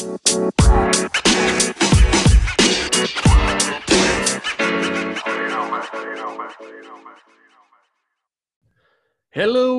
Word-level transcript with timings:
Hello, 0.00 0.16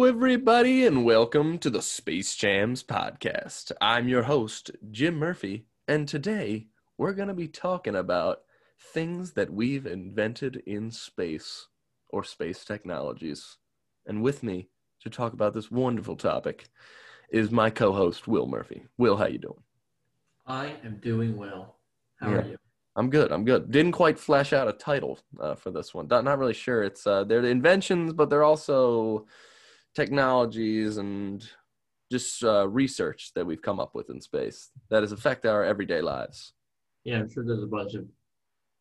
everybody, 0.04 0.86
and 0.86 1.06
welcome 1.06 1.58
to 1.58 1.72
the 1.72 1.82
Space 1.82 2.36
Jams 2.36 2.84
podcast. 2.84 3.72
I'm 3.82 4.08
your 4.08 4.22
host, 4.22 4.70
Jim 4.92 5.16
Murphy, 5.16 5.66
and 5.88 6.08
today 6.08 6.68
we're 7.00 7.14
going 7.14 7.30
to 7.30 7.34
be 7.34 7.48
talking 7.48 7.96
about 7.96 8.42
things 8.94 9.34
that 9.34 9.52
we've 9.52 9.88
invented 9.88 10.62
in 10.68 10.92
space 10.92 11.68
or 12.10 12.24
space 12.24 12.64
technologies. 12.64 13.58
And 14.06 14.22
with 14.22 14.44
me 14.44 14.70
to 15.00 15.10
talk 15.10 15.34
about 15.34 15.56
this 15.56 15.72
wonderful 15.72 16.16
topic 16.16 16.70
is 17.32 17.50
my 17.50 17.72
co-host, 17.72 18.28
Will 18.28 18.46
Murphy. 18.46 18.84
Will, 19.00 19.18
how 19.18 19.26
you 19.26 19.40
doing? 19.40 19.64
I 20.46 20.76
am 20.84 21.00
doing 21.02 21.38
well. 21.38 21.78
How 22.20 22.30
Yeah. 22.30 22.36
are 22.38 22.48
you? 22.48 22.58
I'm 22.96 23.10
good. 23.10 23.32
I'm 23.32 23.46
good. 23.46 23.72
Didn't 23.72 23.94
quite 23.94 24.20
flesh 24.20 24.52
out 24.52 24.68
a 24.68 24.74
title 24.74 25.18
uh, 25.40 25.56
for 25.56 25.72
this 25.72 25.94
one. 25.94 26.08
Not, 26.08 26.26
not 26.26 26.38
really 26.40 26.54
sure. 26.54 26.84
It's 26.84 27.08
uh, 27.08 27.24
they're 27.24 27.42
the 27.42 27.48
inventions, 27.48 28.12
but 28.14 28.30
they're 28.30 28.44
also 28.44 29.26
technologies 29.96 30.98
and 30.98 31.48
just 32.12 32.44
uh, 32.44 32.68
research 32.68 33.32
that 33.36 33.46
we've 33.46 33.62
come 33.62 33.80
up 33.80 33.96
with 33.96 34.10
in 34.10 34.20
space 34.20 34.72
that 34.90 35.04
has 35.04 35.14
affected 35.14 35.50
our 35.50 35.64
everyday 35.64 36.02
lives. 36.02 36.54
Yeah, 37.06 37.20
I'm 37.20 37.30
sure 37.32 37.46
there's 37.46 37.64
a 37.64 37.68
bunch 37.68 37.94
of 37.94 38.06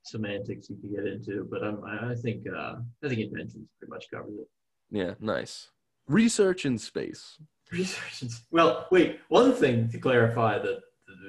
semantics 0.04 0.68
you 0.68 0.76
could 0.80 0.92
get 0.96 1.06
into, 1.06 1.46
but 1.48 1.62
I'm, 1.62 1.82
I 1.84 2.10
I 2.10 2.14
think 2.16 2.44
uh, 2.48 2.76
I 3.04 3.08
think 3.08 3.20
inventions 3.20 3.68
pretty 3.78 3.90
much 3.90 4.06
covers 4.12 4.32
it. 4.40 4.48
Yeah, 4.90 5.14
nice. 5.20 5.68
Research 6.08 6.66
in 6.66 6.78
space. 6.78 7.38
Research. 7.70 8.24
is- 8.24 8.42
Well, 8.50 8.88
wait. 8.90 9.20
One 9.28 9.52
thing 9.52 9.88
to 9.90 9.98
clarify 9.98 10.58
that 10.58 10.80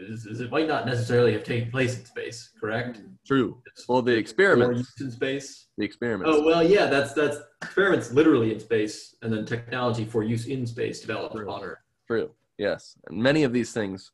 is, 0.07 0.25
is 0.25 0.41
it 0.41 0.51
might 0.51 0.67
not 0.67 0.85
necessarily 0.85 1.33
have 1.33 1.43
taken 1.43 1.69
place 1.71 1.97
in 1.97 2.05
space, 2.05 2.51
correct? 2.59 3.01
True. 3.25 3.61
Well, 3.87 4.01
the 4.01 4.15
experiments. 4.15 4.93
in 4.99 5.11
space. 5.11 5.67
The 5.77 5.85
experiments. 5.85 6.31
Oh 6.33 6.43
well, 6.43 6.63
yeah. 6.63 6.87
That's 6.87 7.13
that's 7.13 7.37
experiments 7.61 8.11
literally 8.11 8.53
in 8.53 8.59
space, 8.59 9.15
and 9.21 9.31
then 9.31 9.45
technology 9.45 10.05
for 10.05 10.23
use 10.23 10.45
in 10.47 10.65
space 10.65 11.01
developed 11.01 11.35
True. 11.35 11.49
on 11.49 11.63
Earth. 11.63 11.79
True. 12.07 12.31
Yes. 12.57 12.95
And 13.07 13.17
many 13.21 13.43
of 13.43 13.53
these 13.53 13.71
things, 13.73 14.11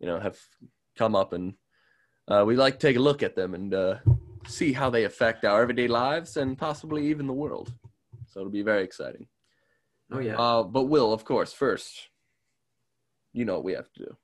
you 0.00 0.06
know, 0.06 0.20
have 0.20 0.38
come 0.96 1.14
up 1.16 1.32
and 1.32 1.54
uh, 2.28 2.44
we 2.46 2.56
like 2.56 2.78
to 2.78 2.86
take 2.86 2.96
a 2.96 3.00
look 3.00 3.22
at 3.22 3.34
them 3.34 3.54
and 3.54 3.74
uh, 3.74 3.96
see 4.46 4.72
how 4.72 4.90
they 4.90 5.04
affect 5.04 5.44
our 5.44 5.62
everyday 5.62 5.88
lives 5.88 6.36
and 6.36 6.56
possibly 6.56 7.06
even 7.08 7.26
the 7.26 7.32
world. 7.32 7.72
So 8.28 8.40
it'll 8.40 8.52
be 8.52 8.62
very 8.62 8.84
exciting. 8.84 9.26
Oh 10.12 10.18
yeah, 10.20 10.36
Uh, 10.36 10.62
but 10.62 10.84
Will, 10.84 11.12
of 11.12 11.24
course, 11.24 11.52
first, 11.52 12.08
you 13.32 13.44
know 13.44 13.54
what 13.54 13.64
we 13.64 13.72
have 13.72 13.90
to 13.94 14.04
do. 14.04 14.16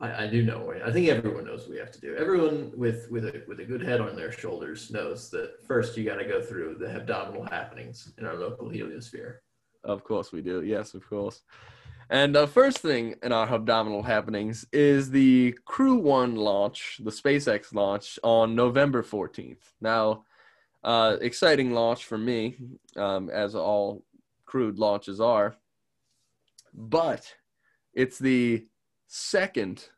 I, 0.00 0.24
I 0.24 0.26
do 0.26 0.42
know. 0.42 0.74
I 0.84 0.90
think 0.90 1.08
everyone 1.08 1.44
knows 1.44 1.62
what 1.62 1.70
we 1.70 1.78
have 1.78 1.92
to 1.92 2.00
do. 2.00 2.16
Everyone 2.16 2.72
with 2.76 3.10
with 3.10 3.26
a 3.26 3.42
with 3.46 3.60
a 3.60 3.64
good 3.64 3.82
head 3.82 4.00
on 4.00 4.16
their 4.16 4.32
shoulders 4.32 4.90
knows 4.90 5.30
that 5.30 5.64
first 5.66 5.96
you 5.96 6.04
got 6.04 6.16
to 6.16 6.24
go 6.24 6.42
through 6.42 6.76
the 6.78 6.86
hebdomadal 6.86 7.48
happenings 7.50 8.12
in 8.18 8.26
our 8.26 8.34
local 8.34 8.68
heliosphere. 8.68 9.36
Of 9.84 10.04
course 10.04 10.32
we 10.32 10.40
do. 10.40 10.62
Yes, 10.62 10.94
of 10.94 11.08
course. 11.08 11.42
And 12.10 12.34
the 12.34 12.46
first 12.46 12.78
thing 12.78 13.14
in 13.22 13.32
our 13.32 13.46
hebdomadal 13.46 14.04
happenings 14.04 14.66
is 14.72 15.10
the 15.10 15.56
Crew 15.64 15.96
One 15.96 16.36
launch, 16.36 17.00
the 17.02 17.10
SpaceX 17.10 17.72
launch 17.72 18.18
on 18.22 18.54
November 18.54 19.02
14th. 19.02 19.72
Now, 19.80 20.24
uh, 20.82 21.16
exciting 21.20 21.72
launch 21.72 22.04
for 22.04 22.18
me, 22.18 22.56
um, 22.96 23.30
as 23.30 23.54
all 23.54 24.04
crewed 24.44 24.78
launches 24.78 25.20
are. 25.20 25.56
But 26.74 27.32
it's 27.94 28.18
the 28.18 28.66
second 29.14 29.88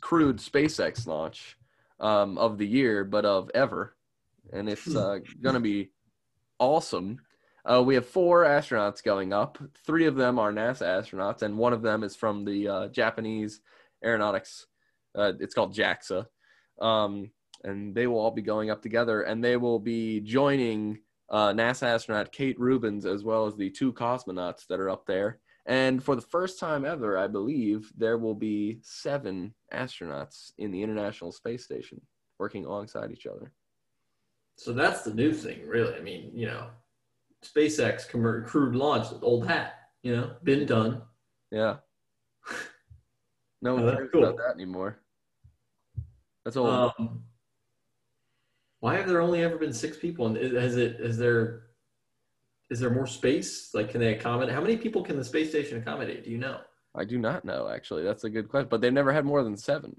crewed 0.00 0.36
SpaceX 0.36 1.08
launch 1.08 1.56
um, 1.98 2.38
of 2.38 2.56
the 2.56 2.66
year, 2.66 3.04
but 3.04 3.24
of 3.24 3.50
ever. 3.52 3.96
And 4.52 4.68
it's 4.68 4.94
uh, 4.94 5.18
going 5.42 5.54
to 5.54 5.60
be 5.60 5.90
awesome. 6.60 7.18
Uh, 7.64 7.82
we 7.82 7.96
have 7.96 8.06
four 8.06 8.44
astronauts 8.44 9.02
going 9.02 9.32
up. 9.32 9.58
Three 9.84 10.06
of 10.06 10.14
them 10.14 10.38
are 10.38 10.52
NASA 10.52 10.82
astronauts, 10.82 11.42
and 11.42 11.58
one 11.58 11.72
of 11.72 11.82
them 11.82 12.04
is 12.04 12.14
from 12.14 12.44
the 12.44 12.68
uh, 12.68 12.88
Japanese 12.88 13.60
aeronautics. 14.04 14.66
Uh, 15.16 15.32
it's 15.40 15.54
called 15.54 15.74
JAXA. 15.74 16.26
Um, 16.80 17.32
and 17.64 17.92
they 17.92 18.06
will 18.06 18.20
all 18.20 18.30
be 18.30 18.42
going 18.42 18.70
up 18.70 18.82
together, 18.82 19.22
and 19.22 19.42
they 19.42 19.56
will 19.56 19.80
be 19.80 20.20
joining 20.20 21.00
uh, 21.28 21.48
NASA 21.48 21.88
astronaut 21.88 22.30
Kate 22.30 22.58
Rubins 22.60 23.04
as 23.04 23.24
well 23.24 23.46
as 23.46 23.56
the 23.56 23.70
two 23.70 23.92
cosmonauts 23.92 24.68
that 24.68 24.78
are 24.78 24.90
up 24.90 25.06
there. 25.06 25.40
And 25.68 26.02
for 26.02 26.14
the 26.14 26.22
first 26.22 26.60
time 26.60 26.84
ever, 26.84 27.18
I 27.18 27.26
believe 27.26 27.92
there 27.96 28.18
will 28.18 28.34
be 28.36 28.78
seven 28.82 29.52
astronauts 29.74 30.52
in 30.58 30.70
the 30.70 30.80
International 30.82 31.32
Space 31.32 31.64
Station 31.64 32.00
working 32.38 32.64
alongside 32.64 33.10
each 33.10 33.26
other. 33.26 33.52
So 34.56 34.72
that's 34.72 35.02
the 35.02 35.12
new 35.12 35.32
thing, 35.32 35.66
really. 35.66 35.94
I 35.96 36.00
mean, 36.00 36.30
you 36.32 36.46
know, 36.46 36.68
SpaceX 37.44 38.08
crewed 38.08 38.76
launch, 38.76 39.08
old 39.22 39.46
hat. 39.46 39.74
You 40.02 40.16
know, 40.16 40.36
been 40.44 40.66
done. 40.66 41.02
Yeah. 41.50 41.76
No 43.62 43.72
Oh, 43.72 43.74
one 43.76 43.86
that's 43.86 43.96
cares 43.96 44.10
cool. 44.12 44.24
about 44.24 44.36
that 44.36 44.54
anymore. 44.54 44.98
That's 46.44 46.58
old. 46.58 46.92
Um, 46.98 47.22
why 48.80 48.96
have 48.96 49.08
there 49.08 49.22
only 49.22 49.42
ever 49.42 49.56
been 49.56 49.72
six 49.72 49.96
people? 49.96 50.26
And 50.26 50.36
is- 50.36 50.52
has 50.52 50.76
it 50.76 51.00
is 51.00 51.16
there 51.16 51.65
is 52.70 52.80
there 52.80 52.90
more 52.90 53.06
space? 53.06 53.70
Like, 53.74 53.90
can 53.90 54.00
they 54.00 54.14
accommodate? 54.14 54.54
How 54.54 54.60
many 54.60 54.76
people 54.76 55.02
can 55.02 55.16
the 55.16 55.24
space 55.24 55.50
station 55.50 55.78
accommodate? 55.78 56.24
Do 56.24 56.30
you 56.30 56.38
know? 56.38 56.60
I 56.94 57.04
do 57.04 57.18
not 57.18 57.44
know, 57.44 57.68
actually. 57.68 58.02
That's 58.02 58.24
a 58.24 58.30
good 58.30 58.48
question. 58.48 58.68
But 58.70 58.80
they've 58.80 58.92
never 58.92 59.12
had 59.12 59.24
more 59.24 59.42
than 59.44 59.56
seven. 59.56 59.94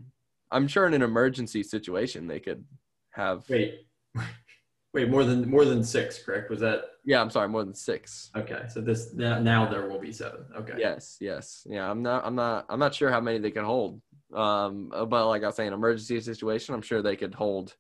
I'm 0.52 0.68
sure 0.68 0.88
in 0.88 0.94
an 0.94 1.02
emergency 1.02 1.64
situation 1.64 2.28
they 2.28 2.40
could 2.40 2.66
have. 3.12 3.44
Wait, 3.50 3.88
wait, 4.94 5.10
more 5.10 5.24
than 5.24 5.50
more 5.50 5.66
than 5.66 5.84
six, 5.84 6.24
correct? 6.24 6.50
Was 6.50 6.60
that 6.62 6.82
Yeah, 7.06 7.22
I'm 7.22 7.30
sorry, 7.30 7.50
more 7.50 7.64
than 7.64 7.76
six. 7.76 8.32
okay? 8.36 8.64
So 8.70 8.82
this 8.82 9.14
now, 9.14 9.40
now 9.40 9.70
there 9.70 9.88
will 9.88 10.00
be 10.00 10.12
seven. 10.12 10.46
Okay. 10.56 10.74
Yes, 10.78 11.18
yes. 11.20 11.66
Yeah, 11.70 11.90
I'm 11.90 12.02
not 12.02 12.26
I'm 12.26 12.36
not 12.36 12.66
I'm 12.70 12.80
not 12.80 12.96
sure 12.96 13.12
how 13.12 13.22
many 13.22 13.40
they 13.40 13.52
can 13.52 13.66
hold. 13.66 14.02
Um 14.34 14.90
but 14.90 15.28
like 15.28 15.44
I 15.44 15.48
was 15.48 15.56
saying, 15.56 15.74
emergency 15.74 16.20
situation, 16.22 16.74
I'm 16.74 16.82
sure 16.82 17.02
they 17.02 17.16
could 17.16 17.36
hold 17.36 17.76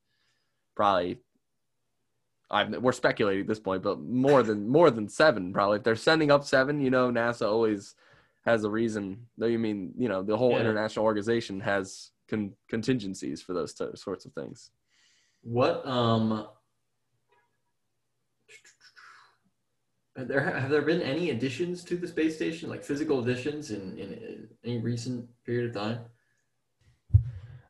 probably 0.75 1.21
I'm, 2.49 2.81
we're 2.81 2.93
speculating 2.93 3.41
at 3.41 3.47
this 3.47 3.59
point, 3.59 3.83
but 3.83 3.99
more 3.99 4.41
than 4.43 4.67
more 4.67 4.89
than 4.89 5.09
seven 5.09 5.51
probably. 5.53 5.77
If 5.77 5.83
they're 5.83 5.95
sending 5.95 6.31
up 6.31 6.45
seven, 6.45 6.79
you 6.79 6.89
know, 6.89 7.11
NASA 7.11 7.45
always 7.45 7.95
has 8.45 8.63
a 8.63 8.69
reason. 8.69 9.27
Though 9.37 9.47
you 9.47 9.59
mean, 9.59 9.93
you 9.97 10.07
know, 10.07 10.23
the 10.23 10.37
whole 10.37 10.51
Yeah. 10.51 10.61
international 10.61 11.05
organization 11.05 11.59
has 11.59 12.11
con- 12.29 12.53
contingencies 12.69 13.41
for 13.41 13.53
those 13.53 13.73
t- 13.73 13.85
sorts 13.95 14.25
of 14.25 14.33
things. 14.33 14.71
What 15.41 15.85
um. 15.85 16.47
Have 20.15 20.27
there 20.29 20.41
have 20.41 20.71
there 20.71 20.81
been 20.81 21.01
any 21.01 21.29
additions 21.29 21.83
to 21.83 21.95
the 21.95 22.07
space 22.07 22.35
station, 22.35 22.69
like 22.69 22.83
physical 22.83 23.19
additions, 23.19 23.69
in, 23.69 23.97
in, 23.99 24.13
in 24.13 24.47
any 24.63 24.77
recent 24.79 25.27
period 25.45 25.69
of 25.69 25.75
time? 25.75 25.99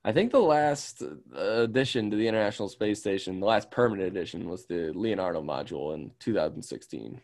I 0.08 0.14
think 0.14 0.32
the 0.32 0.40
last 0.40 1.04
uh, 1.04 1.42
addition 1.64 2.10
to 2.12 2.16
the 2.16 2.30
International 2.30 2.70
Space 2.70 2.98
Station, 3.02 3.42
the 3.42 3.46
last 3.46 3.70
permanent 3.70 4.08
addition, 4.08 4.48
was 4.50 4.66
the 4.66 4.94
Leonardo 4.96 5.42
module 5.42 5.94
in 5.96 6.12
2016. 6.20 7.20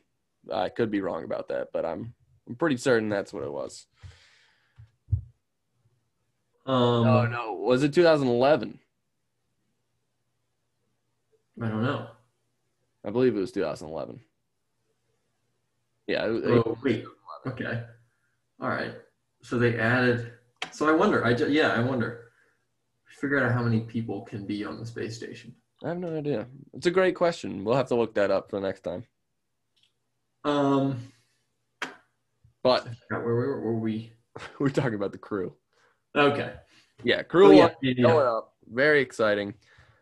I 0.54 0.68
could 0.68 0.92
be 0.92 1.00
wrong 1.00 1.24
about 1.24 1.48
that, 1.48 1.70
but 1.72 1.86
I'm 1.86 2.14
I'm 2.46 2.56
pretty 2.56 2.76
certain 2.76 3.08
that's 3.08 3.32
what 3.32 3.44
it 3.44 3.54
was. 3.54 3.88
Um, 6.66 7.06
no, 7.06 7.26
no, 7.26 7.54
was 7.54 7.84
it 7.84 7.94
2011? 7.94 8.78
I 11.62 11.68
don't 11.70 11.84
know. 11.84 12.08
I 13.06 13.12
believe 13.12 13.34
it 13.38 13.40
was 13.40 13.54
2011. 13.54 14.20
Yeah, 16.08 16.26
it- 16.26 16.44
Oh, 16.68 16.78
wait. 16.84 17.06
Okay. 17.48 17.82
All 18.60 18.68
right. 18.68 18.92
So 19.42 19.58
they 19.58 19.80
added. 19.80 20.34
So 20.72 20.90
I 20.90 20.92
wonder. 20.92 21.24
I 21.26 21.34
ju- 21.34 21.50
yeah. 21.50 21.70
I 21.70 21.80
wonder. 21.80 22.23
Figure 23.24 23.42
out 23.42 23.54
how 23.54 23.64
many 23.64 23.80
people 23.80 24.24
can 24.24 24.46
be 24.46 24.66
on 24.66 24.78
the 24.78 24.86
space 24.86 25.16
station. 25.16 25.56
I 25.82 25.88
have 25.88 25.98
no 25.98 26.18
idea. 26.18 26.46
It's 26.74 26.88
a 26.88 26.92
great 26.92 27.16
question. 27.16 27.64
We'll 27.64 27.78
have 27.78 27.88
to 27.88 27.96
look 27.96 28.16
that 28.16 28.32
up 28.32 28.50
for 28.50 28.60
the 28.60 28.68
next 28.68 28.82
time. 28.82 29.06
Um. 30.44 31.00
But 32.64 32.86
where, 33.08 33.24
where 33.24 33.60
were 33.62 33.80
we? 33.80 34.12
we're 34.60 34.68
talking 34.68 34.96
about 34.96 35.14
the 35.14 35.18
crew. 35.18 35.54
Okay. 36.14 36.52
Yeah, 37.06 37.24
crew 37.24 37.48
Oh, 37.48 37.52
yeah, 37.52 37.64
one 37.68 37.76
yeah, 37.82 37.94
going 37.94 38.28
up. 38.28 38.56
Very 38.70 39.00
exciting. 39.00 39.54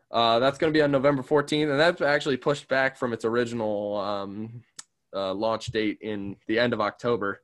Uh, 0.09 0.39
that's 0.39 0.57
going 0.57 0.73
to 0.73 0.75
be 0.75 0.81
on 0.81 0.89
November 0.89 1.21
14th, 1.21 1.69
and 1.69 1.79
that's 1.79 2.01
actually 2.01 2.37
pushed 2.37 2.67
back 2.69 2.97
from 2.97 3.13
its 3.13 3.23
original 3.23 3.97
um, 3.97 4.63
uh, 5.15 5.31
launch 5.31 5.67
date 5.67 5.99
in 6.01 6.37
the 6.47 6.57
end 6.57 6.73
of 6.73 6.81
October 6.81 7.43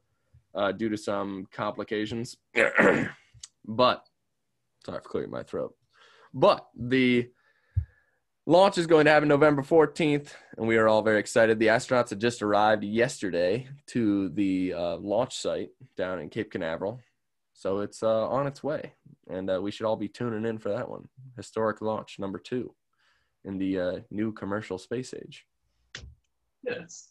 uh, 0.56 0.71
due 0.71 0.89
to 0.89 0.97
some 0.97 1.47
complications. 1.51 2.35
but 3.68 4.03
sorry 4.88 5.01
for 5.01 5.10
clearing 5.10 5.31
my 5.31 5.44
throat. 5.44 5.75
But 6.34 6.66
the 6.75 7.30
launch 8.45 8.78
is 8.78 8.88
going 8.88 9.06
to 9.06 9.12
happen 9.12 9.28
November 9.28 9.62
14th, 9.62 10.30
and 10.57 10.68
we 10.68 10.78
are 10.78 10.88
all 10.88 11.01
very 11.01 11.19
excited. 11.19 11.60
The 11.60 11.68
astronauts 11.68 12.10
had 12.10 12.22
just 12.22 12.42
arrived 12.42 12.84
yesterday 12.84 13.68
to 13.88 14.30
the 14.30 14.74
uh, 14.74 14.98
launch 14.98 15.36
site 15.36 15.69
down 15.98 16.19
in 16.19 16.30
Cape 16.30 16.51
Canaveral, 16.51 17.01
so 17.54 17.80
it's 17.80 18.01
uh, 18.01 18.28
on 18.30 18.48
its 18.48 18.63
way. 18.63 18.94
and 19.30 19.50
uh, 19.50 19.60
we 19.62 19.72
should 19.72 19.86
all 19.86 19.98
be 19.98 20.07
tuning 20.07 20.45
in 20.45 20.57
for 20.57 20.69
that 20.69 20.90
one. 20.90 21.10
Historic 21.36 21.81
launch 21.81 22.18
number 22.18 22.40
two 22.40 22.74
in 23.44 23.57
the 23.57 23.80
uh, 23.80 24.00
new 24.10 24.31
commercial 24.31 24.78
space 24.78 25.13
age. 25.13 25.45
Yes. 26.63 27.10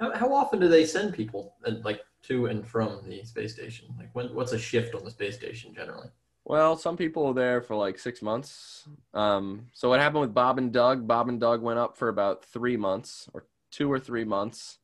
How, 0.00 0.32
often 0.32 0.60
do 0.60 0.68
they 0.68 0.86
send 0.86 1.12
people 1.12 1.56
like 1.82 2.00
to 2.22 2.46
and 2.46 2.66
from 2.66 3.02
the 3.06 3.22
space 3.24 3.52
station? 3.52 3.88
Like 3.98 4.08
when 4.14 4.34
what's 4.34 4.52
a 4.52 4.58
shift 4.58 4.94
on 4.94 5.04
the 5.04 5.10
space 5.10 5.36
station 5.36 5.74
generally? 5.74 6.08
Well, 6.44 6.76
some 6.76 6.96
people 6.96 7.26
are 7.26 7.34
there 7.34 7.60
for 7.60 7.76
like 7.76 7.98
six 7.98 8.22
months. 8.22 8.88
Um, 9.14 9.66
so 9.72 9.88
what 9.88 10.00
happened 10.00 10.22
with 10.22 10.34
Bob 10.34 10.58
and 10.58 10.72
Doug? 10.72 11.06
Bob 11.06 11.28
and 11.28 11.38
Doug 11.38 11.62
went 11.62 11.78
up 11.78 11.96
for 11.96 12.08
about 12.08 12.44
three 12.44 12.76
months 12.76 13.28
or 13.34 13.46
two 13.70 13.90
or 13.90 13.98
three 13.98 14.24
months. 14.24 14.78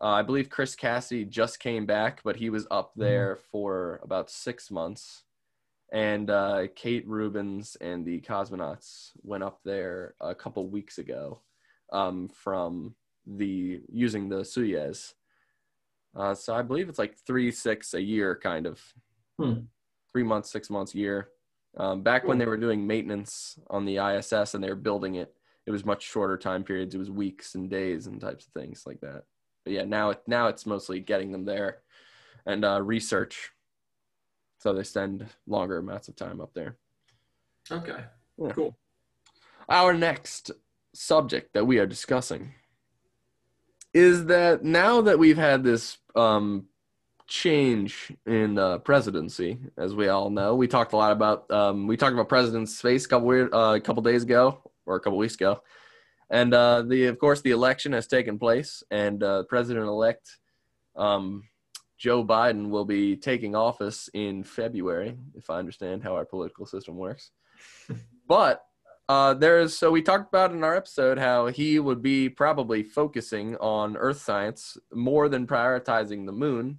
Uh, 0.00 0.06
I 0.06 0.22
believe 0.22 0.48
Chris 0.48 0.74
Cassidy 0.74 1.24
just 1.26 1.60
came 1.60 1.84
back, 1.84 2.22
but 2.24 2.36
he 2.36 2.48
was 2.48 2.66
up 2.70 2.92
there 2.96 3.36
for 3.36 4.00
about 4.02 4.30
six 4.30 4.70
months. 4.70 5.24
And 5.92 6.30
uh, 6.30 6.68
Kate 6.74 7.06
Rubins 7.06 7.76
and 7.80 8.06
the 8.06 8.20
cosmonauts 8.20 9.10
went 9.22 9.42
up 9.42 9.60
there 9.64 10.14
a 10.20 10.34
couple 10.34 10.66
weeks 10.68 10.98
ago 10.98 11.40
um, 11.92 12.28
from 12.28 12.94
the 13.26 13.82
using 13.92 14.28
the 14.28 14.36
Soyuz. 14.36 15.14
Uh, 16.16 16.34
so 16.34 16.54
I 16.54 16.62
believe 16.62 16.88
it's 16.88 16.98
like 16.98 17.16
three, 17.16 17.50
six 17.50 17.92
a 17.92 18.00
year, 18.00 18.38
kind 18.42 18.66
of 18.66 18.80
Hmm. 19.38 19.60
Three 20.12 20.22
months, 20.22 20.50
six 20.50 20.70
months, 20.70 20.94
year. 20.94 21.28
Um, 21.76 22.02
back 22.02 22.26
when 22.26 22.38
they 22.38 22.46
were 22.46 22.56
doing 22.56 22.86
maintenance 22.86 23.58
on 23.68 23.84
the 23.84 23.98
ISS 23.98 24.54
and 24.54 24.62
they 24.62 24.68
were 24.68 24.74
building 24.74 25.14
it, 25.14 25.32
it 25.66 25.70
was 25.70 25.84
much 25.84 26.02
shorter 26.02 26.36
time 26.36 26.64
periods. 26.64 26.94
It 26.94 26.98
was 26.98 27.10
weeks 27.10 27.54
and 27.54 27.70
days 27.70 28.06
and 28.06 28.20
types 28.20 28.46
of 28.46 28.52
things 28.52 28.82
like 28.86 29.00
that. 29.02 29.24
But 29.64 29.74
yeah, 29.74 29.84
now 29.84 30.10
it 30.10 30.22
now 30.26 30.48
it's 30.48 30.66
mostly 30.66 31.00
getting 31.00 31.32
them 31.32 31.44
there 31.44 31.78
and 32.46 32.64
uh, 32.64 32.82
research. 32.82 33.50
So 34.58 34.72
they 34.72 34.82
spend 34.82 35.26
longer 35.46 35.78
amounts 35.78 36.08
of 36.08 36.16
time 36.16 36.40
up 36.40 36.52
there. 36.54 36.76
Okay. 37.70 38.04
Yeah. 38.36 38.52
Cool. 38.52 38.76
Our 39.68 39.94
next 39.94 40.50
subject 40.92 41.52
that 41.54 41.66
we 41.66 41.78
are 41.78 41.86
discussing 41.86 42.54
is 43.94 44.26
that 44.26 44.64
now 44.64 45.00
that 45.02 45.18
we've 45.18 45.38
had 45.38 45.62
this 45.62 45.98
um, 46.14 46.66
change 47.30 48.12
in 48.26 48.58
uh, 48.58 48.78
presidency, 48.78 49.56
as 49.78 49.94
we 49.94 50.08
all 50.08 50.30
know, 50.30 50.56
we 50.56 50.66
talked 50.66 50.92
a 50.92 50.96
lot 50.96 51.12
about 51.12 51.50
um, 51.50 51.86
we 51.86 51.96
talked 51.96 52.12
about 52.12 52.28
President's 52.28 52.76
space 52.76 53.06
a 53.06 53.08
couple 53.08 53.28
weird, 53.28 53.54
uh, 53.54 53.74
a 53.76 53.80
couple 53.80 54.02
days 54.02 54.24
ago 54.24 54.60
or 54.84 54.96
a 54.96 55.00
couple 55.00 55.16
weeks 55.16 55.36
ago, 55.36 55.62
and 56.28 56.52
uh, 56.52 56.82
the 56.82 57.06
of 57.06 57.18
course 57.18 57.40
the 57.40 57.52
election 57.52 57.92
has 57.92 58.06
taken 58.06 58.38
place, 58.38 58.82
and 58.90 59.22
uh, 59.22 59.44
President 59.44 59.86
elect 59.86 60.38
um, 60.96 61.44
Joe 61.96 62.24
Biden 62.24 62.68
will 62.68 62.84
be 62.84 63.16
taking 63.16 63.54
office 63.54 64.10
in 64.12 64.42
February, 64.42 65.16
if 65.34 65.48
I 65.50 65.58
understand 65.58 66.02
how 66.02 66.16
our 66.16 66.24
political 66.24 66.66
system 66.66 66.96
works. 66.96 67.30
but 68.26 68.64
uh, 69.08 69.34
there's 69.34 69.78
so 69.78 69.92
we 69.92 70.02
talked 70.02 70.28
about 70.28 70.50
in 70.50 70.64
our 70.64 70.76
episode 70.76 71.16
how 71.18 71.46
he 71.46 71.78
would 71.78 72.02
be 72.02 72.28
probably 72.28 72.82
focusing 72.82 73.56
on 73.56 73.96
Earth 73.96 74.20
science 74.20 74.76
more 74.92 75.28
than 75.28 75.46
prioritizing 75.46 76.26
the 76.26 76.32
moon, 76.32 76.78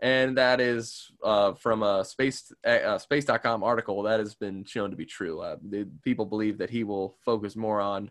and 0.00 0.36
that 0.38 0.60
is 0.60 1.10
uh, 1.24 1.52
from 1.54 1.82
a 1.82 2.04
space 2.04 2.52
uh, 2.64 2.98
space.com 2.98 3.62
article 3.62 4.02
that 4.04 4.20
has 4.20 4.34
been 4.34 4.64
shown 4.64 4.90
to 4.90 4.96
be 4.96 5.04
true. 5.04 5.40
Uh, 5.40 5.56
the, 5.68 5.88
people 6.02 6.24
believe 6.24 6.58
that 6.58 6.70
he 6.70 6.84
will 6.84 7.16
focus 7.24 7.56
more 7.56 7.80
on 7.80 8.10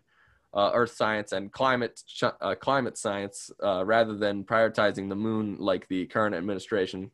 uh, 0.54 0.70
Earth 0.74 0.92
science 0.92 1.32
and 1.32 1.52
climate 1.52 2.00
uh, 2.22 2.54
climate 2.54 2.98
science 2.98 3.50
uh, 3.62 3.84
rather 3.84 4.16
than 4.16 4.44
prioritizing 4.44 5.08
the 5.08 5.16
moon 5.16 5.56
like 5.58 5.88
the 5.88 6.06
current 6.06 6.34
administration. 6.34 7.10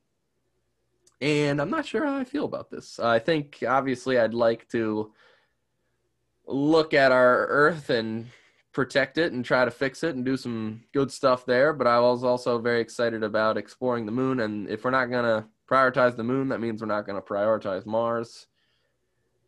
And 1.21 1.61
I'm 1.61 1.71
not 1.71 1.87
sure 1.87 2.05
how 2.05 2.17
I 2.17 2.25
feel 2.25 2.45
about 2.45 2.71
this. 2.71 2.99
I 2.99 3.19
think 3.19 3.63
obviously 3.67 4.19
I'd 4.19 4.35
like 4.35 4.69
to 4.71 5.13
look 6.47 6.95
at 6.95 7.13
our 7.13 7.47
Earth 7.47 7.91
and 7.91 8.27
protect 8.75 9.17
it 9.17 9.33
and 9.33 9.45
try 9.45 9.65
to 9.65 9.71
fix 9.71 10.03
it 10.03 10.17
and 10.17 10.25
do 10.25 10.37
some 10.37 10.83
good 10.93 11.11
stuff 11.11 11.47
there. 11.47 11.73
But 11.73 11.87
I 11.87 12.01
was 12.01 12.25
also 12.25 12.59
very 12.59 12.81
excited 12.81 13.23
about 13.23 13.57
exploring 13.57 14.05
the 14.05 14.13
moon. 14.13 14.41
And 14.41 14.69
if 14.69 14.85
we're 14.85 14.91
not 14.91 15.07
gonna 15.07 15.49
prioritize 15.71 16.17
the 16.17 16.25
moon, 16.25 16.49
that 16.49 16.61
means 16.61 16.83
we're 16.83 16.89
not 16.89 17.07
gonna 17.07 17.23
prioritize 17.23 17.87
Mars. 17.87 18.47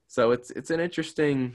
So 0.06 0.31
it's 0.31 0.50
it's 0.52 0.70
an 0.70 0.81
interesting. 0.81 1.55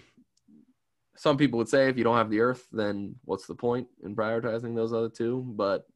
Some 1.15 1.38
people 1.38 1.57
would 1.57 1.69
say 1.69 1.88
if 1.88 1.97
you 1.97 2.03
don't 2.03 2.18
have 2.18 2.29
the 2.29 2.41
Earth, 2.41 2.68
then 2.71 3.15
what's 3.25 3.47
the 3.47 3.56
point 3.56 3.88
in 4.03 4.15
prioritizing 4.15 4.75
those 4.75 4.94
other 4.94 5.09
two? 5.09 5.44
But 5.56 5.88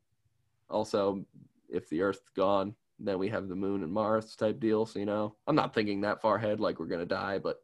also, 0.70 1.26
if 1.70 1.90
the 1.90 2.02
Earth's 2.02 2.30
gone, 2.36 2.76
then 3.00 3.20
we 3.20 3.30
have 3.30 3.48
the 3.48 3.56
moon 3.56 3.84
and 3.84 3.92
Mars 3.92 4.36
type 4.36 4.60
deal. 4.60 4.86
So 4.86 5.00
you 5.00 5.06
know, 5.06 5.36
I'm 5.46 5.56
not 5.56 5.74
thinking 5.74 6.02
that 6.02 6.22
far 6.22 6.38
ahead, 6.38 6.60
like 6.60 6.80
we're 6.80 6.86
gonna 6.86 7.06
die, 7.06 7.40
but 7.40 7.58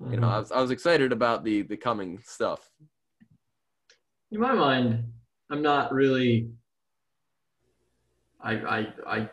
you 0.00 0.16
know, 0.16 0.26
mm-hmm. 0.26 0.36
I 0.36 0.38
was 0.38 0.52
I 0.52 0.60
was 0.60 0.70
excited 0.70 1.10
about 1.10 1.42
the 1.42 1.62
the 1.62 1.76
coming 1.76 2.20
stuff. 2.24 2.70
In 4.30 4.40
my 4.40 4.52
mind, 4.52 5.04
I'm 5.50 5.62
not 5.62 5.92
really. 5.92 6.50
I 8.40 8.52
I 8.52 8.86
I 9.06 9.30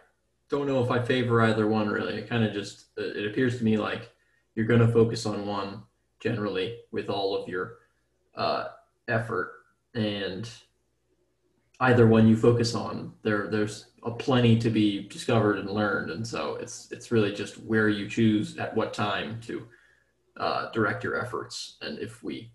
don't 0.49 0.67
know 0.67 0.83
if 0.83 0.91
I 0.91 1.01
favor 1.01 1.41
either 1.41 1.67
one 1.67 1.89
really. 1.89 2.15
It 2.15 2.29
kind 2.29 2.43
of 2.43 2.53
just 2.53 2.87
it 2.97 3.29
appears 3.29 3.57
to 3.57 3.63
me 3.63 3.77
like 3.77 4.11
you're 4.55 4.65
going 4.65 4.85
to 4.85 4.87
focus 4.87 5.25
on 5.25 5.45
one 5.47 5.83
generally 6.19 6.77
with 6.91 7.09
all 7.09 7.35
of 7.35 7.49
your 7.49 7.77
uh, 8.35 8.67
effort, 9.07 9.51
and 9.95 10.49
either 11.79 12.07
one 12.07 12.27
you 12.27 12.35
focus 12.37 12.75
on, 12.75 13.13
there 13.23 13.47
there's 13.47 13.87
a 14.03 14.11
plenty 14.11 14.57
to 14.59 14.69
be 14.69 15.07
discovered 15.07 15.57
and 15.59 15.69
learned, 15.69 16.11
and 16.11 16.25
so 16.25 16.55
it's 16.55 16.87
it's 16.91 17.11
really 17.11 17.33
just 17.33 17.61
where 17.63 17.89
you 17.89 18.07
choose 18.07 18.57
at 18.57 18.75
what 18.75 18.93
time 18.93 19.39
to 19.41 19.67
uh, 20.37 20.71
direct 20.71 21.03
your 21.03 21.19
efforts, 21.19 21.77
and 21.81 21.99
if 21.99 22.23
we 22.23 22.51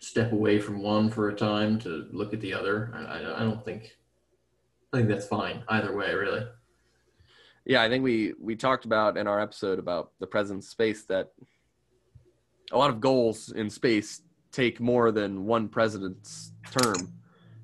step 0.00 0.32
away 0.32 0.58
from 0.58 0.82
one 0.82 1.10
for 1.10 1.28
a 1.28 1.34
time 1.34 1.78
to 1.78 2.08
look 2.10 2.32
at 2.32 2.40
the 2.40 2.52
other. 2.52 2.92
I, 2.94 3.42
I, 3.42 3.44
don't 3.44 3.64
think 3.64 3.96
I 4.92 4.96
think 4.96 5.08
that's 5.08 5.26
fine 5.26 5.62
either 5.68 5.94
way, 5.94 6.12
really. 6.14 6.46
Yeah, 7.66 7.82
I 7.82 7.88
think 7.88 8.02
we 8.02 8.34
we 8.40 8.56
talked 8.56 8.86
about 8.86 9.16
in 9.16 9.26
our 9.26 9.40
episode 9.40 9.78
about 9.78 10.12
the 10.18 10.26
present 10.26 10.64
space 10.64 11.04
that 11.04 11.32
a 12.72 12.78
lot 12.78 12.90
of 12.90 13.00
goals 13.00 13.52
in 13.52 13.68
space 13.68 14.22
take 14.52 14.80
more 14.80 15.12
than 15.12 15.44
one 15.44 15.68
president's 15.68 16.52
term 16.70 17.12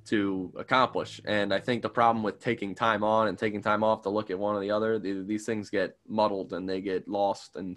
to 0.06 0.52
accomplish. 0.56 1.20
And 1.24 1.52
I 1.52 1.58
think 1.58 1.82
the 1.82 1.88
problem 1.88 2.22
with 2.22 2.38
taking 2.38 2.74
time 2.74 3.02
on 3.02 3.28
and 3.28 3.36
taking 3.36 3.62
time 3.62 3.82
off 3.82 4.02
to 4.02 4.10
look 4.10 4.30
at 4.30 4.38
one 4.38 4.54
or 4.54 4.60
the 4.60 4.70
other, 4.70 4.98
the, 4.98 5.24
these 5.26 5.44
things 5.44 5.68
get 5.68 5.96
muddled 6.06 6.52
and 6.52 6.68
they 6.68 6.80
get 6.80 7.08
lost 7.08 7.56
and 7.56 7.76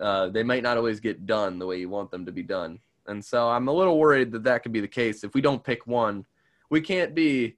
uh, 0.00 0.28
they 0.28 0.42
might 0.42 0.62
not 0.62 0.76
always 0.76 1.00
get 1.00 1.26
done 1.26 1.58
the 1.58 1.66
way 1.66 1.78
you 1.78 1.88
want 1.88 2.10
them 2.10 2.26
to 2.26 2.32
be 2.32 2.42
done. 2.42 2.78
And 3.06 3.24
so 3.24 3.48
I'm 3.48 3.68
a 3.68 3.72
little 3.72 3.98
worried 3.98 4.32
that 4.32 4.44
that 4.44 4.62
could 4.62 4.72
be 4.72 4.80
the 4.80 4.88
case. 4.88 5.24
If 5.24 5.34
we 5.34 5.40
don't 5.40 5.62
pick 5.62 5.86
one, 5.86 6.24
we 6.70 6.80
can't 6.80 7.14
be 7.14 7.56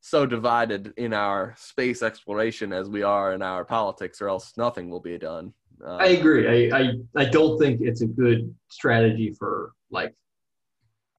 so 0.00 0.24
divided 0.24 0.94
in 0.96 1.12
our 1.12 1.54
space 1.58 2.02
exploration 2.02 2.72
as 2.72 2.88
we 2.88 3.02
are 3.02 3.32
in 3.32 3.42
our 3.42 3.64
politics, 3.64 4.20
or 4.20 4.28
else 4.28 4.52
nothing 4.56 4.88
will 4.88 5.00
be 5.00 5.18
done. 5.18 5.52
Uh, 5.84 5.96
I 5.96 6.06
agree. 6.08 6.70
I, 6.70 6.78
I, 6.78 6.92
I 7.16 7.24
don't 7.24 7.58
think 7.58 7.80
it's 7.80 8.02
a 8.02 8.06
good 8.06 8.54
strategy 8.68 9.34
for 9.38 9.72
like 9.90 10.14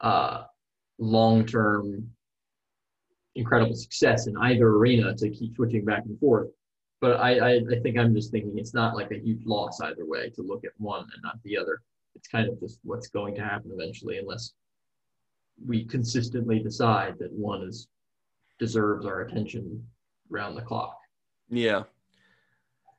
uh, 0.01 0.43
long 1.00 1.46
term 1.46 2.10
incredible 3.36 3.75
success 3.75 4.27
in 4.27 4.36
either 4.38 4.67
arena 4.67 5.15
to 5.15 5.29
keep 5.29 5.55
switching 5.55 5.86
back 5.86 6.03
and 6.05 6.19
forth. 6.19 6.50
But 7.00 7.19
I, 7.19 7.38
I, 7.38 7.51
I 7.72 7.79
think 7.84 7.98
I'm 7.98 8.15
just 8.15 8.31
thinking 8.31 8.57
it's 8.57 8.74
not 8.74 8.96
like 8.96 9.12
a 9.12 9.19
huge 9.19 9.46
loss 9.46 9.79
either 9.81 10.05
way 10.05 10.31
to 10.31 10.41
look 10.41 10.65
at 10.65 10.72
one 10.77 11.01
and 11.01 11.22
not 11.24 11.41
the 11.43 11.57
other. 11.57 11.81
It's 12.17 12.27
kind 12.27 12.50
of 12.50 12.59
just 12.59 12.79
what's 12.83 13.09
going 13.09 13.36
to 13.36 13.41
happen 13.41 13.71
eventually, 13.74 14.17
unless 14.17 14.53
we 15.65 15.86
consistently 15.86 16.59
decide 16.59 17.15
that 17.19 17.31
one 17.31 17.62
is 17.63 17.88
deserves 18.59 19.05
our 19.05 19.21
attention 19.21 19.83
round 20.29 20.57
the 20.57 20.62
clock. 20.62 20.97
Yeah. 21.50 21.83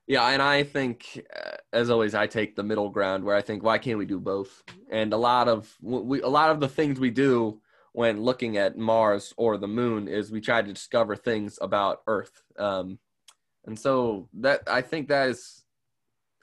Yeah, 0.07 0.27
and 0.29 0.41
I 0.41 0.63
think, 0.63 1.23
uh, 1.37 1.57
as 1.73 1.91
always, 1.91 2.15
I 2.15 2.27
take 2.27 2.57
the 2.57 2.63
middle 2.63 2.89
ground 2.89 3.25
where 3.25 3.37
I 3.37 3.43
think, 3.43 3.63
why 3.63 3.77
can't 3.77 3.99
we 3.99 4.07
do 4.07 4.19
both? 4.19 4.63
And 4.91 5.13
a 5.13 5.19
lot 5.19 5.49
of 5.49 5.77
we, 5.83 6.23
a 6.23 6.29
lot 6.29 6.51
of 6.51 6.61
the 6.61 6.69
things 6.69 6.99
we 6.99 7.11
do 7.11 7.61
when 7.93 8.23
looking 8.23 8.57
at 8.57 8.79
Mars 8.79 9.35
or 9.37 9.59
the 9.59 9.69
Moon 9.69 10.09
is 10.09 10.31
we 10.31 10.41
try 10.41 10.63
to 10.63 10.73
discover 10.73 11.15
things 11.15 11.59
about 11.61 12.01
Earth, 12.07 12.43
um, 12.59 12.99
and 13.67 13.79
so 13.79 14.29
that 14.35 14.63
I 14.67 14.81
think 14.81 15.09
that 15.09 15.29
is 15.29 15.65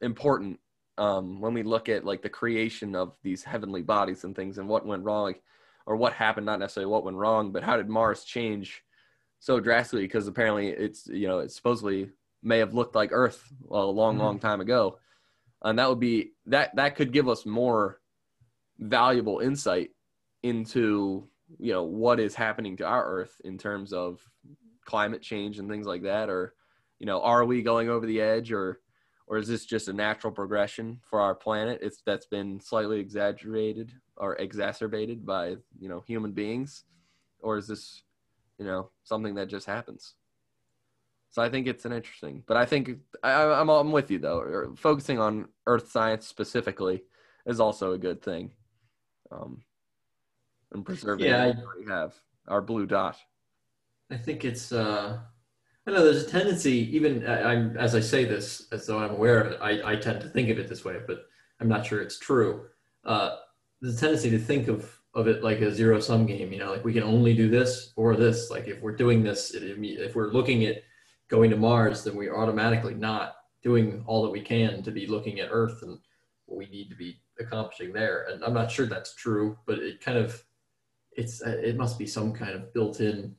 important 0.02 0.60
um, 0.98 1.42
when 1.42 1.54
we 1.54 1.64
look 1.64 1.90
at 1.90 2.06
like 2.06 2.22
the 2.22 2.30
creation 2.30 2.96
of 2.96 3.14
these 3.24 3.44
heavenly 3.44 3.82
bodies 3.82 4.24
and 4.24 4.36
things 4.36 4.58
and 4.58 4.68
what 4.68 4.86
went 4.86 5.04
wrong, 5.04 5.24
like, 5.24 5.44
or 5.86 5.96
what 5.96 6.14
happened, 6.14 6.46
not 6.46 6.60
necessarily 6.60 6.92
what 6.92 7.04
went 7.04 7.18
wrong, 7.18 7.52
but 7.52 7.64
how 7.64 7.78
did 7.78 7.90
Mars 7.90 8.24
change 8.24 8.84
so 9.40 9.60
drastically? 9.60 10.04
Because 10.04 10.28
apparently 10.28 10.70
it's 10.70 11.08
you 11.08 11.28
know 11.28 11.40
it's 11.40 11.56
supposedly 11.56 12.10
may 12.42 12.60
have 12.60 12.74
looked 12.74 12.96
like 12.96 13.10
Earth 13.12 13.52
a 13.70 13.84
long, 13.84 14.16
Mhm. 14.16 14.20
long 14.20 14.40
time 14.40 14.62
ago, 14.62 15.00
and 15.62 15.78
that 15.80 15.90
would 15.90 16.00
be 16.00 16.34
that 16.48 16.76
that 16.76 16.96
could 16.96 17.12
give 17.12 17.28
us 17.28 17.46
more 17.46 18.02
valuable 18.80 19.40
insight 19.40 19.92
into 20.44 21.28
you 21.60 21.72
know 21.72 21.84
what 21.84 22.20
is 22.20 22.36
happening 22.36 22.78
to 22.78 22.86
our 22.86 23.06
Earth 23.06 23.40
in 23.44 23.58
terms 23.58 23.94
of 23.94 24.28
climate 24.86 25.22
change 25.22 25.60
and 25.60 25.70
things 25.70 25.86
like 25.86 26.04
that, 26.04 26.30
or 26.30 26.56
you 27.00 27.06
know 27.06 27.22
are 27.22 27.46
we 27.46 27.62
going 27.62 27.90
over 27.90 28.06
the 28.06 28.22
edge, 28.22 28.52
or 28.52 28.82
or 29.28 29.38
is 29.38 29.48
this 29.48 29.66
just 29.66 29.88
a 29.88 29.94
natural 29.94 30.32
progression 30.32 31.00
for 31.10 31.20
our 31.20 31.36
planet? 31.36 31.80
It's 31.82 32.02
that's 32.06 32.26
been 32.28 32.60
slightly 32.60 33.00
exaggerated 33.00 33.92
or 34.18 34.36
exacerbated 34.36 35.26
by 35.26 35.58
you 35.80 35.90
know 35.90 36.04
human 36.08 36.32
beings, 36.32 36.84
or 37.40 37.58
is 37.58 37.68
this 37.68 38.04
you 38.58 38.66
know 38.66 38.90
something 39.04 39.36
that 39.36 39.48
just 39.48 39.66
happens? 39.66 40.16
So 41.32 41.42
I 41.42 41.50
think 41.50 41.68
it's 41.68 41.86
an 41.86 41.92
interesting, 41.92 42.44
but 42.48 42.56
I 42.56 42.66
think 42.66 42.92
I, 43.24 43.34
I'm 43.34 43.70
I'm 43.70 43.92
with 43.92 44.10
you 44.10 44.20
though. 44.20 44.74
Focusing 44.78 45.20
on 45.20 45.50
Earth 45.66 45.92
science 45.92 46.28
specifically 46.28 47.04
is 47.46 47.60
also 47.60 47.92
a 47.92 47.98
good 47.98 48.22
thing, 48.22 48.54
um, 49.32 49.62
and 50.72 50.86
preserving 50.86 51.28
Yeah, 51.28 51.48
what 51.48 51.78
we 51.78 51.86
have 51.88 52.14
our 52.48 52.62
blue 52.62 52.86
dot. 52.86 53.18
I 54.12 54.18
think 54.18 54.46
it's. 54.46 54.72
Uh, 54.72 55.20
I 55.88 55.92
know 55.92 56.04
there's 56.04 56.24
a 56.24 56.30
tendency, 56.30 56.96
even 56.96 57.26
I, 57.28 57.54
I'm 57.54 57.78
as 57.78 57.94
I 57.94 58.00
say 58.00 58.26
this, 58.26 58.68
as 58.72 58.88
though 58.88 59.00
I'm 59.00 59.12
aware 59.12 59.40
of 59.40 59.52
it. 59.52 59.60
I, 59.62 59.92
I 59.92 59.96
tend 59.96 60.22
to 60.22 60.30
think 60.30 60.50
of 60.50 60.58
it 60.58 60.68
this 60.68 60.84
way, 60.84 60.98
but 61.06 61.26
I'm 61.60 61.68
not 61.68 61.86
sure 61.86 62.02
it's 62.02 62.18
true. 62.18 62.66
Uh, 63.04 63.38
there's 63.82 63.98
a 63.98 64.00
tendency 64.00 64.32
to 64.32 64.40
think 64.40 64.68
of 64.68 64.92
of 65.14 65.28
it 65.28 65.44
like 65.44 65.62
a 65.62 65.74
zero 65.74 66.00
sum 66.00 66.26
game. 66.26 66.52
You 66.52 66.60
know, 66.60 66.72
like 66.72 66.84
we 66.84 66.94
can 66.94 67.04
only 67.04 67.36
do 67.36 67.50
this 67.50 67.94
or 67.96 68.16
this. 68.16 68.50
Like 68.50 68.68
if 68.68 68.82
we're 68.82 68.96
doing 68.96 69.24
this, 69.24 69.52
if 69.54 70.16
we're 70.16 70.32
looking 70.32 70.66
at 70.66 70.84
going 71.28 71.52
to 71.52 71.58
Mars, 71.58 72.04
then 72.04 72.16
we're 72.16 72.36
automatically 72.36 72.96
not 72.96 73.36
doing 73.64 74.04
all 74.08 74.24
that 74.24 74.32
we 74.32 74.42
can 74.42 74.84
to 74.84 74.92
be 74.92 75.08
looking 75.08 75.40
at 75.40 75.50
Earth 75.52 75.82
and 75.84 76.00
what 76.46 76.58
we 76.58 76.68
need 76.68 76.90
to 76.90 76.96
be 76.96 77.22
accomplishing 77.40 77.94
there. 77.94 78.26
And 78.30 78.44
I'm 78.44 78.54
not 78.54 78.72
sure 78.72 78.86
that's 78.86 79.16
true, 79.16 79.58
but 79.66 79.80
it 79.80 80.02
kind 80.02 80.18
of 80.18 80.44
it's 81.12 81.42
it 81.42 81.78
must 81.78 82.00
be 82.00 82.08
some 82.08 82.34
kind 82.34 82.52
of 82.52 82.74
built-in 82.74 83.36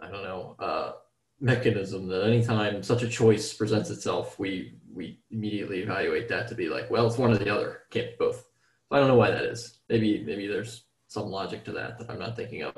I 0.00 0.10
don't 0.10 0.22
know 0.22 0.56
uh, 0.58 0.92
mechanism 1.40 2.06
that 2.08 2.24
anytime 2.24 2.82
such 2.82 3.02
a 3.02 3.08
choice 3.08 3.52
presents 3.52 3.90
itself, 3.90 4.38
we 4.38 4.78
we 4.94 5.20
immediately 5.30 5.80
evaluate 5.80 6.28
that 6.28 6.48
to 6.48 6.54
be 6.54 6.68
like, 6.68 6.90
well, 6.90 7.06
it's 7.06 7.18
one 7.18 7.30
or 7.30 7.36
the 7.36 7.52
other, 7.54 7.82
can't 7.90 8.10
be 8.10 8.16
both. 8.18 8.48
I 8.90 8.98
don't 8.98 9.08
know 9.08 9.16
why 9.16 9.30
that 9.30 9.44
is. 9.44 9.80
Maybe 9.88 10.22
maybe 10.24 10.46
there's 10.46 10.84
some 11.08 11.26
logic 11.26 11.64
to 11.64 11.72
that 11.72 11.98
that 11.98 12.10
I'm 12.10 12.18
not 12.18 12.36
thinking 12.36 12.62
of. 12.62 12.74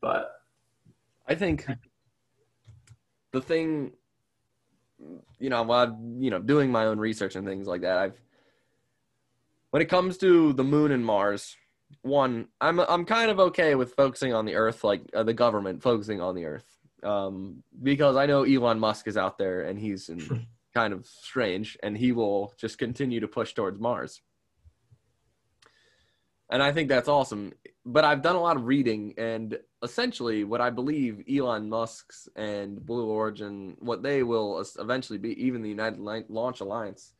But 0.00 0.32
I 1.28 1.34
think 1.34 1.66
the 3.32 3.40
thing, 3.40 3.92
you 5.38 5.50
know, 5.50 5.62
while 5.62 5.98
you 6.18 6.30
know 6.30 6.38
doing 6.38 6.70
my 6.70 6.86
own 6.86 6.98
research 6.98 7.36
and 7.36 7.46
things 7.46 7.66
like 7.66 7.82
that, 7.82 7.98
I've 7.98 8.20
when 9.70 9.82
it 9.82 9.88
comes 9.88 10.18
to 10.18 10.52
the 10.52 10.64
moon 10.64 10.92
and 10.92 11.04
Mars, 11.04 11.56
one, 12.02 12.48
I'm 12.60 12.80
I'm 12.80 13.04
kind 13.04 13.30
of 13.30 13.40
okay 13.40 13.74
with 13.74 13.94
focusing 13.94 14.32
on 14.32 14.44
the 14.44 14.54
Earth, 14.54 14.84
like 14.84 15.02
uh, 15.14 15.22
the 15.22 15.34
government 15.34 15.82
focusing 15.82 16.20
on 16.20 16.34
the 16.34 16.44
Earth, 16.44 16.78
um, 17.02 17.62
because 17.82 18.16
I 18.16 18.26
know 18.26 18.44
Elon 18.44 18.78
Musk 18.78 19.08
is 19.08 19.16
out 19.16 19.38
there 19.38 19.62
and 19.62 19.78
he's 19.78 20.08
in, 20.08 20.46
kind 20.74 20.92
of 20.92 21.06
strange, 21.06 21.78
and 21.82 21.96
he 21.96 22.12
will 22.12 22.54
just 22.56 22.78
continue 22.78 23.20
to 23.20 23.28
push 23.28 23.52
towards 23.52 23.80
Mars 23.80 24.22
and 26.52 26.62
I 26.62 26.70
think 26.70 26.90
that's 26.90 27.08
awesome. 27.08 27.54
But 27.84 28.04
I've 28.04 28.20
done 28.20 28.36
a 28.36 28.40
lot 28.40 28.56
of 28.56 28.66
reading, 28.66 29.14
and 29.16 29.58
essentially, 29.82 30.44
what 30.44 30.60
I 30.60 30.68
believe 30.68 31.24
Elon 31.28 31.68
Musk's 31.68 32.28
and 32.36 32.84
Blue 32.84 33.06
Origin, 33.06 33.74
what 33.80 34.02
they 34.02 34.22
will 34.22 34.62
eventually 34.78 35.18
be, 35.18 35.42
even 35.42 35.62
the 35.62 35.70
United 35.70 35.98
Launch 35.98 36.60
Alliance, 36.60 37.14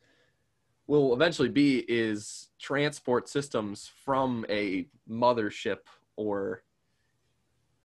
will 0.85 1.13
eventually 1.13 1.49
be 1.49 1.79
is 1.87 2.49
transport 2.59 3.27
systems 3.27 3.89
from 4.05 4.45
a 4.49 4.87
mothership 5.09 5.79
or 6.15 6.63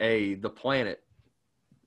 a 0.00 0.34
the 0.34 0.50
planet, 0.50 1.02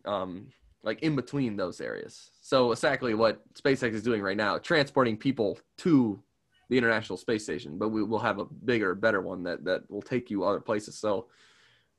um, 0.05 0.47
like 0.83 1.01
in 1.03 1.15
between 1.15 1.55
those 1.55 1.81
areas. 1.81 2.31
So 2.41 2.71
exactly 2.71 3.13
what 3.13 3.41
SpaceX 3.53 3.93
is 3.93 4.03
doing 4.03 4.21
right 4.21 4.37
now, 4.37 4.57
transporting 4.57 5.17
people 5.17 5.59
to 5.79 6.21
the 6.69 6.77
International 6.77 7.17
Space 7.17 7.43
Station, 7.43 7.77
but 7.77 7.89
we 7.89 8.03
will 8.03 8.19
have 8.19 8.39
a 8.39 8.45
bigger, 8.45 8.95
better 8.95 9.21
one 9.21 9.43
that 9.43 9.63
that 9.65 9.89
will 9.89 10.01
take 10.01 10.31
you 10.31 10.43
other 10.43 10.61
places. 10.61 10.97
So 10.97 11.27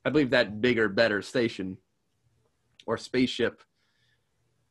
I 0.05 0.09
believe 0.09 0.31
that 0.31 0.61
bigger, 0.61 0.89
better 0.89 1.21
station 1.21 1.77
or 2.85 2.97
spaceship, 2.97 3.61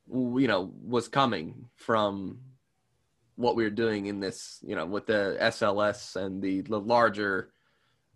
you 0.09 0.47
know, 0.47 0.73
was 0.83 1.09
coming 1.09 1.69
from 1.77 2.39
what 3.37 3.57
we 3.57 3.65
are 3.65 3.71
doing 3.71 4.07
in 4.07 4.21
this, 4.21 4.59
you 4.67 4.77
know, 4.77 4.85
with 4.85 5.07
the 5.07 5.37
SLS 5.41 6.17
and 6.17 6.43
the, 6.43 6.61
the 6.63 6.79
larger, 6.79 7.53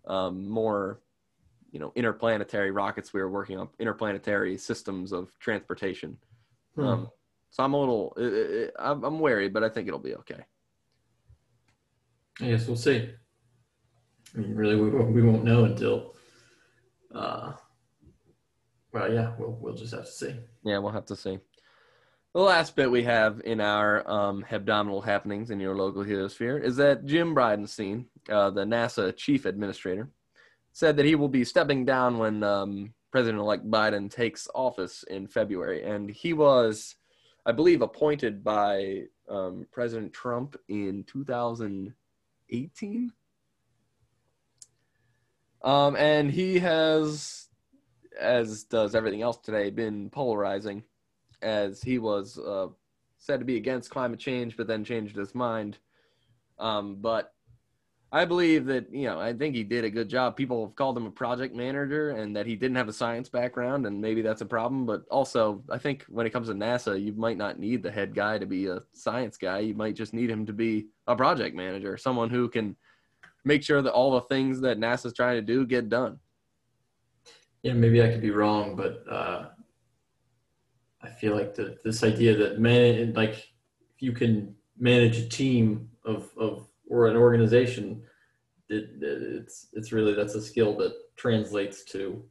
um, 0.05 0.47
more, 0.47 1.01
you 1.77 1.81
know, 1.83 1.93
interplanetary 1.95 2.71
rockets 2.71 3.13
we 3.13 3.21
were 3.21 3.29
working 3.29 3.59
on, 3.59 3.69
interplanetary 3.77 4.57
systems 4.57 5.11
of 5.11 5.29
transportation. 5.37 6.17
Hmm. 6.73 6.87
Um, 6.87 7.09
so 7.51 7.63
I'm 7.63 7.75
a 7.75 7.79
little, 7.79 8.13
it, 8.17 8.33
it, 8.33 8.73
I'm, 8.79 9.03
I'm 9.03 9.19
wary, 9.19 9.47
but 9.47 9.63
I 9.63 9.69
think 9.69 9.87
it'll 9.87 9.99
be 9.99 10.15
okay. 10.15 10.43
I 12.41 12.45
guess 12.47 12.65
we'll 12.65 12.77
see. 12.77 13.11
I 14.33 14.39
mean, 14.39 14.55
really, 14.55 14.75
we, 14.75 14.89
we 14.89 15.21
won't 15.21 15.43
know 15.43 15.65
until, 15.65 16.15
uh, 17.13 17.51
well, 18.91 19.13
yeah, 19.13 19.33
we'll, 19.37 19.55
we'll 19.61 19.75
just 19.75 19.93
have 19.93 20.05
to 20.05 20.11
see. 20.11 20.35
Yeah, 20.63 20.79
we'll 20.79 20.93
have 20.93 21.05
to 21.05 21.15
see. 21.15 21.37
The 22.33 22.41
last 22.41 22.75
bit 22.75 22.89
we 22.89 23.03
have 23.03 23.39
in 23.45 23.61
our 23.61 24.09
um, 24.09 24.43
hebdomadal 24.49 25.05
happenings 25.05 25.51
in 25.51 25.59
your 25.59 25.75
local 25.75 26.03
heliosphere 26.03 26.59
is 26.59 26.77
that 26.77 27.05
Jim 27.05 27.35
Bridenstine, 27.35 28.05
uh, 28.31 28.49
the 28.49 28.65
NASA 28.65 29.15
chief 29.15 29.45
administrator, 29.45 30.09
said 30.77 30.95
that 30.95 31.07
he 31.07 31.15
will 31.15 31.27
be 31.27 31.43
stepping 31.43 31.83
down 31.85 32.19
when 32.19 32.43
um, 32.43 32.93
President-elect 33.11 33.67
Biden 33.67 34.11
takes 34.11 34.47
office 34.53 35.03
in 35.09 35.25
February, 35.25 35.83
and 35.83 36.07
he 36.07 36.33
was, 36.33 36.93
I 37.47 37.51
believe, 37.51 37.81
appointed 37.81 38.43
by 38.43 39.05
um, 39.27 39.65
President 39.71 40.13
Trump 40.13 40.55
in 40.69 41.03
2018. 41.07 43.11
Um, 45.63 45.95
and 45.95 46.29
he 46.29 46.59
has, 46.59 47.47
as 48.21 48.65
does 48.65 48.93
everything 48.93 49.23
else 49.23 49.37
today, 49.37 49.71
been 49.71 50.11
polarizing, 50.11 50.83
as 51.41 51.81
he 51.81 51.97
was 51.97 52.37
uh, 52.37 52.67
said 53.17 53.39
to 53.39 53.45
be 53.45 53.57
against 53.57 53.89
climate 53.89 54.19
change, 54.19 54.55
but 54.55 54.67
then 54.67 54.85
changed 54.85 55.15
his 55.15 55.33
mind. 55.33 55.79
Um, 56.59 56.97
but 57.01 57.33
I 58.11 58.23
believe 58.23 58.65
that 58.67 58.91
you 58.91 59.05
know 59.05 59.19
I 59.19 59.33
think 59.33 59.53
he 59.53 59.63
did 59.63 59.83
a 59.83 59.89
good 59.89 60.07
job. 60.07 60.37
People 60.37 60.65
have 60.65 60.75
called 60.75 60.97
him 60.97 61.05
a 61.05 61.11
project 61.11 61.53
manager, 61.53 62.11
and 62.11 62.35
that 62.35 62.45
he 62.45 62.55
didn't 62.55 62.77
have 62.77 62.87
a 62.87 62.93
science 62.93 63.27
background, 63.27 63.85
and 63.85 63.99
maybe 63.99 64.21
that's 64.21 64.41
a 64.41 64.45
problem. 64.45 64.85
But 64.85 65.03
also, 65.11 65.61
I 65.69 65.77
think 65.77 66.05
when 66.07 66.25
it 66.25 66.29
comes 66.29 66.47
to 66.47 66.53
NASA, 66.53 67.01
you 67.01 67.11
might 67.13 67.37
not 67.37 67.59
need 67.59 67.83
the 67.83 67.91
head 67.91 68.15
guy 68.15 68.37
to 68.37 68.45
be 68.45 68.67
a 68.67 68.81
science 68.93 69.37
guy. 69.37 69.59
You 69.59 69.73
might 69.73 69.95
just 69.95 70.13
need 70.13 70.29
him 70.29 70.45
to 70.45 70.53
be 70.53 70.87
a 71.05 71.15
project 71.15 71.55
manager, 71.55 71.97
someone 71.97 72.29
who 72.29 72.47
can 72.47 72.77
make 73.43 73.63
sure 73.63 73.81
that 73.81 73.91
all 73.91 74.11
the 74.11 74.21
things 74.21 74.61
that 74.61 74.79
NASA's 74.79 75.13
trying 75.13 75.35
to 75.35 75.41
do 75.41 75.65
get 75.65 75.89
done. 75.89 76.19
Yeah, 77.63 77.73
maybe 77.73 78.01
I 78.01 78.09
could 78.09 78.21
be 78.21 78.31
wrong, 78.31 78.77
but 78.77 79.03
uh, 79.09 79.47
I 81.01 81.09
feel 81.09 81.35
like 81.35 81.55
the, 81.55 81.77
this 81.83 82.03
idea 82.03 82.37
that 82.37 82.59
man, 82.59 83.13
like 83.13 83.49
you 83.99 84.13
can 84.13 84.55
manage 84.79 85.17
a 85.17 85.27
team 85.27 85.89
of 86.05 86.29
of 86.37 86.66
or 86.89 87.07
an 87.07 87.15
organization, 87.15 88.03
it, 88.69 88.89
it's 89.01 89.67
it's 89.73 89.91
really 89.91 90.13
that's 90.13 90.35
a 90.35 90.41
skill 90.41 90.75
that 90.77 90.93
translates 91.15 91.83
to 91.85 92.23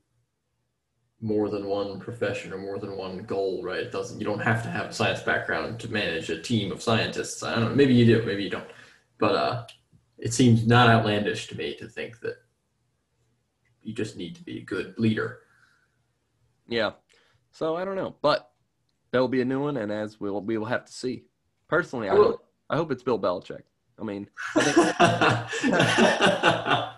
more 1.21 1.49
than 1.49 1.67
one 1.67 1.99
profession 1.99 2.53
or 2.53 2.59
more 2.59 2.79
than 2.79 2.97
one 2.97 3.25
goal, 3.25 3.63
right? 3.63 3.81
It 3.81 3.93
doesn't. 3.93 4.21
You 4.21 4.27
don't 4.27 4.41
have 4.41 4.63
to 4.65 4.71
have 4.71 4.87
a 4.87 4.93
science 4.93 5.23
background 5.23 5.81
to 5.81 5.89
manage 5.91 6.29
a 6.31 6.41
team 6.41 6.73
of 6.73 6.83
scientists. 6.83 7.43
I 7.43 7.55
don't 7.55 7.71
know. 7.71 7.75
Maybe 7.75 7.95
you 7.95 8.05
do. 8.05 8.25
Maybe 8.27 8.45
you 8.45 8.51
don't. 8.51 8.69
But 9.19 9.35
uh, 9.35 9.67
it 10.19 10.35
seems 10.35 10.67
not 10.67 10.89
outlandish 10.89 11.47
to 11.49 11.57
me 11.57 11.75
to 11.77 11.89
think 11.89 12.21
that 12.21 12.37
you 13.83 13.95
just 13.95 14.17
need 14.17 14.35
to 14.37 14.43
be 14.43 14.59
a 14.59 14.65
good 14.65 14.95
leader. 14.99 15.41
Yeah. 16.69 16.93
So 17.53 17.77
I 17.77 17.85
don't 17.85 17.97
know, 17.97 18.17
but 18.21 18.51
there'll 19.11 19.29
be 19.29 19.41
a 19.41 19.45
new 19.45 19.61
one, 19.61 19.79
and 19.79 19.91
as 19.91 20.21
we'll 20.21 20.43
we 20.43 20.59
will 20.59 20.67
have 20.67 20.85
to 20.85 20.93
see. 20.93 21.25
Personally, 21.69 22.11
I 22.11 22.15
hope 22.15 22.45
I 22.69 22.77
hope 22.77 22.91
it's 22.93 23.03
Bill 23.03 23.19
Belichick. 23.19 23.63
I 23.99 24.05
mean, 24.05 24.29
I 24.55 25.47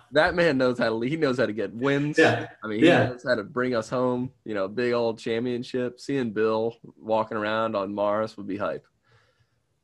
that 0.11 0.35
man 0.35 0.57
knows 0.57 0.79
how 0.79 0.89
to. 0.89 0.99
He 1.01 1.15
knows 1.15 1.37
how 1.37 1.45
to 1.45 1.53
get 1.53 1.73
wins. 1.73 2.17
Yeah. 2.17 2.47
I 2.63 2.67
mean, 2.67 2.79
he 2.79 2.87
yeah. 2.87 3.09
knows 3.09 3.23
how 3.25 3.35
to 3.35 3.43
bring 3.43 3.75
us 3.75 3.89
home. 3.89 4.31
You 4.43 4.53
know, 4.53 4.67
big 4.67 4.93
old 4.93 5.19
championship. 5.19 5.99
Seeing 5.99 6.31
Bill 6.31 6.75
walking 6.97 7.37
around 7.37 7.75
on 7.75 7.93
Mars 7.93 8.35
would 8.37 8.47
be 8.47 8.57
hype. 8.57 8.85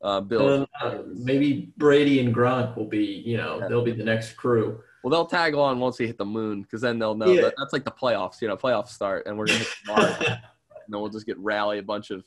Uh, 0.02 0.20
Bill, 0.20 0.66
uh, 0.80 0.98
maybe 1.06 1.72
Brady 1.78 2.20
and 2.20 2.34
Gronk 2.34 2.76
will 2.76 2.88
be. 2.88 3.22
You 3.26 3.38
know, 3.38 3.60
yeah. 3.60 3.68
they'll 3.68 3.84
be 3.84 3.92
the 3.92 4.04
next 4.04 4.34
crew. 4.34 4.80
Well, 5.02 5.10
they'll 5.10 5.26
tag 5.26 5.54
on 5.54 5.80
once 5.80 5.98
we 5.98 6.06
hit 6.06 6.18
the 6.18 6.26
moon, 6.26 6.62
because 6.62 6.80
then 6.80 6.98
they'll 6.98 7.14
know 7.14 7.32
yeah. 7.32 7.42
that 7.42 7.54
that's 7.56 7.72
like 7.72 7.84
the 7.84 7.92
playoffs. 7.92 8.42
You 8.42 8.48
know, 8.48 8.56
playoffs 8.56 8.88
start, 8.88 9.26
and 9.26 9.38
we're 9.38 9.46
gonna 9.46 9.60
hit 9.60 9.68
Mars, 9.86 10.14
and 10.20 10.38
then 10.88 11.00
we'll 11.00 11.08
just 11.08 11.26
get 11.26 11.38
rally 11.38 11.78
a 11.78 11.82
bunch 11.82 12.10
of 12.10 12.24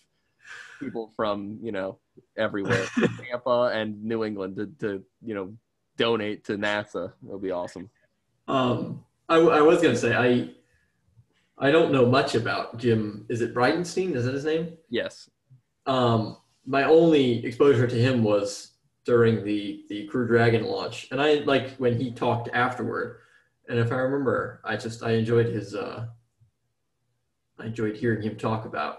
people 0.80 1.12
from 1.16 1.60
you 1.62 1.72
know 1.72 2.00
everywhere, 2.38 2.86
Tampa 3.30 3.72
and 3.74 4.04
New 4.04 4.24
England, 4.24 4.56
to, 4.58 4.68
to 4.80 5.04
you 5.24 5.36
know 5.36 5.54
donate 5.98 6.46
to 6.46 6.58
NASA. 6.58 7.14
It'll 7.26 7.40
be 7.40 7.52
awesome. 7.52 7.90
Um, 8.48 9.04
I, 9.28 9.38
I 9.38 9.62
was 9.62 9.82
gonna 9.82 9.96
say 9.96 10.16
I 10.16 10.50
I 11.58 11.72
don't 11.72 11.92
know 11.92 12.06
much 12.06 12.36
about 12.36 12.78
Jim. 12.78 13.26
Is 13.30 13.42
it 13.42 13.54
Bridenstine? 13.54 14.16
Is 14.16 14.26
that 14.26 14.34
his 14.34 14.46
name? 14.46 14.78
Yes. 14.90 15.30
Um, 15.86 16.38
my 16.66 16.84
only 16.84 17.46
exposure 17.46 17.88
to 17.88 17.96
him 17.96 18.24
was 18.24 18.72
during 19.06 19.44
the 19.44 19.86
the 19.90 20.08
Crew 20.08 20.28
Dragon 20.28 20.64
launch, 20.64 21.08
and 21.12 21.22
I 21.22 21.36
like 21.46 21.76
when 21.78 22.00
he 22.00 22.12
talked 22.12 22.50
afterward. 22.54 23.18
And 23.68 23.78
if 23.78 23.92
I 23.92 23.98
remember, 23.98 24.62
I 24.64 24.78
just 24.78 25.04
I 25.04 25.12
enjoyed 25.12 25.48
his 25.48 25.76
uh, 25.76 26.08
I 27.60 27.66
enjoyed 27.66 27.96
hearing 27.96 28.22
him 28.22 28.36
talk 28.36 28.66
about 28.66 28.98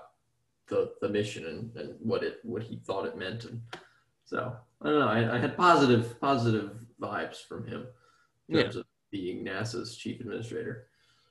the 0.71 0.93
the 1.01 1.09
mission 1.09 1.45
and, 1.47 1.77
and 1.77 1.95
what 2.01 2.23
it 2.23 2.39
what 2.43 2.63
he 2.63 2.77
thought 2.77 3.07
it 3.07 3.19
meant, 3.19 3.45
and 3.45 3.61
so 4.25 4.57
I 4.83 4.89
don't 4.89 4.99
know. 5.01 5.09
I, 5.09 5.37
I 5.37 5.39
had 5.39 5.57
positive 5.57 6.19
positive 6.21 6.71
vibes 7.01 7.45
from 7.47 7.67
him 7.67 7.87
in 8.49 8.61
terms 8.63 8.77
of 8.77 8.85
being 9.11 9.45
NASA's 9.45 9.97
chief 9.97 10.21
administrator. 10.21 10.87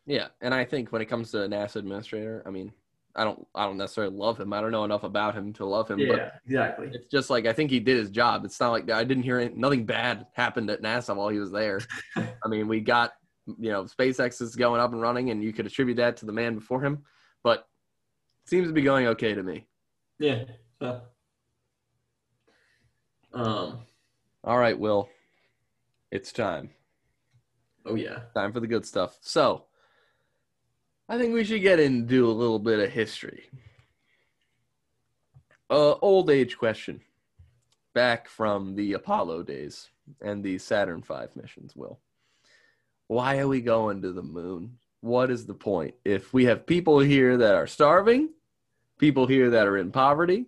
Yeah, 0.06 0.28
and 0.42 0.54
I 0.54 0.66
think 0.66 0.92
when 0.92 1.02
it 1.02 1.06
comes 1.06 1.32
to 1.32 1.38
NASA 1.38 1.78
administrator, 1.78 2.44
I 2.46 2.50
mean, 2.50 2.72
I 3.16 3.24
don't 3.24 3.46
I 3.56 3.66
don't 3.66 3.78
necessarily 3.78 4.16
love 4.16 4.40
him. 4.40 4.54
I 4.54 4.62
don't 4.62 4.72
know 4.72 4.86
enough 4.86 5.04
about 5.04 5.36
him 5.36 5.54
to 5.54 5.66
love 5.66 5.90
him. 5.90 6.00
Yeah, 6.00 6.08
But 6.08 6.34
exactly. 6.46 6.90
it's 6.94 7.08
just 7.10 7.30
like 7.30 7.46
I 7.46 7.54
think 7.54 7.72
he 7.72 7.80
did 7.80 7.98
his 7.98 8.10
job. 8.10 8.46
It's 8.46 8.60
not 8.60 8.72
like 8.72 8.90
I 8.90 9.04
didn't 9.04 9.24
hear 9.24 9.40
any, 9.40 9.54
nothing 9.56 9.86
bad 9.86 10.28
happened 10.34 10.70
at 10.70 10.82
NASA 10.82 11.16
while 11.16 11.30
he 11.30 11.40
was 11.40 11.52
there. 11.52 11.80
I 12.16 12.48
mean, 12.48 12.68
we 12.68 12.82
got 12.82 13.14
you 13.58 13.72
know 13.72 13.84
SpaceX 13.84 14.42
is 14.42 14.56
going 14.56 14.82
up 14.82 14.92
and 14.94 15.02
running, 15.02 15.32
and 15.32 15.44
you 15.44 15.54
could 15.54 15.66
attribute 15.66 15.98
that 15.98 16.18
to 16.18 16.26
the 16.26 16.32
man 16.32 16.56
before 16.56 16.84
him, 16.84 17.04
but 17.44 17.66
seems 18.50 18.68
to 18.68 18.74
be 18.74 18.82
going 18.82 19.08
okay 19.08 19.34
to 19.34 19.44
me. 19.44 19.68
Yeah. 20.18 20.44
So, 20.82 21.02
um. 23.34 23.80
All 24.44 24.58
right, 24.58 24.78
Will, 24.78 25.10
it's 26.12 26.32
time. 26.32 26.70
Oh 27.86 27.96
yeah. 27.96 28.20
Time 28.34 28.52
for 28.52 28.60
the 28.60 28.68
good 28.68 28.86
stuff. 28.86 29.18
So, 29.22 29.66
I 31.08 31.18
think 31.18 31.34
we 31.34 31.44
should 31.44 31.62
get 31.62 31.80
in 31.80 31.94
and 31.94 32.08
do 32.08 32.30
a 32.30 32.32
little 32.32 32.60
bit 32.60 32.80
of 32.80 32.92
history. 32.92 33.50
Uh, 35.70 35.94
old 36.02 36.30
age 36.30 36.58
question. 36.58 37.02
Back 37.94 38.30
from 38.30 38.76
the 38.76 38.94
Apollo 38.94 39.44
days 39.44 39.90
and 40.22 40.44
the 40.44 40.58
Saturn 40.58 41.02
V 41.02 41.14
missions, 41.36 41.76
Will. 41.76 42.00
Why 43.08 43.40
are 43.40 43.48
we 43.48 43.62
going 43.62 44.02
to 44.04 44.12
the 44.12 44.24
moon? 44.24 44.78
What 45.02 45.32
is 45.32 45.46
the 45.46 45.54
point? 45.54 45.96
If 46.06 46.34
we 46.34 46.46
have 46.46 46.66
people 46.66 47.00
here 47.00 47.38
that 47.38 47.56
are 47.56 47.68
starving, 47.68 48.30
people 49.00 49.26
here 49.26 49.50
that 49.52 49.66
are 49.66 49.78
in 49.78 49.92
poverty, 49.92 50.46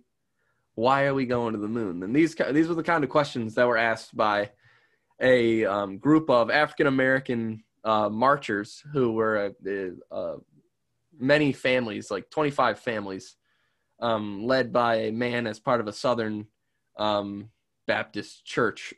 why 0.74 1.06
are 1.06 1.14
we 1.14 1.26
going 1.26 1.54
to 1.54 1.58
the 1.58 1.68
moon? 1.68 2.02
And 2.02 2.14
these 2.14 2.36
these 2.52 2.68
were 2.68 2.74
the 2.74 2.82
kind 2.82 3.02
of 3.02 3.10
questions 3.10 3.54
that 3.56 3.66
were 3.66 3.76
asked 3.76 4.16
by 4.16 4.50
a 5.20 5.64
um, 5.64 5.98
group 5.98 6.30
of 6.30 6.50
African 6.50 6.86
American 6.86 7.64
uh, 7.84 8.08
marchers 8.08 8.82
who 8.92 9.12
were 9.12 9.52
uh, 9.66 10.14
uh, 10.14 10.36
many 11.18 11.52
families, 11.52 12.10
like 12.10 12.30
25 12.30 12.78
families, 12.78 13.36
um, 14.00 14.44
led 14.44 14.72
by 14.72 14.94
a 14.96 15.12
man 15.12 15.46
as 15.46 15.60
part 15.60 15.80
of 15.80 15.88
a 15.88 15.92
Southern 15.92 16.46
um, 16.96 17.50
Baptist 17.86 18.44
church. 18.44 18.94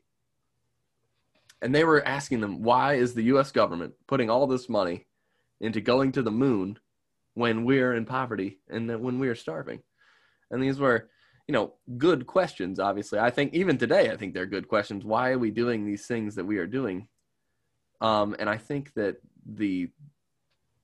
And 1.62 1.74
they 1.74 1.84
were 1.84 2.06
asking 2.06 2.40
them, 2.40 2.62
why 2.62 2.94
is 2.94 3.14
the 3.14 3.24
US 3.24 3.50
government 3.50 3.94
putting 4.06 4.28
all 4.28 4.46
this 4.46 4.68
money 4.68 5.06
into 5.60 5.80
going 5.80 6.12
to 6.12 6.22
the 6.22 6.30
moon 6.30 6.78
when 7.34 7.64
we're 7.64 7.94
in 7.94 8.04
poverty 8.04 8.60
and 8.68 8.88
then 8.88 9.02
when 9.02 9.18
we're 9.18 9.34
starving? 9.34 9.80
And 10.50 10.62
these 10.62 10.78
were, 10.78 11.10
you 11.46 11.52
know, 11.52 11.74
good 11.98 12.26
questions, 12.26 12.78
obviously. 12.78 13.18
I 13.18 13.30
think 13.30 13.54
even 13.54 13.78
today, 13.78 14.10
I 14.10 14.16
think 14.16 14.34
they're 14.34 14.46
good 14.46 14.68
questions. 14.68 15.04
Why 15.04 15.30
are 15.30 15.38
we 15.38 15.50
doing 15.50 15.84
these 15.84 16.06
things 16.06 16.34
that 16.36 16.44
we 16.44 16.58
are 16.58 16.66
doing? 16.66 17.08
Um, 18.00 18.36
and 18.38 18.48
I 18.48 18.56
think 18.56 18.92
that 18.94 19.16
the 19.46 19.90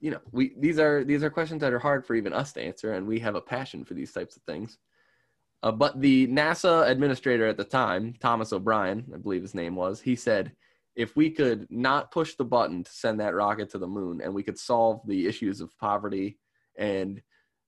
you 0.00 0.11
know 0.11 0.21
we 0.33 0.54
these 0.59 0.78
are 0.78 1.04
these 1.04 1.23
are 1.23 1.30
questions 1.30 1.61
that 1.61 1.73
are 1.73 1.78
hard 1.78 2.04
for 2.04 2.14
even 2.14 2.33
us 2.33 2.52
to 2.52 2.62
answer 2.62 2.92
and 2.92 3.07
we 3.07 3.19
have 3.21 3.35
a 3.35 3.40
passion 3.40 3.85
for 3.85 3.95
these 3.95 4.12
types 4.12 4.37
of 4.37 4.42
things 4.42 4.78
uh, 5.62 5.71
but 5.71 6.00
the 6.00 6.26
nasa 6.28 6.88
administrator 6.88 7.47
at 7.47 7.57
the 7.57 7.64
time 7.64 8.14
thomas 8.21 8.52
o'brien 8.52 9.04
i 9.14 9.19
believe 9.19 9.42
his 9.42 9.54
name 9.54 9.76
was 9.76 10.00
he 10.00 10.16
said 10.16 10.52
if 10.97 11.16
we 11.16 11.31
could 11.31 11.66
not 11.70 12.11
push 12.11 12.35
the 12.35 12.44
button 12.44 12.85
to 12.85 12.90
send 12.90 13.20
that 13.20 13.35
rocket 13.35 13.70
to 13.70 13.79
the 13.79 13.87
moon 13.87 14.20
and 14.22 14.35
we 14.35 14.42
could 14.42 14.59
solve 14.59 15.00
the 15.07 15.26
issues 15.26 15.61
of 15.61 15.76
poverty 15.79 16.38
and 16.76 17.22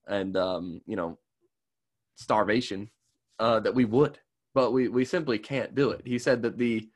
and 0.09 0.37
um, 0.37 0.81
you 0.87 0.97
know 0.97 1.19
starvation 2.17 2.91
uh, 3.39 3.61
that 3.61 3.75
we 3.75 3.85
would. 3.85 4.19
But 4.55 4.73
we 4.73 4.89
we 4.89 5.05
simply 5.05 5.39
can't 5.39 5.75
do 5.75 5.91
it. 5.91 6.03
He 6.05 6.19
said 6.19 6.43
that 6.43 6.59
the 6.59 6.89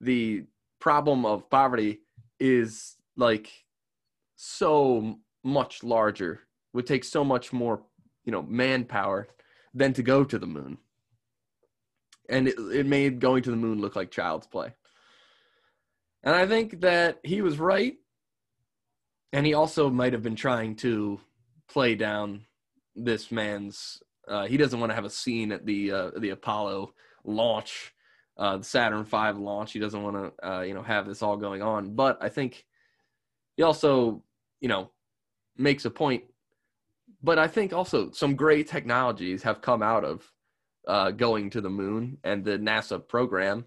the 0.00 0.44
problem 0.80 1.26
of 1.26 1.50
poverty 1.50 2.00
is 2.38 2.96
like 3.16 3.50
so 4.36 5.18
much 5.42 5.82
larger 5.82 6.40
would 6.72 6.86
take 6.86 7.04
so 7.04 7.24
much 7.24 7.52
more 7.52 7.82
you 8.24 8.32
know 8.32 8.42
manpower 8.42 9.28
than 9.74 9.92
to 9.94 10.02
go 10.02 10.24
to 10.24 10.38
the 10.38 10.46
moon. 10.46 10.78
And 12.30 12.46
it, 12.46 12.58
it 12.58 12.86
made 12.86 13.20
going 13.20 13.42
to 13.42 13.50
the 13.50 13.56
moon 13.56 13.80
look 13.80 13.96
like 13.96 14.10
child's 14.10 14.46
play 14.46 14.74
and 16.22 16.34
i 16.34 16.46
think 16.46 16.80
that 16.80 17.18
he 17.22 17.42
was 17.42 17.58
right 17.58 17.94
and 19.32 19.44
he 19.44 19.54
also 19.54 19.90
might 19.90 20.12
have 20.12 20.22
been 20.22 20.36
trying 20.36 20.74
to 20.74 21.20
play 21.68 21.94
down 21.94 22.44
this 22.94 23.30
man's 23.30 24.02
uh, 24.28 24.46
he 24.46 24.56
doesn't 24.58 24.80
want 24.80 24.90
to 24.90 24.94
have 24.94 25.06
a 25.06 25.10
scene 25.10 25.52
at 25.52 25.64
the 25.64 25.90
uh, 25.90 26.10
the 26.18 26.30
apollo 26.30 26.92
launch 27.24 27.92
uh, 28.36 28.56
the 28.56 28.64
saturn 28.64 29.04
v 29.04 29.16
launch 29.32 29.72
he 29.72 29.78
doesn't 29.78 30.02
want 30.02 30.16
to 30.16 30.48
uh, 30.48 30.60
you 30.62 30.74
know 30.74 30.82
have 30.82 31.06
this 31.06 31.22
all 31.22 31.36
going 31.36 31.62
on 31.62 31.94
but 31.94 32.18
i 32.22 32.28
think 32.28 32.64
he 33.56 33.62
also 33.62 34.22
you 34.60 34.68
know, 34.68 34.90
makes 35.56 35.84
a 35.84 35.90
point. 35.90 36.24
But 37.22 37.38
I 37.38 37.48
think 37.48 37.72
also 37.72 38.10
some 38.12 38.36
great 38.36 38.68
technologies 38.68 39.42
have 39.42 39.60
come 39.60 39.82
out 39.82 40.04
of 40.04 40.30
uh, 40.86 41.10
going 41.10 41.50
to 41.50 41.60
the 41.60 41.70
moon 41.70 42.18
and 42.24 42.44
the 42.44 42.58
NASA 42.58 43.06
program. 43.06 43.64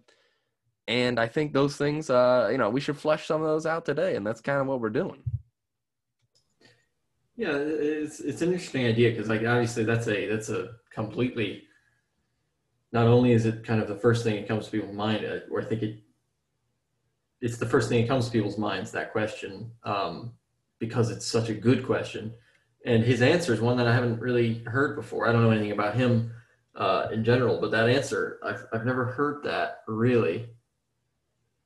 And 0.91 1.21
I 1.21 1.27
think 1.27 1.53
those 1.53 1.77
things, 1.77 2.09
uh, 2.09 2.49
you 2.51 2.57
know, 2.57 2.69
we 2.69 2.81
should 2.81 2.97
flesh 2.97 3.25
some 3.25 3.41
of 3.41 3.47
those 3.47 3.65
out 3.65 3.85
today. 3.85 4.17
And 4.17 4.27
that's 4.27 4.41
kind 4.41 4.59
of 4.59 4.67
what 4.67 4.81
we're 4.81 4.89
doing. 4.89 5.23
Yeah, 7.37 7.53
it's 7.55 8.19
it's 8.19 8.41
an 8.41 8.51
interesting 8.51 8.85
idea 8.85 9.11
because 9.11 9.29
like 9.29 9.39
obviously 9.39 9.85
that's 9.85 10.07
a 10.07 10.27
that's 10.27 10.49
a 10.49 10.71
completely. 10.93 11.63
Not 12.91 13.07
only 13.07 13.31
is 13.31 13.45
it 13.45 13.63
kind 13.63 13.81
of 13.81 13.87
the 13.87 13.95
first 13.95 14.25
thing 14.25 14.35
that 14.35 14.49
comes 14.49 14.65
to 14.65 14.71
people's 14.71 14.95
mind, 14.95 15.23
uh, 15.23 15.39
or 15.49 15.61
I 15.61 15.65
think 15.65 15.81
it, 15.81 15.99
it's 17.39 17.57
the 17.57 17.65
first 17.65 17.87
thing 17.87 18.01
that 18.01 18.09
comes 18.09 18.25
to 18.25 18.31
people's 18.31 18.57
minds 18.57 18.91
that 18.91 19.13
question. 19.13 19.71
Um, 19.83 20.33
because 20.77 21.11
it's 21.11 21.25
such 21.25 21.47
a 21.47 21.53
good 21.53 21.85
question. 21.85 22.33
And 22.85 23.03
his 23.03 23.21
answer 23.21 23.53
is 23.53 23.61
one 23.61 23.77
that 23.77 23.87
I 23.87 23.93
haven't 23.93 24.19
really 24.19 24.63
heard 24.65 24.95
before. 24.97 25.29
I 25.29 25.31
don't 25.31 25.43
know 25.43 25.51
anything 25.51 25.71
about 25.71 25.95
him 25.95 26.33
uh, 26.75 27.07
in 27.13 27.23
general, 27.23 27.61
but 27.61 27.69
that 27.71 27.87
answer, 27.87 28.39
I've, 28.43 28.65
I've 28.73 28.85
never 28.85 29.05
heard 29.05 29.43
that 29.43 29.83
really 29.87 30.49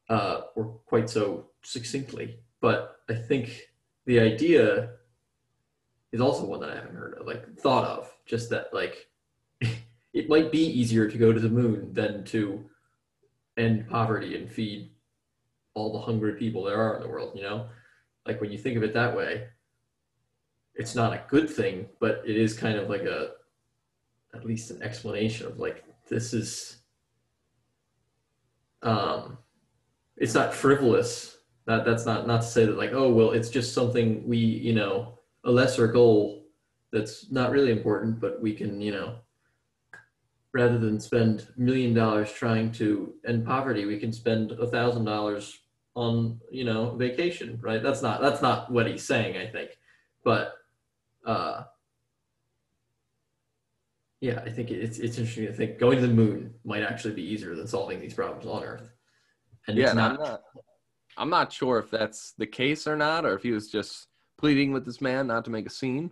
uh, 0.09 0.41
or 0.55 0.79
quite 0.85 1.09
so 1.09 1.47
succinctly. 1.63 2.39
But 2.61 2.97
I 3.09 3.15
think 3.15 3.61
the 4.05 4.19
idea 4.19 4.91
is 6.11 6.21
also 6.21 6.45
one 6.45 6.59
that 6.61 6.69
I 6.69 6.75
haven't 6.75 6.95
heard 6.95 7.15
of, 7.15 7.27
like 7.27 7.57
thought 7.59 7.85
of, 7.85 8.11
just 8.25 8.49
that 8.49 8.73
like 8.73 9.09
it 10.13 10.29
might 10.29 10.51
be 10.51 10.65
easier 10.65 11.09
to 11.09 11.17
go 11.17 11.33
to 11.33 11.39
the 11.39 11.49
moon 11.49 11.93
than 11.93 12.23
to 12.25 12.63
end 13.57 13.89
poverty 13.89 14.35
and 14.35 14.51
feed 14.51 14.91
all 15.73 15.91
the 15.91 15.99
hungry 15.99 16.33
people 16.33 16.63
there 16.63 16.81
are 16.81 16.95
in 16.95 17.01
the 17.01 17.09
world, 17.09 17.33
you 17.35 17.43
know? 17.43 17.67
like 18.25 18.41
when 18.41 18.51
you 18.51 18.57
think 18.57 18.77
of 18.77 18.83
it 18.83 18.93
that 18.93 19.15
way, 19.15 19.47
it's 20.73 20.95
not 20.95 21.13
a 21.13 21.23
good 21.29 21.49
thing, 21.49 21.87
but 21.99 22.21
it 22.25 22.35
is 22.35 22.53
kind 22.57 22.77
of 22.77 22.89
like 22.89 23.03
a 23.03 23.31
at 24.33 24.45
least 24.45 24.71
an 24.71 24.83
explanation 24.83 25.47
of 25.47 25.59
like 25.59 25.85
this 26.09 26.33
is 26.33 26.77
um 28.81 29.37
it's 30.17 30.33
not 30.33 30.53
frivolous. 30.53 31.37
That 31.65 31.85
that's 31.85 32.05
not 32.05 32.27
not 32.27 32.41
to 32.41 32.47
say 32.47 32.65
that 32.65 32.77
like, 32.77 32.91
oh 32.93 33.11
well 33.11 33.31
it's 33.31 33.49
just 33.49 33.73
something 33.73 34.27
we, 34.27 34.37
you 34.37 34.73
know, 34.73 35.19
a 35.43 35.51
lesser 35.51 35.87
goal 35.87 36.45
that's 36.91 37.31
not 37.31 37.51
really 37.51 37.71
important, 37.71 38.19
but 38.19 38.41
we 38.41 38.53
can, 38.53 38.79
you 38.81 38.91
know, 38.91 39.15
rather 40.53 40.77
than 40.77 40.99
spend 40.99 41.47
million 41.57 41.93
dollars 41.93 42.31
trying 42.31 42.71
to 42.73 43.13
end 43.27 43.45
poverty, 43.45 43.85
we 43.85 43.99
can 43.99 44.13
spend 44.13 44.51
a 44.53 44.67
thousand 44.67 45.05
dollars 45.05 45.59
on 45.95 46.39
you 46.51 46.65
know 46.65 46.91
vacation 46.95 47.57
right? 47.61 47.81
That's 47.81 48.01
not 48.01 48.21
that's 48.21 48.41
not 48.41 48.71
what 48.71 48.87
he's 48.87 49.03
saying 49.03 49.37
i 49.37 49.49
think. 49.49 49.71
But 50.23 50.53
uh 51.25 51.63
yeah 54.21 54.41
i 54.45 54.49
think 54.49 54.71
it's 54.71 54.97
it's 54.99 55.17
interesting 55.17 55.45
to 55.45 55.53
think 55.53 55.79
going 55.79 55.99
to 55.99 56.07
the 56.07 56.13
moon 56.13 56.53
might 56.63 56.83
actually 56.83 57.13
be 57.13 57.23
easier 57.23 57.55
than 57.55 57.67
solving 57.67 57.99
these 57.99 58.13
problems 58.13 58.45
on 58.45 58.63
earth 58.63 58.89
and 59.67 59.77
yeah, 59.77 59.93
not, 59.93 60.11
I'm 60.11 60.17
not 60.17 60.41
i'm 61.17 61.29
not 61.29 61.53
sure 61.53 61.79
if 61.79 61.89
that's 61.89 62.33
the 62.37 62.47
case 62.47 62.87
or 62.87 62.95
not 62.95 63.25
or 63.25 63.33
if 63.35 63.43
he 63.43 63.51
was 63.51 63.69
just 63.69 64.07
pleading 64.37 64.71
with 64.71 64.85
this 64.85 65.01
man 65.01 65.27
not 65.27 65.45
to 65.45 65.51
make 65.51 65.65
a 65.65 65.69
scene 65.69 66.11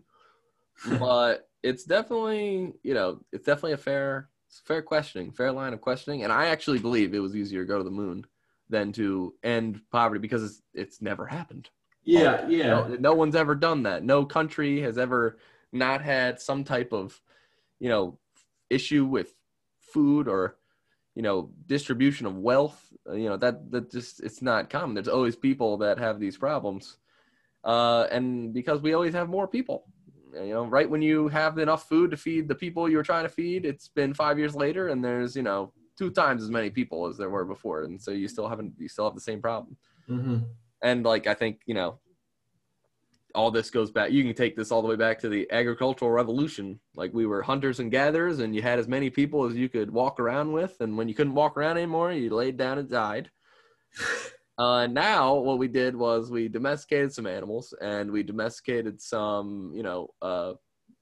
but 1.00 1.50
it's 1.64 1.84
definitely 1.84 2.74
you 2.84 2.94
know 2.94 3.20
it's 3.32 3.46
definitely 3.46 3.74
a 3.74 3.78
fair 3.78 4.30
fair 4.66 4.82
questioning 4.82 5.32
fair 5.32 5.52
line 5.52 5.74
of 5.74 5.82
questioning 5.82 6.24
and 6.24 6.32
i 6.32 6.48
actually 6.48 6.80
believe 6.80 7.14
it 7.14 7.20
was 7.20 7.36
easier 7.36 7.62
to 7.62 7.68
go 7.68 7.78
to 7.78 7.84
the 7.84 7.92
moon 7.92 8.26
than 8.70 8.92
to 8.92 9.34
end 9.44 9.80
poverty 9.92 10.20
because 10.20 10.44
it's, 10.44 10.62
it's 10.74 11.02
never 11.02 11.26
happened. 11.26 11.70
Yeah, 12.04 12.46
yeah. 12.50 12.68
No, 12.68 12.98
no, 13.00 13.14
one's 13.14 13.36
ever 13.36 13.56
done 13.56 13.84
that. 13.84 14.04
No 14.04 14.26
country 14.26 14.82
has 14.82 14.98
ever 14.98 15.38
not 15.72 16.02
had 16.02 16.42
some 16.42 16.64
type 16.66 16.92
of, 16.92 17.22
you 17.80 17.88
know, 17.88 18.18
issue 18.70 19.06
with 19.06 19.34
food 19.80 20.28
or 20.28 20.58
you 21.16 21.22
know 21.22 21.50
distribution 21.68 22.26
of 22.26 22.38
wealth 22.38 22.92
uh, 23.10 23.14
you 23.14 23.30
know 23.30 23.38
that 23.38 23.72
that 23.72 23.92
just 23.92 24.22
it's 24.24 24.42
not 24.42 24.70
common 24.70 24.96
there's 24.96 25.08
always 25.08 25.36
people 25.36 25.78
that 25.78 25.98
have 25.98 26.20
these 26.20 26.38
problems 26.38 26.98
uh, 27.64 28.08
and 28.12 28.54
because 28.54 28.82
we 28.82 28.94
always 28.94 29.14
have 29.14 29.30
more 29.30 29.48
people 29.48 29.86
you 30.34 30.54
know 30.54 30.66
right 30.66 30.90
when 30.90 31.02
you 31.02 31.28
have 31.28 31.58
enough 31.58 31.88
food 31.88 32.12
to 32.12 32.18
feed 32.18 32.48
the 32.48 32.56
people 32.56 32.90
you're 32.90 33.04
trying 33.04 33.24
to 33.24 33.30
feed 33.30 33.66
it's 33.66 33.88
been 33.90 34.14
five 34.14 34.40
years 34.40 34.56
later 34.56 34.90
and 34.90 35.04
there's 35.04 35.36
you 35.36 35.44
know 35.44 35.72
two 35.98 36.10
times 36.10 36.42
as 36.42 36.50
many 36.50 36.70
people 36.72 37.06
as 37.06 37.18
there 37.18 37.30
were 37.30 37.46
before 37.46 37.84
and 37.84 38.02
so 38.02 38.10
you 38.12 38.28
still 38.28 38.48
haven't 38.48 38.74
you 38.80 38.88
still 38.88 39.06
have 39.06 39.16
the 39.16 39.22
same 39.22 39.42
problem 39.42 39.78
Mm-hmm. 40.10 40.40
and 40.82 41.06
like 41.06 41.28
i 41.28 41.34
think 41.34 41.62
you 41.66 41.74
know 41.74 41.98
all 43.36 43.52
this 43.52 43.70
goes 43.70 43.92
back 43.92 44.12
you 44.12 44.24
can 44.24 44.34
take 44.34 44.56
this 44.56 44.72
all 44.72 44.82
the 44.82 44.88
way 44.88 44.96
back 44.96 45.20
to 45.20 45.30
the 45.30 45.50
agricultural 45.52 46.12
revolution. 46.12 46.80
Like 46.96 47.14
we 47.14 47.26
were 47.26 47.42
hunters 47.42 47.80
and 47.80 47.92
gatherers 47.92 48.40
and 48.40 48.56
you 48.56 48.62
had 48.62 48.80
as 48.80 48.88
many 48.88 49.10
people 49.10 49.46
as 49.46 49.56
you 49.56 49.70
could 49.70 49.92
walk 49.92 50.20
around 50.20 50.52
with 50.52 50.76
and 50.80 50.98
when 50.98 51.08
you 51.08 51.16
couldn't 51.16 51.34
walk 51.34 51.58
around 51.58 51.78
anymore 51.78 52.12
you 52.12 52.30
laid 52.30 52.58
down 52.58 52.78
and 52.78 52.90
died. 52.90 53.30
Uh, 54.56 54.86
now 54.86 55.34
what 55.34 55.58
we 55.58 55.68
did 55.68 55.96
was 55.96 56.30
we 56.30 56.48
domesticated 56.48 57.12
some 57.12 57.26
animals 57.26 57.74
and 57.82 58.12
we 58.12 58.22
domesticated 58.22 59.02
some 59.02 59.72
you 59.74 59.82
know 59.82 60.08
uh, 60.22 60.54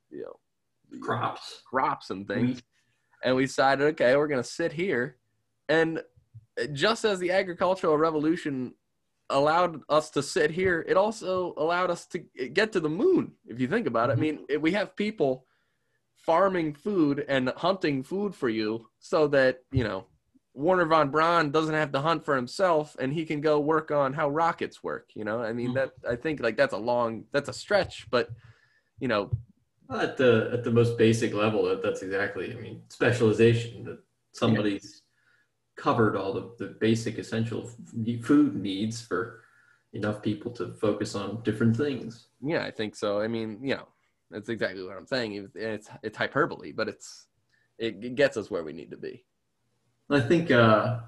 you 0.10 0.22
know 0.22 1.00
Crops. 1.02 1.62
crops 1.70 2.12
and 2.12 2.26
things. 2.28 2.62
And 3.26 3.36
we 3.36 3.46
decided 3.46 3.88
okay 3.88 4.15
we're 4.15 4.30
going 4.30 4.41
to 4.41 4.50
sit 4.50 4.72
here. 4.72 5.17
And 5.67 6.02
just 6.72 7.04
as 7.06 7.20
the 7.20 7.32
agricultural 7.32 7.98
revolution 7.98 8.74
allowed 9.32 9.82
us 9.89 10.10
to 10.10 10.22
sit 10.22 10.52
here 10.52 10.86
it 10.88 10.98
also 10.98 11.54
allowed 11.58 11.89
us 11.89 12.06
to 12.06 12.20
get 12.54 12.72
to 12.72 12.80
the 12.80 12.89
moon 12.89 13.32
if 13.48 13.60
you 13.60 13.67
think 13.67 13.88
about 13.88 14.10
it 14.10 14.13
i 14.13 14.15
mean 14.15 14.46
if 14.50 14.62
we 14.62 14.72
have 14.72 14.96
people 14.96 15.46
farming 16.15 16.74
food 16.74 17.26
and 17.28 17.50
hunting 17.58 18.04
food 18.04 18.36
for 18.36 18.50
you 18.50 18.88
so 19.00 19.28
that 19.28 19.60
you 19.72 19.84
know 19.84 20.06
Wernher 20.54 20.86
von 20.86 21.10
Braun 21.10 21.50
doesn't 21.52 21.74
have 21.74 21.94
to 21.94 22.02
hunt 22.02 22.26
for 22.26 22.36
himself 22.36 22.96
and 23.00 23.13
he 23.13 23.24
can 23.26 23.39
go 23.39 23.60
work 23.60 23.89
on 23.89 24.13
how 24.13 24.30
rockets 24.30 24.84
work 24.84 25.10
you 25.15 25.24
know 25.24 25.41
i 25.41 25.54
mean 25.54 25.70
Mhm. 25.72 25.76
that 25.76 25.91
i 26.08 26.15
think 26.15 26.39
like 26.41 26.58
that's 26.58 26.74
a 26.74 26.78
long 26.91 27.26
that's 27.32 27.50
a 27.50 27.54
stretch 27.54 28.08
but 28.12 28.30
you 29.00 29.08
know 29.08 29.32
At 29.89 30.15
the 30.17 30.50
at 30.54 30.63
the 30.63 30.72
most 30.72 30.98
basic 30.98 31.34
level, 31.34 31.63
that, 31.65 31.82
that's 31.84 32.02
exactly. 32.02 32.56
I 32.56 32.58
mean, 32.63 32.82
specialization. 32.88 33.84
That 33.84 34.00
somebody's 34.32 35.01
covered 35.82 36.15
all 36.15 36.32
the, 36.32 36.52
the 36.60 36.76
basic 36.80 37.17
essential 37.17 37.67
food 38.22 38.56
needs 38.56 39.02
for 39.02 39.41
enough 39.94 40.22
people 40.22 40.52
to 40.52 40.74
focus 40.76 41.15
on 41.15 41.41
different 41.41 41.76
things. 41.76 42.28
Yeah, 42.41 42.63
I 42.63 42.72
think 42.72 42.96
so. 42.96 43.20
I 43.20 43.28
mean, 43.28 43.60
you 43.63 43.76
know, 43.76 43.88
that's 44.30 44.50
exactly 44.50 44.84
what 44.84 44.96
I'm 44.96 45.08
saying. 45.08 45.50
It's 45.56 45.89
it's 46.04 46.17
hyperbole, 46.17 46.72
but 46.72 46.88
it's 46.88 47.28
it 47.80 48.15
gets 48.15 48.38
us 48.38 48.52
where 48.52 48.63
we 48.63 48.74
need 48.74 48.91
to 48.91 48.98
be. 48.98 49.26
I 50.10 50.20
think 50.20 50.52
uh, 50.52 51.00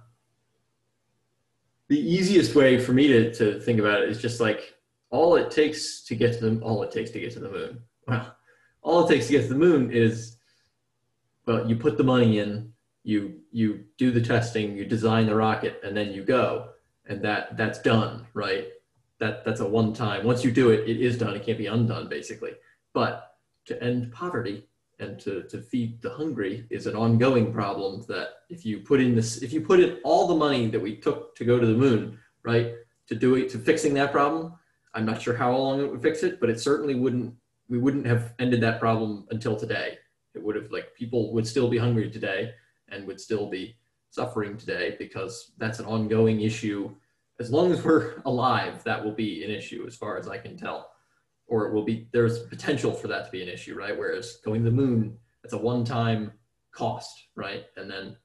the 1.90 2.00
easiest 2.00 2.56
way 2.56 2.80
for 2.80 2.94
me 2.94 3.08
to, 3.08 3.34
to 3.36 3.60
think 3.60 3.80
about 3.80 4.02
it 4.02 4.10
is 4.10 4.22
just 4.22 4.40
like 4.40 4.74
all 5.12 5.36
it 5.36 5.52
takes 5.52 6.04
to 6.06 6.16
get 6.16 6.40
to 6.40 6.50
the 6.50 6.62
all 6.62 6.82
it 6.82 6.92
takes 6.92 7.12
to 7.12 7.20
get 7.20 7.32
to 7.34 7.40
the 7.40 7.50
moon. 7.50 7.82
Well, 8.06 8.36
all 8.82 9.06
it 9.06 9.14
takes 9.14 9.28
to 9.28 9.32
get 9.32 9.44
to 9.44 9.48
the 9.48 9.56
moon 9.56 9.90
is 9.90 10.36
well, 11.46 11.70
you 11.70 11.78
put 11.78 11.98
the 11.98 12.04
money 12.04 12.40
in, 12.40 12.73
you 13.04 13.42
you 13.52 13.86
do 13.98 14.12
the 14.12 14.22
testing, 14.22 14.76
you 14.76 14.86
design 14.86 15.26
the 15.26 15.36
rocket, 15.36 15.80
and 15.84 15.96
then 15.96 16.12
you 16.12 16.24
go, 16.24 16.70
and 17.08 17.22
that 17.24 17.58
that's 17.58 17.80
done, 17.80 18.26
right? 18.34 18.68
That 19.20 19.46
that's 19.46 19.60
a 19.60 19.68
one 19.68 19.94
time. 19.94 20.26
Once 20.26 20.44
you 20.44 20.52
do 20.52 20.72
it, 20.72 20.88
it 20.90 21.02
is 21.02 21.18
done. 21.18 21.36
It 21.36 21.46
can't 21.46 21.58
be 21.58 21.68
undone, 21.68 22.08
basically. 22.08 22.52
But 22.94 23.36
to 23.66 23.82
end 23.82 24.12
poverty 24.12 24.68
and 25.00 25.20
to, 25.20 25.44
to 25.44 25.62
feed 25.62 26.02
the 26.02 26.10
hungry 26.10 26.66
is 26.70 26.88
an 26.88 26.96
ongoing 26.96 27.52
problem 27.52 28.04
that 28.08 28.30
if 28.50 28.66
you 28.66 28.80
put 28.80 29.02
in 29.02 29.16
this 29.16 29.42
if 29.42 29.52
you 29.52 29.62
put 29.62 29.80
in 29.80 30.00
all 30.04 30.28
the 30.28 30.36
money 30.36 30.68
that 30.68 30.80
we 30.80 30.96
took 30.96 31.36
to 31.36 31.46
go 31.46 31.60
to 31.60 31.66
the 31.66 31.74
moon 31.74 32.18
right 32.44 32.74
to 33.08 33.16
do 33.16 33.36
it 33.36 33.50
to 33.50 33.58
fixing 33.58 33.94
that 33.94 34.12
problem 34.12 34.54
i'm 34.94 35.06
not 35.06 35.22
sure 35.22 35.36
how 35.36 35.56
long 35.56 35.82
it 35.82 35.90
would 35.90 36.02
fix 36.02 36.24
it 36.24 36.40
but 36.40 36.50
it 36.50 36.60
certainly 36.60 36.96
wouldn't 36.96 37.34
we 37.70 37.78
wouldn't 37.78 38.06
have 38.06 38.34
ended 38.40 38.62
that 38.62 38.80
problem 38.80 39.26
until 39.32 39.56
today 39.56 39.98
it 40.36 40.44
would 40.44 40.56
have 40.56 40.72
like 40.72 40.94
people 40.96 41.34
would 41.34 41.48
still 41.48 41.68
be 41.68 41.78
hungry 41.78 42.10
today 42.10 42.54
and 42.94 43.08
would 43.08 43.20
still 43.20 43.50
be 43.50 43.76
suffering 44.10 44.58
today 44.58 44.96
because 45.00 45.52
that's 45.58 45.80
an 45.80 45.86
ongoing 45.86 46.42
issue 46.42 46.94
as 47.40 47.52
long 47.52 47.72
as 47.72 47.84
we're 47.84 48.22
alive 48.26 48.84
that 48.84 49.04
will 49.04 49.12
be 49.14 49.44
an 49.44 49.50
issue 49.50 49.86
as 49.88 49.96
far 49.96 50.18
as 50.18 50.28
i 50.28 50.38
can 50.38 50.56
tell 50.56 50.94
or 51.48 51.68
it 51.68 51.74
will 51.74 51.84
be 51.84 52.08
there's 52.12 52.40
potential 52.40 52.92
for 52.92 53.08
that 53.08 53.26
to 53.26 53.32
be 53.32 53.42
an 53.42 53.50
issue, 53.50 53.76
right? 53.76 53.98
Whereas 53.98 54.38
going 54.44 54.64
to 54.64 54.70
the 54.70 54.76
moon, 54.76 55.18
it's 55.44 55.54
a 55.54 55.58
one-time 55.58 56.32
cost, 56.72 57.28
right? 57.36 57.66
And 57.78 57.90
then 57.90 58.16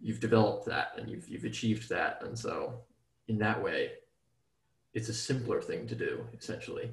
you've 0.00 0.20
developed 0.20 0.66
that 0.66 0.92
and 0.96 1.08
you've 1.08 1.28
you've 1.28 1.44
achieved 1.44 1.88
that, 1.88 2.22
and 2.24 2.38
so 2.38 2.82
in 3.28 3.38
that 3.38 3.62
way, 3.62 3.92
it's 4.94 5.08
a 5.08 5.14
simpler 5.14 5.60
thing 5.60 5.86
to 5.86 5.94
do, 5.94 6.24
essentially. 6.38 6.90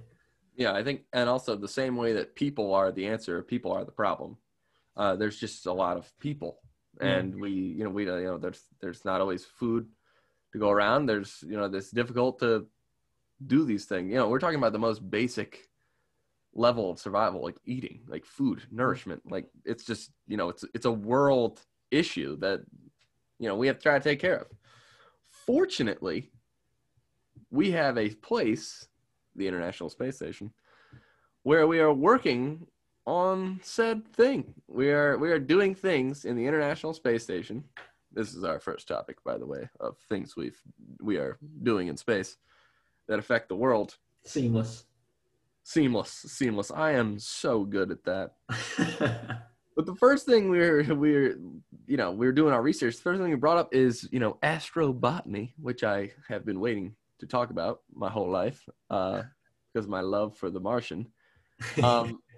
Yeah, 0.56 0.74
I 0.74 0.84
think, 0.84 1.02
and 1.14 1.30
also 1.30 1.56
the 1.56 1.68
same 1.68 1.96
way 1.96 2.14
that 2.14 2.36
people 2.36 2.74
are 2.74 2.92
the 2.92 3.08
answer, 3.08 3.42
people 3.42 3.72
are 3.72 3.86
the 3.86 3.92
problem. 3.92 4.38
Uh, 5.00 5.16
there's 5.16 5.40
just 5.40 5.66
a 5.66 5.72
lot 5.72 5.96
of 5.96 6.12
people, 6.20 6.60
and 7.00 7.40
we, 7.40 7.52
you 7.52 7.84
know, 7.86 7.90
we, 7.90 8.04
you 8.04 8.30
know, 8.30 8.38
there's 8.38 8.64
there's 8.82 9.06
not 9.06 9.22
always 9.22 9.46
food 9.46 9.88
to 10.52 10.60
go 10.60 10.70
around. 10.70 11.06
There's, 11.06 11.42
you 11.48 11.56
know, 11.56 11.64
it's 11.64 11.92
difficult 11.92 12.40
to 12.40 12.68
do 13.54 13.64
these 13.64 13.86
things. 13.86 14.12
You 14.12 14.18
know, 14.18 14.28
we're 14.28 14.44
talking 14.44 14.60
about 14.60 14.74
the 14.74 14.88
most 14.90 15.10
basic 15.10 15.70
level 16.54 16.92
of 16.92 17.00
survival, 17.00 17.42
like 17.42 17.60
eating, 17.66 18.02
like 18.08 18.26
food, 18.26 18.64
nourishment. 18.72 19.22
Like 19.36 19.48
it's 19.64 19.86
just, 19.86 20.12
you 20.28 20.36
know, 20.36 20.50
it's 20.50 20.66
it's 20.74 20.86
a 20.86 20.92
world 20.92 21.62
issue 21.92 22.36
that, 22.40 22.60
you 23.40 23.48
know, 23.48 23.56
we 23.56 23.68
have 23.68 23.78
to 23.78 23.84
try 23.84 23.98
to 23.98 24.04
take 24.04 24.20
care 24.20 24.40
of. 24.40 24.48
Fortunately, 25.46 26.30
we 27.52 27.72
have 27.72 27.98
a 27.98 28.10
place, 28.10 28.88
the 29.36 29.48
International 29.48 29.90
Space 29.90 30.18
Station, 30.18 30.52
where 31.44 31.68
we 31.68 31.80
are 31.80 31.94
working 31.94 32.68
on 33.10 33.60
said 33.64 34.08
thing. 34.14 34.54
We 34.68 34.92
are 34.92 35.18
we 35.18 35.32
are 35.32 35.40
doing 35.40 35.74
things 35.74 36.26
in 36.26 36.36
the 36.36 36.46
International 36.46 36.94
Space 36.94 37.24
Station. 37.24 37.64
This 38.12 38.36
is 38.36 38.44
our 38.44 38.60
first 38.60 38.88
topic, 38.88 39.24
by 39.24 39.38
the 39.38 39.48
way, 39.48 39.68
of 39.80 39.98
things 40.10 40.36
we've 40.36 40.60
we 41.02 41.18
are 41.18 41.40
doing 41.64 41.88
in 41.88 41.98
space 41.98 42.38
that 43.08 43.18
affect 43.20 43.50
the 43.50 43.56
world. 43.56 43.98
Seamless. 44.24 44.86
Seamless, 45.64 46.12
seamless. 46.12 46.72
I 46.72 46.92
am 46.92 47.20
so 47.20 47.64
good 47.64 47.92
at 47.92 48.04
that. 48.06 48.36
But 49.76 49.86
the 49.86 49.96
first 49.96 50.26
thing 50.26 50.50
we're 50.50 50.94
we're 50.94 51.40
you 51.88 51.96
know 51.96 52.12
we're 52.12 52.34
doing 52.34 52.54
our 52.54 52.62
research. 52.62 52.98
The 52.98 53.02
first 53.02 53.22
thing 53.22 53.30
we 53.30 53.38
brought 53.38 53.58
up 53.58 53.74
is 53.74 54.10
you 54.12 54.20
know 54.20 54.38
astrobotany, 54.44 55.54
which 55.58 55.86
I 55.86 56.12
have 56.28 56.46
been 56.46 56.60
waiting 56.60 56.98
to 57.20 57.26
talk 57.26 57.50
about 57.50 57.80
my 57.94 58.10
whole 58.10 58.30
life 58.30 58.68
uh, 58.90 59.22
because 59.72 59.86
of 59.86 59.90
my 59.90 60.02
love 60.02 60.36
for 60.36 60.50
the 60.50 60.60
Martian. 60.60 61.08
Um, 61.82 62.20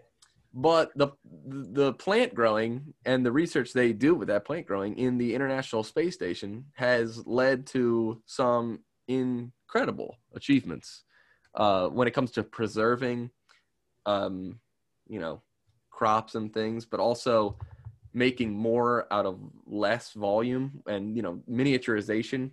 but 0.54 0.92
the 0.96 1.10
the 1.24 1.94
plant 1.94 2.36
growing 2.36 2.94
and 3.06 3.26
the 3.26 3.32
research 3.32 3.72
they 3.74 3.94
do 3.94 4.14
with 4.16 4.28
that 4.28 4.46
plant 4.46 4.68
growing 4.68 4.98
in 4.98 5.18
the 5.18 5.34
International 5.34 5.84
Space 5.84 6.14
Station 6.14 6.66
has 6.74 7.26
led 7.26 7.66
to 7.68 8.22
some 8.26 8.80
incredible 9.08 10.18
achievements 10.36 11.04
uh, 11.56 11.88
when 11.88 12.08
it 12.08 12.12
comes 12.14 12.32
to 12.32 12.44
preserving, 12.44 13.30
um, 14.06 14.60
you 15.08 15.20
know, 15.20 15.42
crops 15.90 16.36
and 16.36 16.54
things, 16.54 16.86
but 16.86 17.00
also 17.00 17.58
making 18.14 18.52
more 18.52 19.08
out 19.12 19.26
of 19.26 19.40
less 19.66 20.12
volume 20.14 20.82
and 20.86 21.16
you 21.16 21.22
know 21.22 21.42
miniaturization. 21.50 22.52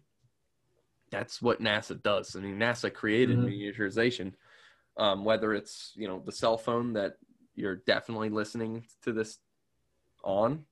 That's 1.10 1.40
what 1.42 1.60
NASA 1.60 2.00
does. 2.00 2.36
I 2.36 2.40
mean, 2.40 2.58
NASA 2.58 2.92
created 2.92 3.38
Mhm. 3.38 3.48
miniaturization. 3.48 4.34
Um, 4.96 5.24
whether 5.24 5.54
it's 5.54 5.92
you 5.96 6.06
know 6.08 6.22
the 6.24 6.32
cell 6.32 6.58
phone 6.58 6.92
that 6.94 7.18
you're 7.58 7.76
definitely 7.76 8.30
listening 8.30 8.84
to 9.02 9.12
this 9.12 9.38
on. 10.24 10.64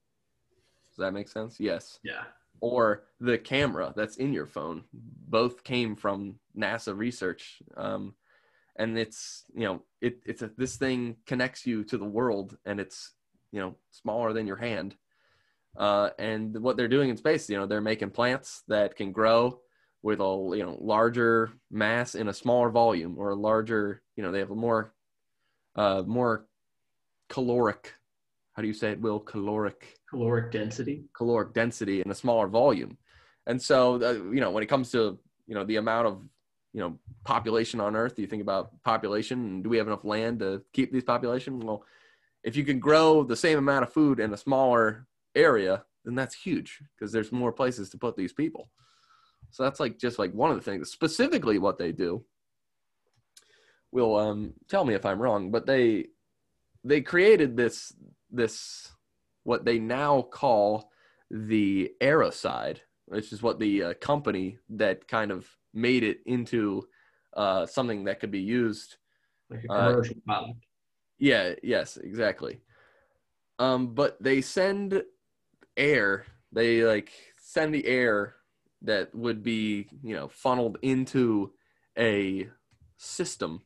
Does 0.91 0.99
that 0.99 1.13
make 1.13 1.29
sense? 1.29 1.59
Yes. 1.59 1.99
yeah. 2.03 2.25
Or 2.61 3.05
the 3.21 3.37
camera 3.37 3.93
that's 3.95 4.17
in 4.17 4.33
your 4.33 4.47
phone. 4.47 4.85
Both 4.93 5.63
came 5.63 5.95
from 5.97 6.39
NASA 6.57 6.97
research. 6.97 7.63
Um, 7.77 8.15
and 8.79 8.99
it's 8.99 9.45
you 9.55 9.65
know 9.65 9.83
it, 10.01 10.21
it's 10.25 10.43
a, 10.43 10.51
this 10.57 10.77
thing 10.77 11.17
connects 11.27 11.67
you 11.67 11.85
to 11.85 11.99
the 11.99 12.05
world 12.05 12.57
and 12.65 12.79
it's 12.79 13.13
you 13.53 13.61
know 13.61 13.75
smaller 13.91 14.33
than 14.33 14.47
your 14.47 14.57
hand 14.57 14.95
uh, 15.79 16.11
and 16.19 16.59
what 16.63 16.77
they're 16.77 16.89
doing 16.89 17.11
in 17.11 17.17
space 17.17 17.49
you 17.49 17.57
know 17.57 17.67
they're 17.67 17.81
making 17.81 18.11
plants 18.11 18.63
that 18.69 18.97
can 18.97 19.13
grow 19.13 19.61
with 20.03 20.21
a 20.21 20.53
you 20.55 20.63
know 20.63 20.77
larger 20.81 21.51
mass 21.71 22.15
in 22.15 22.29
a 22.29 22.35
smaller 22.35 22.71
volume 22.71 23.17
or 23.19 23.31
a 23.31 23.35
larger 23.35 24.03
you 24.15 24.23
know 24.23 24.31
they 24.31 24.41
have 24.41 24.51
a 24.51 24.55
more 24.55 24.93
uh, 25.75 26.03
more 26.07 26.47
caloric 27.29 27.95
how 28.57 28.63
do 28.63 28.69
you 28.69 28.75
say 28.75 28.91
it 28.91 29.01
will 29.01 29.21
caloric 29.21 29.99
Caloric 30.09 30.51
density. 30.51 31.05
caloric 31.15 31.53
density 31.53 32.01
in 32.01 32.11
a 32.11 32.15
smaller 32.15 32.47
volume. 32.47 32.97
And 33.47 33.61
so, 33.61 34.03
uh, 34.03 34.13
you 34.33 34.41
know, 34.41 34.51
when 34.51 34.63
it 34.63 34.67
comes 34.67 34.91
to, 34.93 35.19
you 35.47 35.55
know, 35.55 35.65
the 35.65 35.77
amount 35.77 36.07
of, 36.07 36.23
you 36.73 36.81
know, 36.81 36.99
population 37.25 37.81
on 37.81 37.95
Earth, 37.95 38.19
you 38.19 38.27
think 38.27 38.43
about 38.43 38.71
population 38.83 39.39
and 39.41 39.63
do 39.63 39.69
we 39.69 39.77
have 39.77 39.87
enough 39.87 40.05
land 40.05 40.39
to 40.41 40.63
keep 40.73 40.91
these 40.91 41.05
population? 41.05 41.61
Well, 41.61 41.85
if 42.43 42.57
you 42.57 42.65
can 42.65 42.79
grow 42.79 43.23
the 43.25 43.37
same 43.37 43.59
amount 43.59 43.83
of 43.83 43.93
food 43.93 44.21
in 44.21 44.33
a 44.33 44.37
smaller 44.37 45.07
area, 45.35 45.85
then 46.05 46.15
that's 46.15 46.35
huge 46.35 46.81
because 46.97 47.13
there's 47.13 47.33
more 47.33 47.53
places 47.53 47.91
to 47.91 47.99
put 47.99 48.17
these 48.17 48.33
people. 48.33 48.71
So 49.51 49.65
that's 49.65 49.81
like 49.81 49.99
just 49.99 50.19
like 50.19 50.33
one 50.33 50.51
of 50.51 50.57
the 50.57 50.63
things. 50.63 50.91
Specifically, 50.91 51.59
what 51.59 51.79
they 51.79 51.93
do. 51.93 52.25
Will 53.93 54.17
um, 54.17 54.55
tell 54.69 54.85
me 54.85 54.95
if 54.95 55.07
I'm 55.07 55.21
wrong, 55.21 55.51
but 55.51 55.67
they 55.67 56.07
they 56.87 57.01
created 57.01 57.57
this 57.57 57.93
this 58.31 58.93
what 59.43 59.65
they 59.65 59.79
now 59.79 60.23
call 60.23 60.91
the 61.31 61.93
AiroCide, 62.01 62.79
which 63.07 63.33
is 63.33 63.43
what 63.43 63.59
the 63.59 63.83
uh, 63.83 63.95
company 63.95 64.59
that 64.71 65.07
kind 65.09 65.31
of 65.31 65.49
made 65.75 66.03
it 66.03 66.19
into 66.27 66.87
uh, 67.37 67.67
something 67.67 68.05
that 68.05 68.21
could 68.21 68.31
be 68.31 68.41
used. 68.41 68.97
Like 69.51 69.65
a 69.65 69.69
commercial 69.69 70.17
uh, 70.17 70.33
product. 70.33 70.67
Yeah. 71.19 71.55
Yes. 71.63 71.97
Exactly. 71.97 72.61
Um, 73.59 73.95
but 73.95 74.17
they 74.21 74.41
send 74.41 75.03
air. 75.77 76.27
They 76.53 76.85
like 76.85 77.13
send 77.39 77.75
the 77.75 77.87
air 77.87 78.35
that 78.83 79.15
would 79.15 79.43
be 79.43 79.89
you 80.03 80.15
know 80.15 80.29
funneled 80.29 80.79
into 80.83 81.53
a 81.99 82.49
system 82.99 83.63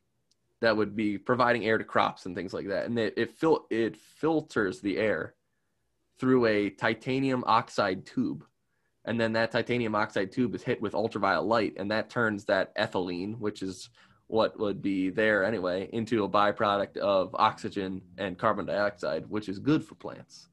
that 0.61 0.77
would 0.77 0.95
be 0.95 1.19
providing 1.19 1.65
air 1.67 1.79
to 1.79 1.85
crops 1.85 2.27
and 2.27 2.37
things 2.37 2.53
like 2.53 2.69
that, 2.69 2.87
and 2.87 2.99
it 2.99 3.15
it, 3.17 3.31
fil- 3.33 3.67
it 3.71 3.97
filters 3.97 4.81
the 4.81 4.99
air 4.99 5.35
through 6.19 6.47
a 6.47 6.71
titanium 6.71 7.43
oxide 7.47 8.05
tube. 8.07 8.45
And 9.07 9.19
then 9.19 9.33
that 9.33 9.51
titanium 9.51 9.95
oxide 9.95 10.31
tube 10.31 10.55
is 10.55 10.63
hit 10.63 10.81
with 10.83 10.95
ultraviolet 10.95 11.47
light, 11.47 11.75
and 11.79 11.91
that 11.91 12.11
turns 12.11 12.45
that 12.45 12.77
ethylene, 12.77 13.39
which 13.39 13.63
is 13.63 13.89
what 14.27 14.61
would 14.61 14.83
be 14.83 15.09
there 15.09 15.43
anyway, 15.43 15.89
into 15.93 16.23
a 16.25 16.29
byproduct 16.29 16.99
of 16.99 17.35
oxygen 17.35 18.03
and 18.19 18.39
carbon 18.39 18.67
dioxide, 18.67 19.25
which 19.29 19.49
is 19.49 19.59
good 19.59 19.83
for 19.83 19.95
plants. 19.95 20.49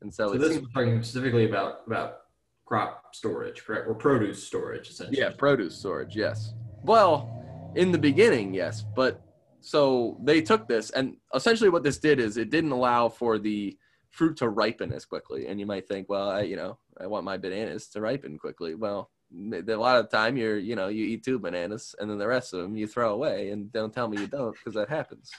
And 0.00 0.14
so, 0.14 0.28
so 0.28 0.38
this 0.38 0.52
seems- 0.52 0.66
is 0.68 0.72
talking 0.72 1.02
specifically 1.02 1.46
about 1.48 1.80
about 1.86 2.20
crop 2.64 3.14
storage, 3.16 3.64
correct, 3.64 3.88
or 3.88 3.94
produce 3.94 4.44
storage, 4.44 4.88
essentially. 4.90 5.18
Yeah, 5.18 5.30
produce 5.36 5.76
storage. 5.76 6.14
Yes. 6.14 6.52
Well, 6.84 7.72
in 7.74 7.90
the 7.90 7.98
beginning, 7.98 8.54
yes, 8.54 8.84
but 8.94 9.20
so 9.68 10.16
they 10.22 10.40
took 10.40 10.66
this, 10.66 10.88
and 10.88 11.18
essentially 11.34 11.68
what 11.68 11.82
this 11.82 11.98
did 11.98 12.18
is 12.18 12.38
it 12.38 12.48
didn't 12.48 12.72
allow 12.72 13.10
for 13.10 13.38
the 13.38 13.76
fruit 14.08 14.38
to 14.38 14.48
ripen 14.48 14.94
as 14.94 15.04
quickly. 15.04 15.46
And 15.46 15.60
you 15.60 15.66
might 15.66 15.86
think, 15.86 16.08
well, 16.08 16.30
I, 16.30 16.40
you 16.40 16.56
know, 16.56 16.78
I 16.98 17.06
want 17.06 17.26
my 17.26 17.36
bananas 17.36 17.86
to 17.88 18.00
ripen 18.00 18.38
quickly. 18.38 18.74
Well, 18.74 19.10
a 19.30 19.74
lot 19.74 19.98
of 19.98 20.08
the 20.08 20.16
time 20.16 20.38
you're, 20.38 20.56
you 20.56 20.74
know, 20.74 20.88
you 20.88 21.04
eat 21.04 21.22
two 21.22 21.38
bananas 21.38 21.94
and 21.98 22.10
then 22.10 22.16
the 22.16 22.26
rest 22.26 22.54
of 22.54 22.62
them 22.62 22.78
you 22.78 22.86
throw 22.86 23.12
away 23.12 23.50
and 23.50 23.70
don't 23.70 23.92
tell 23.92 24.08
me 24.08 24.16
you 24.16 24.26
don't 24.26 24.54
because 24.54 24.72
that 24.72 24.88
happens. 24.88 25.30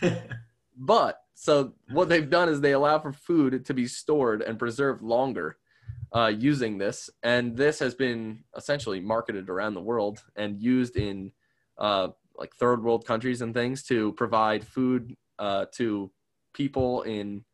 but 0.78 1.20
so 1.34 1.74
what 1.90 2.08
they've 2.08 2.30
done 2.30 2.48
is 2.48 2.62
they 2.62 2.72
allow 2.72 2.98
for 2.98 3.12
food 3.12 3.66
to 3.66 3.74
be 3.74 3.86
stored 3.86 4.40
and 4.40 4.58
preserved 4.58 5.02
longer 5.02 5.58
uh, 6.10 6.32
using 6.34 6.78
this. 6.78 7.10
And 7.22 7.54
this 7.54 7.80
has 7.80 7.94
been 7.94 8.44
essentially 8.56 9.00
marketed 9.00 9.50
around 9.50 9.74
the 9.74 9.82
world 9.82 10.24
and 10.36 10.58
used 10.58 10.96
in 10.96 11.32
uh, 11.76 12.08
like 12.36 12.54
third 12.54 12.82
world 12.82 13.06
countries 13.06 13.40
and 13.40 13.54
things 13.54 13.82
to 13.84 14.12
provide 14.12 14.66
food 14.66 15.14
uh, 15.38 15.66
to 15.74 16.10
people 16.52 17.02
in 17.02 17.44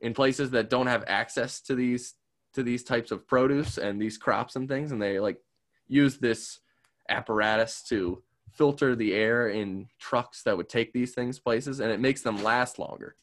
in 0.00 0.14
places 0.14 0.50
that 0.50 0.70
don't 0.70 0.86
have 0.86 1.04
access 1.06 1.60
to 1.60 1.74
these 1.74 2.14
to 2.54 2.62
these 2.62 2.82
types 2.82 3.10
of 3.10 3.26
produce 3.26 3.78
and 3.78 4.00
these 4.00 4.18
crops 4.18 4.56
and 4.56 4.68
things 4.68 4.92
and 4.92 5.00
they 5.00 5.20
like 5.20 5.38
use 5.86 6.18
this 6.18 6.60
apparatus 7.08 7.82
to 7.82 8.22
filter 8.52 8.96
the 8.96 9.14
air 9.14 9.48
in 9.48 9.86
trucks 10.00 10.42
that 10.42 10.56
would 10.56 10.68
take 10.68 10.92
these 10.92 11.14
things 11.14 11.38
places 11.38 11.80
and 11.80 11.90
it 11.90 12.00
makes 12.00 12.22
them 12.22 12.42
last 12.42 12.78
longer 12.78 13.14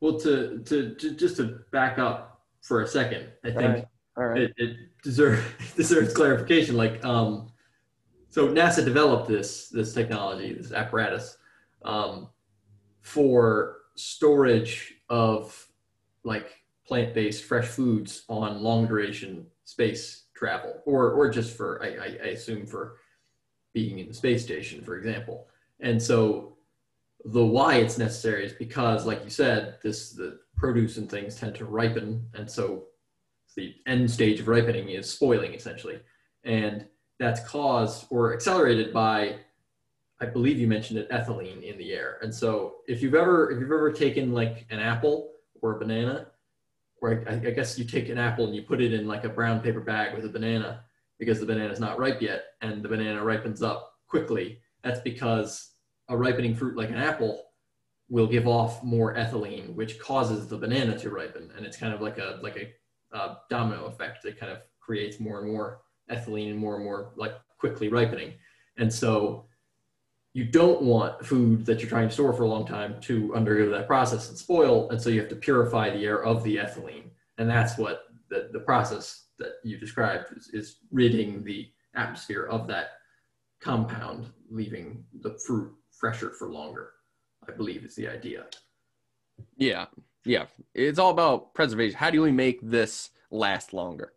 well 0.00 0.18
to 0.18 0.62
to, 0.64 0.94
to 0.96 1.14
just 1.14 1.36
to 1.36 1.60
back 1.72 1.98
up 1.98 2.42
for 2.62 2.82
a 2.82 2.86
second 2.86 3.26
i 3.44 3.50
think 3.50 3.60
All 3.62 3.68
right. 3.68 3.86
All 4.18 4.24
right. 4.24 4.42
It, 4.42 4.54
it 4.56 4.76
deserves 5.02 5.42
deserves 5.76 6.14
clarification 6.14 6.76
like 6.76 7.04
um 7.04 7.52
so 8.36 8.48
nasa 8.48 8.84
developed 8.84 9.26
this 9.26 9.70
this 9.70 9.94
technology 9.94 10.52
this 10.52 10.70
apparatus 10.70 11.38
um, 11.86 12.28
for 13.00 13.78
storage 13.94 14.96
of 15.08 15.66
like 16.22 16.62
plant-based 16.86 17.44
fresh 17.44 17.66
foods 17.66 18.24
on 18.28 18.62
long 18.62 18.86
duration 18.86 19.46
space 19.64 20.24
travel 20.34 20.82
or 20.84 21.12
or 21.12 21.30
just 21.30 21.56
for 21.56 21.82
I, 21.82 21.88
I, 22.26 22.28
assume 22.36 22.66
for 22.66 22.98
being 23.72 24.00
in 24.00 24.06
the 24.06 24.12
space 24.12 24.42
station 24.44 24.82
for 24.82 24.98
example. 24.98 25.48
And 25.80 26.02
so 26.02 26.58
the 27.24 27.46
why 27.56 27.76
it's 27.76 27.96
necessary 27.96 28.44
is 28.44 28.52
because 28.52 29.06
like 29.06 29.24
you 29.24 29.30
said 29.30 29.78
this 29.82 30.10
the 30.10 30.40
produce 30.56 30.98
and 30.98 31.08
things 31.08 31.36
tend 31.36 31.54
to 31.54 31.64
ripen 31.64 32.28
and 32.34 32.50
so 32.50 32.84
the 33.54 33.74
end 33.86 34.10
stage 34.10 34.40
of 34.40 34.48
ripening 34.48 34.90
is 34.90 35.08
spoiling 35.08 35.54
essentially. 35.54 36.00
And 36.44 36.86
that's 37.18 37.46
caused 37.48 38.06
or 38.10 38.34
accelerated 38.34 38.92
by 38.92 39.36
I 40.20 40.26
believe 40.26 40.58
you 40.58 40.66
mentioned 40.66 40.98
it, 40.98 41.10
ethylene 41.10 41.62
in 41.62 41.76
the 41.76 41.92
air. 41.92 42.18
And 42.22 42.34
so 42.34 42.76
if 42.86 43.02
you've 43.02 43.14
ever 43.14 43.50
if 43.50 43.60
you've 43.60 43.70
ever 43.70 43.92
taken 43.92 44.32
like 44.32 44.66
an 44.70 44.78
apple 44.78 45.32
or 45.60 45.76
a 45.76 45.78
banana, 45.78 46.28
or 47.02 47.24
I, 47.28 47.34
I, 47.34 47.50
guess 47.50 47.78
you 47.78 47.84
take 47.84 48.08
an 48.08 48.16
apple 48.16 48.46
and 48.46 48.54
you 48.54 48.62
put 48.62 48.80
it 48.80 48.94
in 48.94 49.06
like 49.06 49.24
a 49.24 49.28
brown 49.28 49.60
paper 49.60 49.80
bag 49.80 50.14
with 50.14 50.24
a 50.24 50.30
banana 50.30 50.84
because 51.18 51.38
the 51.38 51.46
banana 51.46 51.70
is 51.70 51.80
not 51.80 51.98
ripe 51.98 52.22
yet 52.22 52.44
and 52.62 52.82
the 52.82 52.88
banana 52.88 53.22
ripens 53.22 53.62
up 53.62 53.92
quickly. 54.06 54.60
That's 54.82 55.00
because 55.00 55.72
a 56.08 56.16
ripening 56.16 56.54
fruit 56.54 56.76
like 56.76 56.90
an 56.90 56.96
apple 56.96 57.42
will 58.08 58.26
give 58.26 58.46
off 58.46 58.82
more 58.82 59.14
ethylene, 59.14 59.74
which 59.74 59.98
causes 59.98 60.46
the 60.46 60.56
banana 60.56 60.98
to 60.98 61.10
ripen. 61.10 61.50
And 61.56 61.66
it's 61.66 61.76
kind 61.76 61.92
of 61.92 62.00
like 62.00 62.16
a 62.18 62.38
like 62.42 62.56
a, 62.56 63.16
a 63.16 63.38
domino 63.50 63.84
effect. 63.84 64.22
that 64.22 64.40
kind 64.40 64.52
of 64.52 64.60
creates 64.80 65.20
more 65.20 65.40
and 65.40 65.52
more 65.52 65.80
ethylene 66.10 66.50
and 66.50 66.58
more 66.58 66.76
and 66.76 66.84
more 66.84 67.12
like 67.16 67.34
quickly 67.58 67.88
ripening. 67.88 68.34
And 68.76 68.92
so 68.92 69.46
you 70.32 70.44
don't 70.44 70.82
want 70.82 71.24
food 71.24 71.64
that 71.64 71.80
you're 71.80 71.88
trying 71.88 72.08
to 72.08 72.14
store 72.14 72.32
for 72.32 72.42
a 72.42 72.48
long 72.48 72.66
time 72.66 73.00
to 73.02 73.34
undergo 73.34 73.70
that 73.70 73.86
process 73.86 74.28
and 74.28 74.36
spoil. 74.36 74.90
And 74.90 75.00
so 75.00 75.08
you 75.08 75.20
have 75.20 75.30
to 75.30 75.36
purify 75.36 75.90
the 75.90 76.04
air 76.04 76.22
of 76.22 76.44
the 76.44 76.56
ethylene. 76.56 77.10
And 77.38 77.48
that's 77.48 77.78
what 77.78 78.04
the, 78.28 78.50
the 78.52 78.60
process 78.60 79.28
that 79.38 79.54
you 79.64 79.78
described 79.78 80.36
is, 80.36 80.48
is 80.48 80.76
ridding 80.90 81.42
the 81.42 81.70
atmosphere 81.94 82.44
of 82.44 82.66
that 82.68 82.88
compound, 83.60 84.26
leaving 84.50 85.04
the 85.22 85.38
fruit 85.46 85.72
fresher 85.90 86.30
for 86.30 86.48
longer, 86.48 86.90
I 87.48 87.52
believe 87.52 87.84
is 87.84 87.94
the 87.94 88.08
idea. 88.08 88.44
Yeah. 89.56 89.86
Yeah. 90.24 90.46
It's 90.74 90.98
all 90.98 91.10
about 91.10 91.54
preservation. 91.54 91.96
How 91.96 92.10
do 92.10 92.20
we 92.20 92.32
make 92.32 92.60
this 92.62 93.10
last 93.30 93.72
longer? 93.72 94.12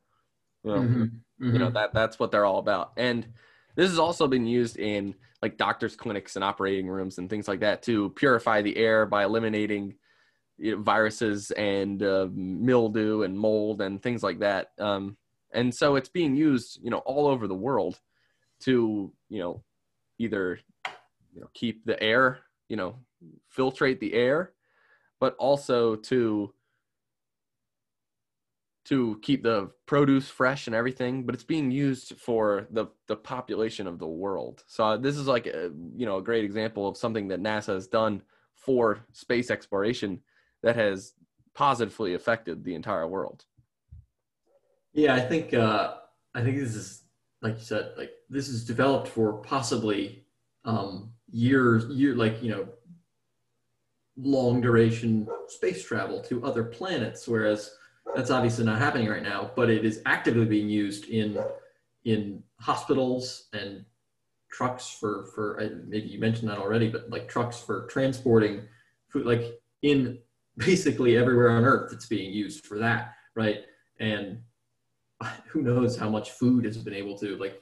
Well, 0.63 0.79
mm-hmm. 0.79 1.05
Mm-hmm. 1.41 1.53
You 1.53 1.59
know, 1.59 1.69
that 1.71 1.93
that's 1.93 2.19
what 2.19 2.31
they're 2.31 2.45
all 2.45 2.59
about. 2.59 2.91
And 2.97 3.25
this 3.75 3.89
has 3.89 3.99
also 3.99 4.27
been 4.27 4.45
used 4.45 4.77
in 4.77 5.15
like 5.41 5.57
doctors' 5.57 5.95
clinics 5.95 6.35
and 6.35 6.43
operating 6.43 6.87
rooms 6.87 7.17
and 7.17 7.29
things 7.29 7.47
like 7.47 7.61
that 7.61 7.81
to 7.83 8.09
purify 8.09 8.61
the 8.61 8.75
air 8.75 9.05
by 9.05 9.23
eliminating 9.23 9.95
you 10.57 10.75
know, 10.75 10.81
viruses 10.81 11.51
and 11.51 12.03
uh, 12.03 12.27
mildew 12.33 13.23
and 13.23 13.39
mold 13.39 13.81
and 13.81 14.03
things 14.03 14.21
like 14.21 14.39
that. 14.39 14.71
Um, 14.79 15.15
and 15.51 15.73
so 15.73 15.95
it's 15.95 16.09
being 16.09 16.35
used, 16.35 16.79
you 16.83 16.89
know, 16.89 16.99
all 16.99 17.27
over 17.27 17.47
the 17.47 17.55
world 17.55 17.99
to, 18.61 19.11
you 19.29 19.39
know, 19.39 19.63
either 20.17 20.59
you 21.33 21.41
know 21.41 21.49
keep 21.53 21.85
the 21.85 22.01
air, 22.03 22.39
you 22.67 22.75
know, 22.75 22.95
filtrate 23.55 23.99
the 23.99 24.13
air, 24.13 24.51
but 25.19 25.35
also 25.37 25.95
to 25.95 26.53
to 28.85 29.19
keep 29.21 29.43
the 29.43 29.69
produce 29.85 30.29
fresh 30.29 30.67
and 30.67 30.75
everything, 30.75 31.25
but 31.25 31.35
it's 31.35 31.43
being 31.43 31.71
used 31.71 32.15
for 32.17 32.67
the 32.71 32.87
the 33.07 33.15
population 33.15 33.87
of 33.87 33.99
the 33.99 34.07
world. 34.07 34.63
So 34.67 34.83
uh, 34.83 34.97
this 34.97 35.17
is 35.17 35.27
like 35.27 35.47
a, 35.47 35.71
you 35.95 36.05
know 36.05 36.17
a 36.17 36.23
great 36.23 36.45
example 36.45 36.87
of 36.87 36.97
something 36.97 37.27
that 37.27 37.41
NASA 37.41 37.73
has 37.73 37.87
done 37.87 38.21
for 38.55 39.05
space 39.11 39.51
exploration 39.51 40.21
that 40.63 40.75
has 40.75 41.13
positively 41.53 42.13
affected 42.13 42.63
the 42.63 42.75
entire 42.75 43.07
world. 43.07 43.45
Yeah, 44.93 45.15
I 45.15 45.19
think 45.19 45.53
uh, 45.53 45.95
I 46.33 46.41
think 46.41 46.57
this 46.57 46.75
is 46.75 47.03
like 47.41 47.55
you 47.55 47.63
said, 47.63 47.93
like 47.97 48.11
this 48.29 48.47
is 48.49 48.65
developed 48.65 49.07
for 49.07 49.33
possibly 49.33 50.25
um, 50.65 51.11
years, 51.29 51.85
year 51.85 52.15
like 52.15 52.41
you 52.41 52.51
know 52.51 52.67
long 54.17 54.59
duration 54.61 55.27
space 55.47 55.83
travel 55.83 56.21
to 56.23 56.43
other 56.43 56.63
planets, 56.63 57.27
whereas 57.27 57.71
that's 58.15 58.31
obviously 58.31 58.65
not 58.65 58.79
happening 58.79 59.07
right 59.07 59.23
now, 59.23 59.51
but 59.55 59.69
it 59.69 59.85
is 59.85 60.01
actively 60.05 60.45
being 60.45 60.69
used 60.69 61.05
in 61.05 61.37
in 62.05 62.43
hospitals 62.59 63.47
and 63.53 63.85
trucks 64.51 64.89
for 64.99 65.27
for 65.33 65.59
maybe 65.87 66.07
you 66.07 66.19
mentioned 66.19 66.49
that 66.49 66.57
already, 66.57 66.89
but 66.89 67.09
like 67.09 67.27
trucks 67.27 67.59
for 67.59 67.87
transporting 67.87 68.63
food, 69.09 69.25
like 69.25 69.59
in 69.81 70.19
basically 70.57 71.17
everywhere 71.17 71.51
on 71.51 71.63
Earth, 71.63 71.93
it's 71.93 72.07
being 72.07 72.33
used 72.33 72.65
for 72.65 72.77
that, 72.79 73.13
right? 73.35 73.59
And 73.99 74.41
who 75.47 75.61
knows 75.61 75.97
how 75.97 76.09
much 76.09 76.31
food 76.31 76.65
has 76.65 76.77
been 76.77 76.93
able 76.93 77.17
to 77.19 77.37
like 77.37 77.59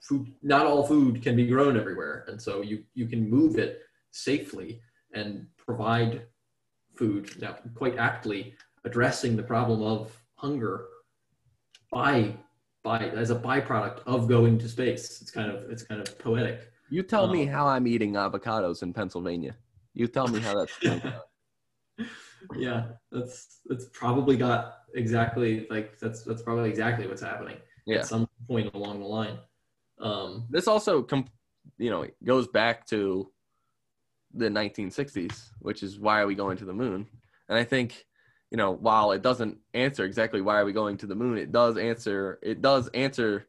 food. 0.00 0.32
Not 0.42 0.66
all 0.66 0.86
food 0.86 1.22
can 1.22 1.36
be 1.36 1.46
grown 1.46 1.76
everywhere, 1.76 2.24
and 2.28 2.40
so 2.40 2.62
you 2.62 2.84
you 2.94 3.06
can 3.06 3.28
move 3.28 3.58
it 3.58 3.82
safely 4.12 4.80
and 5.14 5.46
provide 5.56 6.26
food. 6.96 7.30
Now, 7.40 7.56
quite 7.74 7.96
aptly 7.98 8.54
addressing 8.84 9.36
the 9.36 9.42
problem 9.42 9.82
of 9.82 10.16
hunger 10.36 10.86
by 11.92 12.34
by 12.82 12.98
as 13.10 13.30
a 13.30 13.36
byproduct 13.36 14.00
of 14.06 14.28
going 14.28 14.58
to 14.58 14.68
space. 14.68 15.20
It's 15.20 15.30
kind 15.30 15.50
of 15.50 15.70
it's 15.70 15.82
kind 15.82 16.00
of 16.00 16.18
poetic. 16.18 16.72
You 16.88 17.02
tell 17.02 17.24
um, 17.24 17.32
me 17.32 17.46
how 17.46 17.66
I'm 17.66 17.86
eating 17.86 18.14
avocados 18.14 18.82
in 18.82 18.92
Pennsylvania. 18.92 19.56
You 19.94 20.06
tell 20.06 20.28
me 20.28 20.40
how 20.40 20.54
that's 20.54 20.78
yeah, 22.56 22.84
that's 23.12 23.60
that's 23.66 23.86
probably 23.92 24.36
got 24.36 24.78
exactly 24.94 25.66
like 25.70 25.98
that's 25.98 26.22
that's 26.22 26.42
probably 26.42 26.70
exactly 26.70 27.06
what's 27.06 27.22
happening 27.22 27.56
yeah. 27.86 27.98
at 27.98 28.06
some 28.06 28.28
point 28.46 28.72
along 28.74 29.00
the 29.00 29.06
line. 29.06 29.38
Um, 30.00 30.46
this 30.48 30.66
also, 30.66 31.02
com- 31.02 31.28
you 31.78 31.90
know, 31.90 32.06
goes 32.24 32.48
back 32.48 32.86
to 32.86 33.30
the 34.32 34.48
1960s, 34.48 35.50
which 35.58 35.82
is 35.82 35.98
why 35.98 36.20
are 36.20 36.26
we 36.26 36.34
going 36.34 36.56
to 36.58 36.64
the 36.64 36.72
moon? 36.72 37.06
And 37.48 37.58
I 37.58 37.64
think, 37.64 38.06
you 38.50 38.56
know, 38.56 38.72
while 38.72 39.12
it 39.12 39.22
doesn't 39.22 39.58
answer 39.74 40.04
exactly 40.04 40.40
why 40.40 40.58
are 40.58 40.64
we 40.64 40.72
going 40.72 40.96
to 40.98 41.06
the 41.06 41.14
moon, 41.14 41.38
it 41.38 41.52
does 41.52 41.76
answer 41.76 42.38
it 42.42 42.60
does 42.60 42.88
answer 42.88 43.46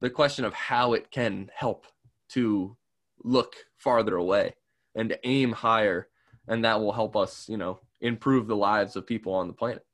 the 0.00 0.10
question 0.10 0.44
of 0.44 0.54
how 0.54 0.92
it 0.92 1.10
can 1.10 1.50
help 1.54 1.86
to 2.30 2.76
look 3.22 3.54
farther 3.76 4.16
away 4.16 4.54
and 4.94 5.16
aim 5.24 5.52
higher 5.52 6.08
and 6.48 6.64
that 6.64 6.80
will 6.80 6.92
help 6.92 7.16
us, 7.16 7.48
you 7.48 7.56
know, 7.56 7.80
improve 8.00 8.46
the 8.46 8.56
lives 8.56 8.96
of 8.96 9.06
people 9.06 9.32
on 9.32 9.46
the 9.46 9.52
planet. 9.52 9.84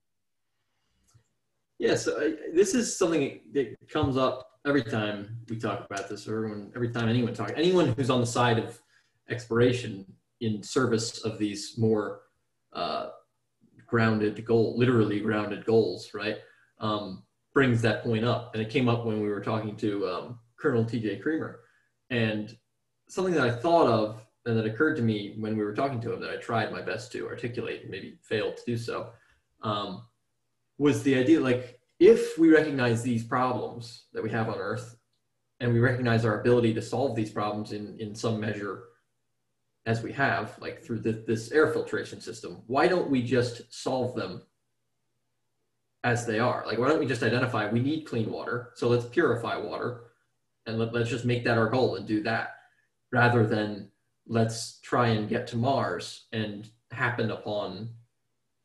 Yes, 1.78 2.06
yeah, 2.06 2.12
so 2.12 2.34
this 2.52 2.74
is 2.74 2.96
something 2.96 3.40
that 3.52 3.76
comes 3.88 4.16
up 4.16 4.46
every 4.66 4.82
time 4.82 5.38
we 5.48 5.58
talk 5.58 5.86
about 5.90 6.08
this, 6.08 6.28
or 6.28 6.68
every 6.74 6.90
time 6.90 7.08
anyone 7.08 7.32
talks. 7.32 7.52
Anyone 7.56 7.94
who's 7.94 8.10
on 8.10 8.20
the 8.20 8.26
side 8.26 8.58
of 8.58 8.78
exploration 9.30 10.04
in 10.40 10.62
service 10.62 11.24
of 11.24 11.38
these 11.38 11.78
more 11.78 12.22
uh, 12.72 13.10
grounded 13.90 14.44
goal, 14.44 14.78
literally 14.78 15.20
grounded 15.20 15.64
goals, 15.64 16.10
right? 16.14 16.38
Um, 16.78 17.24
brings 17.52 17.82
that 17.82 18.04
point 18.04 18.24
up, 18.24 18.54
and 18.54 18.62
it 18.62 18.70
came 18.70 18.88
up 18.88 19.04
when 19.04 19.20
we 19.20 19.28
were 19.28 19.40
talking 19.40 19.76
to 19.76 20.08
um, 20.08 20.38
Colonel 20.56 20.84
T.J. 20.84 21.18
Creamer, 21.18 21.60
and 22.08 22.56
something 23.08 23.34
that 23.34 23.46
I 23.46 23.50
thought 23.50 23.88
of 23.88 24.24
and 24.46 24.56
that 24.56 24.64
occurred 24.64 24.96
to 24.96 25.02
me 25.02 25.34
when 25.38 25.56
we 25.56 25.64
were 25.64 25.74
talking 25.74 26.00
to 26.00 26.12
him 26.14 26.20
that 26.20 26.30
I 26.30 26.36
tried 26.36 26.72
my 26.72 26.80
best 26.80 27.12
to 27.12 27.26
articulate, 27.28 27.90
maybe 27.90 28.18
failed 28.22 28.56
to 28.56 28.62
do 28.64 28.76
so, 28.76 29.10
um, 29.62 30.04
was 30.78 31.02
the 31.02 31.16
idea 31.16 31.40
like 31.40 31.78
if 31.98 32.38
we 32.38 32.50
recognize 32.50 33.02
these 33.02 33.24
problems 33.24 34.04
that 34.14 34.22
we 34.22 34.30
have 34.30 34.48
on 34.48 34.58
Earth, 34.58 34.96
and 35.58 35.74
we 35.74 35.80
recognize 35.80 36.24
our 36.24 36.40
ability 36.40 36.72
to 36.72 36.80
solve 36.80 37.14
these 37.14 37.30
problems 37.30 37.72
in 37.72 37.96
in 37.98 38.14
some 38.14 38.40
measure, 38.40 38.84
as 39.86 40.02
we 40.02 40.12
have, 40.12 40.56
like 40.60 40.82
through 40.82 41.00
the, 41.00 41.12
this 41.12 41.50
air 41.52 41.72
filtration 41.72 42.20
system, 42.20 42.62
why 42.66 42.86
don't 42.86 43.10
we 43.10 43.22
just 43.22 43.62
solve 43.72 44.14
them 44.14 44.42
as 46.04 46.26
they 46.26 46.38
are? 46.38 46.64
Like, 46.66 46.78
why 46.78 46.88
don't 46.88 47.00
we 47.00 47.06
just 47.06 47.22
identify 47.22 47.68
we 47.68 47.80
need 47.80 48.06
clean 48.06 48.30
water, 48.30 48.70
so 48.74 48.88
let's 48.88 49.06
purify 49.06 49.56
water, 49.56 50.02
and 50.66 50.78
let, 50.78 50.92
let's 50.92 51.10
just 51.10 51.24
make 51.24 51.44
that 51.44 51.58
our 51.58 51.68
goal 51.68 51.96
and 51.96 52.06
do 52.06 52.22
that, 52.24 52.56
rather 53.12 53.46
than 53.46 53.90
let's 54.26 54.80
try 54.80 55.08
and 55.08 55.28
get 55.28 55.46
to 55.48 55.56
Mars 55.56 56.26
and 56.32 56.68
happen 56.92 57.30
upon 57.30 57.90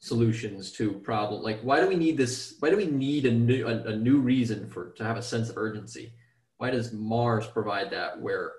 solutions 0.06 0.72
to 0.72 0.94
problem 1.00 1.42
like 1.42 1.60
why 1.62 1.80
do 1.80 1.88
we 1.88 1.96
need 1.96 2.16
this 2.16 2.58
why 2.60 2.70
do 2.70 2.78
we 2.78 2.86
need 2.86 3.26
a 3.26 3.32
new 3.32 3.66
a, 3.68 3.82
a, 3.86 3.96
new 3.96 4.20
reason 4.20 4.70
for 4.70 4.92
to 4.92 5.04
have 5.04 5.18
a 5.18 5.22
sense 5.22 5.50
of 5.50 5.58
urgency 5.58 6.14
why 6.58 6.70
does 6.70 6.94
mars 6.94 7.48
provide 7.48 7.90
that 7.90 8.22
where 8.22 8.52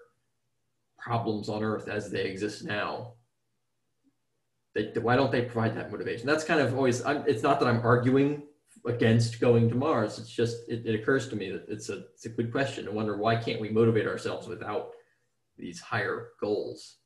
problems 1.07 1.49
on 1.49 1.63
earth 1.63 1.89
as 1.89 2.11
they 2.11 2.25
exist 2.25 2.65
now 2.65 3.13
they, 4.75 4.93
why 5.01 5.17
don't 5.17 5.33
they 5.33 5.43
provide 5.43 5.75
that 5.77 5.91
motivation 5.91 6.27
that's 6.27 6.45
kind 6.45 6.61
of 6.61 6.75
always 6.75 7.05
I'm, 7.05 7.25
it's 7.27 7.43
not 7.43 7.61
that 7.61 7.69
i'm 7.69 7.81
arguing 7.81 8.43
against 8.85 9.41
going 9.41 9.69
to 9.69 9.75
mars 9.75 10.19
it's 10.19 10.31
just 10.31 10.69
it, 10.69 10.85
it 10.85 11.01
occurs 11.01 11.29
to 11.29 11.37
me 11.37 11.51
that 11.53 11.65
it's 11.69 11.89
a 11.89 11.99
it's 12.15 12.27
a 12.27 12.31
good 12.31 12.51
question 12.51 12.85
to 12.87 12.93
wonder 12.93 13.17
why 13.17 13.37
can't 13.37 13.61
we 13.61 13.69
motivate 13.69 14.07
ourselves 14.07 14.49
without 14.49 14.91
these 15.59 15.81
higher 15.81 16.31
goals? 16.41 16.97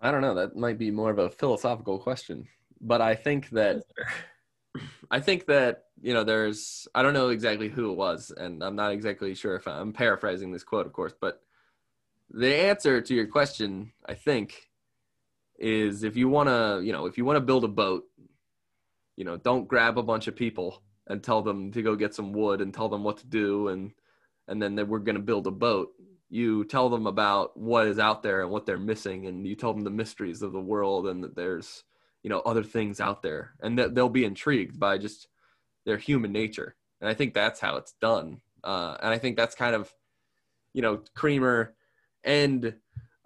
I 0.00 0.10
don't 0.10 0.20
know. 0.20 0.34
That 0.34 0.56
might 0.56 0.78
be 0.78 0.90
more 0.90 1.10
of 1.10 1.18
a 1.18 1.30
philosophical 1.30 1.98
question, 1.98 2.46
but 2.80 3.00
I 3.00 3.14
think 3.14 3.50
that 3.50 3.82
I 5.10 5.20
think 5.20 5.46
that 5.46 5.84
you 6.00 6.12
know 6.12 6.24
there's 6.24 6.86
I 6.94 7.02
don't 7.02 7.14
know 7.14 7.30
exactly 7.30 7.68
who 7.68 7.92
it 7.92 7.96
was, 7.96 8.32
and 8.36 8.62
I'm 8.62 8.76
not 8.76 8.92
exactly 8.92 9.34
sure 9.34 9.56
if 9.56 9.66
I'm 9.66 9.92
paraphrasing 9.92 10.52
this 10.52 10.64
quote, 10.64 10.86
of 10.86 10.92
course, 10.92 11.14
but 11.18 11.40
the 12.30 12.54
answer 12.54 13.00
to 13.00 13.14
your 13.14 13.26
question, 13.26 13.92
I 14.04 14.14
think, 14.14 14.68
is 15.58 16.02
if 16.02 16.16
you 16.16 16.28
want 16.28 16.48
to, 16.48 16.80
you 16.84 16.92
know, 16.92 17.06
if 17.06 17.16
you 17.16 17.24
want 17.24 17.36
to 17.36 17.40
build 17.40 17.64
a 17.64 17.68
boat, 17.68 18.04
you 19.16 19.24
know, 19.24 19.36
don't 19.36 19.68
grab 19.68 19.98
a 19.98 20.02
bunch 20.02 20.26
of 20.26 20.36
people 20.36 20.82
and 21.06 21.22
tell 21.22 21.42
them 21.42 21.72
to 21.72 21.82
go 21.82 21.94
get 21.94 22.14
some 22.14 22.32
wood 22.32 22.60
and 22.60 22.74
tell 22.74 22.88
them 22.88 23.04
what 23.04 23.18
to 23.18 23.26
do 23.26 23.68
and 23.68 23.92
and 24.48 24.62
then 24.62 24.76
that 24.76 24.86
we're 24.86 25.00
going 25.00 25.16
to 25.16 25.22
build 25.22 25.46
a 25.46 25.52
boat. 25.52 25.88
You 26.28 26.64
tell 26.64 26.88
them 26.88 27.06
about 27.06 27.56
what 27.56 27.86
is 27.86 27.98
out 27.98 28.22
there 28.22 28.42
and 28.42 28.50
what 28.50 28.66
they're 28.66 28.78
missing 28.78 29.26
and 29.26 29.46
you 29.46 29.56
tell 29.56 29.72
them 29.72 29.82
the 29.82 29.90
mysteries 29.90 30.42
of 30.42 30.52
the 30.52 30.60
world 30.60 31.06
and 31.06 31.24
that 31.24 31.34
there's 31.34 31.84
you 32.22 32.30
know 32.30 32.40
other 32.40 32.64
things 32.64 33.00
out 33.00 33.22
there 33.22 33.52
and 33.60 33.78
that 33.78 33.94
they'll 33.94 34.08
be 34.08 34.24
intrigued 34.24 34.78
by 34.78 34.98
just 34.98 35.28
their 35.84 35.96
human 35.96 36.32
nature. 36.32 36.74
And 37.00 37.08
i 37.08 37.14
think 37.14 37.34
that's 37.34 37.60
how 37.60 37.76
it's 37.76 37.94
done. 38.00 38.40
Uh, 38.62 38.96
and 39.00 39.14
i 39.14 39.18
think 39.18 39.36
that's 39.36 39.54
kind 39.54 39.74
of 39.74 39.92
you 40.74 40.82
know 40.82 41.02
creamer 41.14 41.74
and 42.26 42.74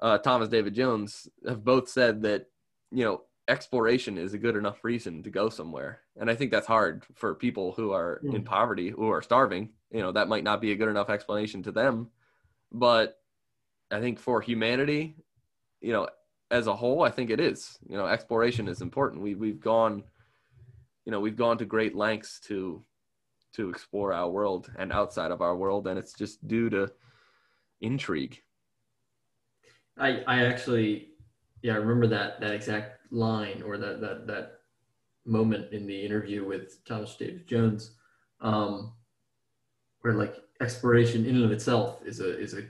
uh, 0.01 0.19
thomas 0.19 0.49
david 0.49 0.75
jones 0.75 1.29
have 1.47 1.65
both 1.65 1.89
said 1.89 2.23
that 2.23 2.47
you 2.93 3.05
know 3.05 3.23
exploration 3.49 4.17
is 4.17 4.33
a 4.33 4.39
good 4.39 4.55
enough 4.55 4.85
reason 4.85 5.25
to 5.25 5.31
go 5.31 5.49
somewhere 5.49 6.01
and 6.17 6.31
i 6.31 6.35
think 6.35 6.53
that's 6.53 6.69
hard 6.69 7.05
for 7.15 7.35
people 7.35 7.73
who 7.73 7.91
are 7.91 8.21
mm. 8.25 8.35
in 8.35 8.45
poverty 8.45 8.91
who 8.91 9.11
are 9.11 9.23
starving 9.23 9.71
you 9.91 10.01
know 10.01 10.13
that 10.13 10.29
might 10.29 10.45
not 10.45 10.61
be 10.61 10.71
a 10.71 10.77
good 10.77 10.89
enough 10.89 11.11
explanation 11.11 11.63
to 11.63 11.73
them 11.73 12.09
but 12.73 13.21
I 13.91 14.01
think 14.01 14.19
for 14.19 14.41
humanity, 14.41 15.17
you 15.81 15.93
know, 15.93 16.09
as 16.51 16.67
a 16.67 16.77
whole, 16.77 17.03
I 17.03 17.11
think 17.11 17.31
it 17.31 17.41
is. 17.41 17.79
You 17.89 17.97
know, 17.97 18.07
exploration 18.07 18.69
is 18.69 18.81
important. 18.81 19.23
We 19.23 19.35
we've 19.35 19.61
gone, 19.61 20.05
you 21.05 21.13
know, 21.13 21.21
we've 21.21 21.37
gone 21.37 21.59
to 21.59 21.65
great 21.65 21.95
lengths 21.95 22.41
to 22.47 22.85
to 23.55 23.69
explore 23.69 24.13
our 24.13 24.31
world 24.31 24.71
and 24.79 24.93
outside 24.93 25.33
of 25.33 25.41
our 25.41 25.57
world, 25.57 25.87
and 25.89 25.99
it's 25.99 26.13
just 26.13 26.47
due 26.47 26.71
to 26.71 26.91
intrigue. 27.81 28.43
I 30.01 30.23
I 30.27 30.47
actually, 30.47 31.09
yeah, 31.63 31.75
I 31.75 31.77
remember 31.77 32.07
that 32.09 32.41
that 32.41 32.53
exact 32.53 33.13
line 33.13 33.63
or 33.63 33.77
that 33.79 34.01
that 34.01 34.27
that 34.27 34.61
moment 35.27 35.73
in 35.73 35.87
the 35.87 36.05
interview 36.05 36.47
with 36.47 36.85
Thomas 36.85 37.15
David 37.17 37.47
Jones, 37.47 37.93
um, 38.41 38.93
where 40.01 40.15
like 40.15 40.37
exploration 40.61 41.27
in 41.27 41.37
and 41.37 41.45
of 41.45 41.53
itself 41.53 42.01
is 42.05 42.21
a 42.21 42.39
is 42.39 42.55
a 42.55 42.65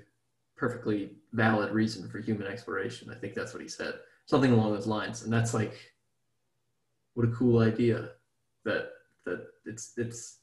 perfectly 0.56 1.12
valid 1.32 1.72
reason 1.72 2.08
for 2.08 2.18
human 2.18 2.46
exploration. 2.46 3.10
I 3.10 3.14
think 3.14 3.34
that's 3.34 3.54
what 3.54 3.62
he 3.62 3.68
said, 3.68 3.94
something 4.26 4.52
along 4.52 4.74
those 4.74 4.86
lines. 4.86 5.22
And 5.22 5.32
that's 5.32 5.54
like, 5.54 5.74
what 7.14 7.26
a 7.26 7.32
cool 7.32 7.60
idea 7.60 8.10
that 8.64 8.90
that 9.24 9.46
it's 9.64 9.92
it's 9.96 10.38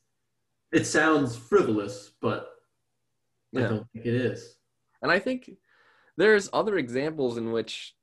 it 0.71 0.86
sounds 0.86 1.36
frivolous, 1.36 2.12
but 2.21 2.56
yeah. 3.52 3.65
I 3.65 3.69
don't 3.69 3.88
think 3.91 4.06
it 4.06 4.15
is. 4.15 4.56
And 5.02 5.12
I 5.12 5.19
think 5.19 5.52
there's 6.17 6.49
other 6.51 6.77
examples 6.77 7.38
in 7.38 7.51
which 7.51 7.95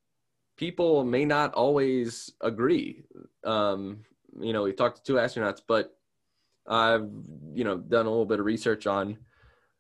people 0.57 1.05
may 1.05 1.25
not 1.25 1.53
always 1.55 2.33
agree. 2.41 3.03
Um, 3.45 4.05
you 4.41 4.53
know, 4.53 4.63
we 4.63 4.73
talked 4.73 4.99
to 4.99 5.03
two 5.03 5.15
astronauts, 5.15 5.61
but 5.67 5.97
I've 6.67 7.11
you 7.53 7.65
know 7.65 7.77
done 7.77 8.07
a 8.07 8.11
little 8.11 8.27
bit 8.27 8.41
of 8.41 8.47
research 8.47 8.87
on 8.87 9.19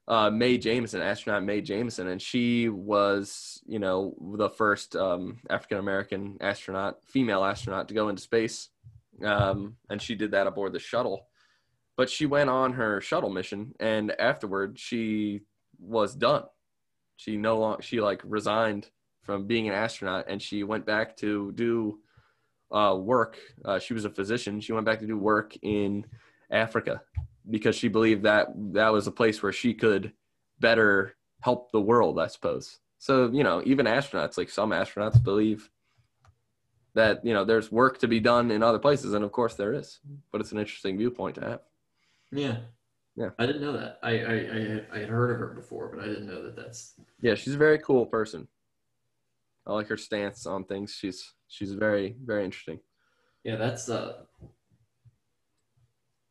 uh, 0.07 0.31
Mae 0.31 0.59
Jemison, 0.59 1.01
astronaut 1.01 1.45
Mae 1.45 1.63
Jemison, 1.63 2.09
and 2.09 2.21
she 2.21 2.69
was, 2.69 3.63
you 3.67 3.79
know, 3.79 4.15
the 4.37 4.51
first 4.51 4.97
um, 4.97 5.39
African 5.49 5.79
American 5.79 6.37
astronaut, 6.41 6.99
female 7.05 7.45
astronaut, 7.45 7.89
to 7.89 7.95
go 7.95 8.09
into 8.09 8.23
space, 8.23 8.69
um, 9.25 9.77
and 9.89 10.03
she 10.03 10.15
did 10.15 10.33
that 10.33 10.47
aboard 10.47 10.73
the 10.73 10.79
shuttle. 10.79 11.27
But 11.97 12.11
she 12.11 12.27
went 12.27 12.51
on 12.51 12.73
her 12.75 13.01
shuttle 13.01 13.31
mission, 13.31 13.75
and 13.81 14.13
afterward, 14.19 14.79
she 14.79 15.43
was 15.79 16.15
done. 16.15 16.45
She 17.17 17.37
no 17.37 17.59
longer 17.59 17.83
she 17.83 18.01
like 18.01 18.23
resigned 18.25 18.89
from 19.23 19.47
being 19.47 19.69
an 19.69 19.75
astronaut, 19.75 20.27
and 20.29 20.41
she 20.41 20.65
went 20.65 20.85
back 20.87 21.17
to 21.19 21.53
do 21.53 21.99
uh, 22.71 22.97
work. 22.97 23.39
Uh, 23.65 23.79
she 23.79 23.95
was 23.95 24.05
a 24.05 24.11
physician. 24.11 24.61
She 24.61 24.73
went 24.73 24.87
back 24.87 25.01
to 25.01 25.07
do 25.07 25.17
work 25.17 25.57
in 25.63 26.05
Africa 26.51 27.03
because 27.49 27.77
she 27.77 27.89
believed 27.89 28.25
that 28.25 28.49
that 28.73 28.93
was 28.93 29.07
a 29.07 29.13
place 29.13 29.43
where 29.43 29.53
she 29.53 29.75
could 29.75 30.13
better 30.61 31.17
help 31.41 31.71
the 31.73 31.81
world, 31.81 32.19
I 32.19 32.27
suppose. 32.27 32.79
So, 32.99 33.31
you 33.33 33.45
know, 33.45 33.63
even 33.67 33.87
astronauts, 33.87 34.39
like 34.39 34.49
some 34.49 34.71
astronauts 34.71 35.23
believe 35.23 35.71
that, 36.95 37.25
you 37.25 37.35
know, 37.35 37.45
there's 37.45 37.71
work 37.71 37.99
to 37.99 38.09
be 38.09 38.21
done 38.21 38.51
in 38.51 38.63
other 38.63 38.79
places. 38.79 39.13
And 39.13 39.25
of 39.25 39.33
course 39.33 39.55
there 39.55 39.75
is, 39.75 40.01
but 40.33 40.41
it's 40.41 40.53
an 40.53 40.59
interesting 40.59 40.97
viewpoint 40.97 41.35
to 41.37 41.43
have. 41.43 41.61
Yeah. 42.33 42.57
Yeah. 43.17 43.31
I 43.39 43.47
didn't 43.47 43.63
know 43.63 43.73
that. 43.73 43.99
I, 44.03 44.11
I, 44.11 44.35
I, 44.35 44.81
I 44.93 44.99
had 44.99 45.09
heard 45.09 45.31
of 45.31 45.39
her 45.39 45.55
before, 45.55 45.89
but 45.95 46.03
I 46.03 46.07
didn't 46.09 46.27
know 46.27 46.43
that 46.43 46.57
that's. 46.57 46.95
Yeah. 47.21 47.35
She's 47.35 47.55
a 47.55 47.59
very 47.59 47.79
cool 47.79 48.07
person. 48.07 48.49
I 49.67 49.73
like 49.73 49.89
her 49.89 49.97
stance 49.97 50.47
on 50.47 50.65
things. 50.65 50.95
She's 50.99 51.33
she's 51.49 51.73
very 51.73 52.17
very 52.23 52.45
interesting. 52.45 52.81
Yeah, 53.45 53.57
that's 53.57 53.89
uh 53.89 54.25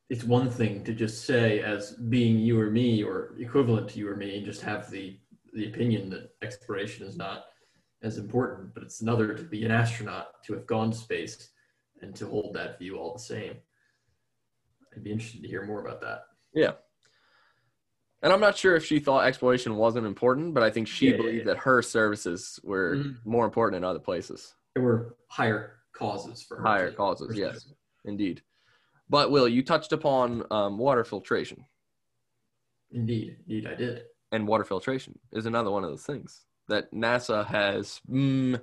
it's 0.09 0.23
one 0.23 0.49
thing 0.49 0.83
to 0.83 0.93
just 0.93 1.25
say 1.25 1.61
as 1.61 1.93
being 1.93 2.37
you 2.37 2.59
or 2.59 2.69
me 2.69 3.03
or 3.03 3.35
equivalent 3.39 3.89
to 3.89 3.99
you 3.99 4.09
or 4.09 4.15
me 4.15 4.37
and 4.37 4.45
just 4.45 4.61
have 4.61 4.89
the 4.91 5.17
the 5.53 5.67
opinion 5.67 6.09
that 6.11 6.31
exploration 6.41 7.07
is 7.07 7.17
not 7.17 7.45
as 8.03 8.17
important, 8.17 8.73
but 8.73 8.83
it's 8.83 9.01
another 9.01 9.33
to 9.33 9.43
be 9.43 9.63
an 9.63 9.71
astronaut, 9.71 10.43
to 10.43 10.53
have 10.53 10.67
gone 10.67 10.91
to 10.91 10.97
space, 10.97 11.49
and 12.01 12.13
to 12.15 12.27
hold 12.27 12.53
that 12.53 12.77
view 12.77 12.97
all 12.97 13.13
the 13.13 13.19
same. 13.19 13.55
I'd 14.93 15.03
be 15.03 15.11
interested 15.11 15.41
to 15.41 15.47
hear 15.47 15.65
more 15.65 15.81
about 15.81 16.01
that. 16.01 16.25
Yeah. 16.53 16.73
And 18.21 18.31
I'm 18.31 18.39
not 18.39 18.55
sure 18.57 18.75
if 18.75 18.85
she 18.85 18.99
thought 18.99 19.25
exploration 19.25 19.75
wasn't 19.75 20.05
important, 20.07 20.53
but 20.53 20.63
I 20.63 20.69
think 20.69 20.87
she 20.87 21.07
Yeah, 21.07 21.11
yeah, 21.11 21.17
believed 21.17 21.37
yeah. 21.39 21.53
that 21.53 21.57
her 21.57 21.81
services 21.81 22.59
were 22.63 22.95
Mhm. 22.95 23.17
more 23.25 23.43
important 23.45 23.77
in 23.77 23.83
other 23.83 23.99
places. 23.99 24.55
There 24.75 24.83
were 24.83 25.17
higher 25.29 25.81
causes 25.91 26.41
for 26.41 26.57
her. 26.57 26.63
Higher 26.63 26.91
causes, 26.91 27.35
yes, 27.37 27.67
indeed. 28.05 28.41
But 29.09 29.29
Will, 29.29 29.47
you 29.47 29.61
touched 29.63 29.91
upon 29.91 30.45
um, 30.51 30.77
water 30.77 31.03
filtration, 31.03 31.65
Indeed, 32.91 33.37
indeed, 33.47 33.65
I 33.67 33.73
did. 33.75 34.03
and 34.31 34.47
water 34.47 34.63
filtration 34.63 35.19
is 35.31 35.45
another 35.45 35.71
one 35.71 35.83
of 35.83 35.89
those 35.89 36.05
things 36.05 36.45
that 36.69 36.91
NASA 36.93 37.45
has 37.45 37.99
mm, 38.09 38.61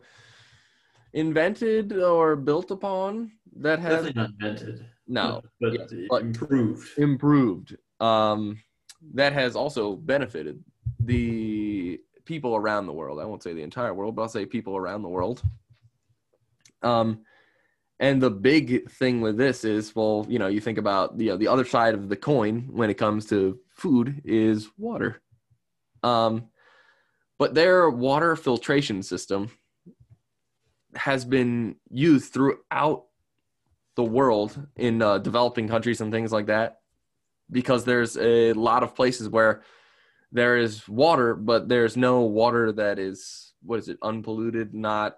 invented 1.13 1.93
or 1.93 2.37
built 2.37 2.71
upon 2.71 3.33
that 3.57 3.79
has 3.81 4.05
Definitely 4.07 4.23
not 4.23 4.31
invented. 4.31 4.87
No 5.11 5.43
but 5.61 5.73
yes, 5.73 5.93
but- 6.09 6.23
improved. 6.23 6.99
improved 6.99 7.77
um, 8.01 8.59
that 9.15 9.33
has 9.33 9.57
also 9.57 9.95
benefited 9.97 10.63
the 11.01 12.01
people 12.25 12.55
around 12.55 12.87
the 12.87 12.93
world. 12.93 13.19
I 13.21 13.25
won't 13.25 13.43
say 13.43 13.53
the 13.53 13.63
entire 13.63 13.93
world, 13.93 14.15
but 14.15 14.23
I'll 14.23 14.29
say 14.29 14.47
people 14.47 14.77
around 14.77 15.03
the 15.03 15.09
world. 15.09 15.43
Um, 16.83 17.25
and 17.99 18.23
the 18.23 18.31
big 18.31 18.91
thing 18.91 19.21
with 19.21 19.37
this 19.37 19.65
is, 19.65 19.95
well, 19.95 20.25
you 20.29 20.39
know, 20.39 20.47
you 20.47 20.61
think 20.61 20.79
about 20.79 21.19
the 21.19 21.37
the 21.37 21.49
other 21.49 21.65
side 21.65 21.95
of 21.95 22.09
the 22.09 22.17
coin 22.17 22.69
when 22.71 22.89
it 22.89 22.95
comes 22.95 23.27
to 23.27 23.59
food 23.75 24.23
is 24.25 24.71
water. 24.79 25.21
Um, 26.03 26.49
but 27.39 27.55
their 27.55 27.91
water 27.91 28.37
filtration 28.37 29.03
system 29.03 29.51
has 30.95 31.25
been 31.25 31.77
used 31.91 32.33
throughout 32.33 33.05
the 33.97 34.05
world 34.05 34.67
in 34.77 35.03
uh, 35.03 35.19
developing 35.19 35.69
countries 35.69 36.01
and 36.01 36.13
things 36.13 36.33
like 36.33 36.47
that 36.47 36.81
because 37.51 37.85
there's 37.85 38.17
a 38.17 38.53
lot 38.53 38.83
of 38.83 38.95
places 38.95 39.29
where 39.29 39.63
there 40.33 40.57
is 40.57 40.89
water 40.89 41.35
but 41.35 41.69
there's 41.69 41.97
no 41.97 42.21
water 42.23 42.73
that 42.73 42.99
is 42.99 43.53
what 43.63 43.79
is 43.79 43.89
it 43.89 43.99
unpolluted 44.03 44.75
not 44.75 45.17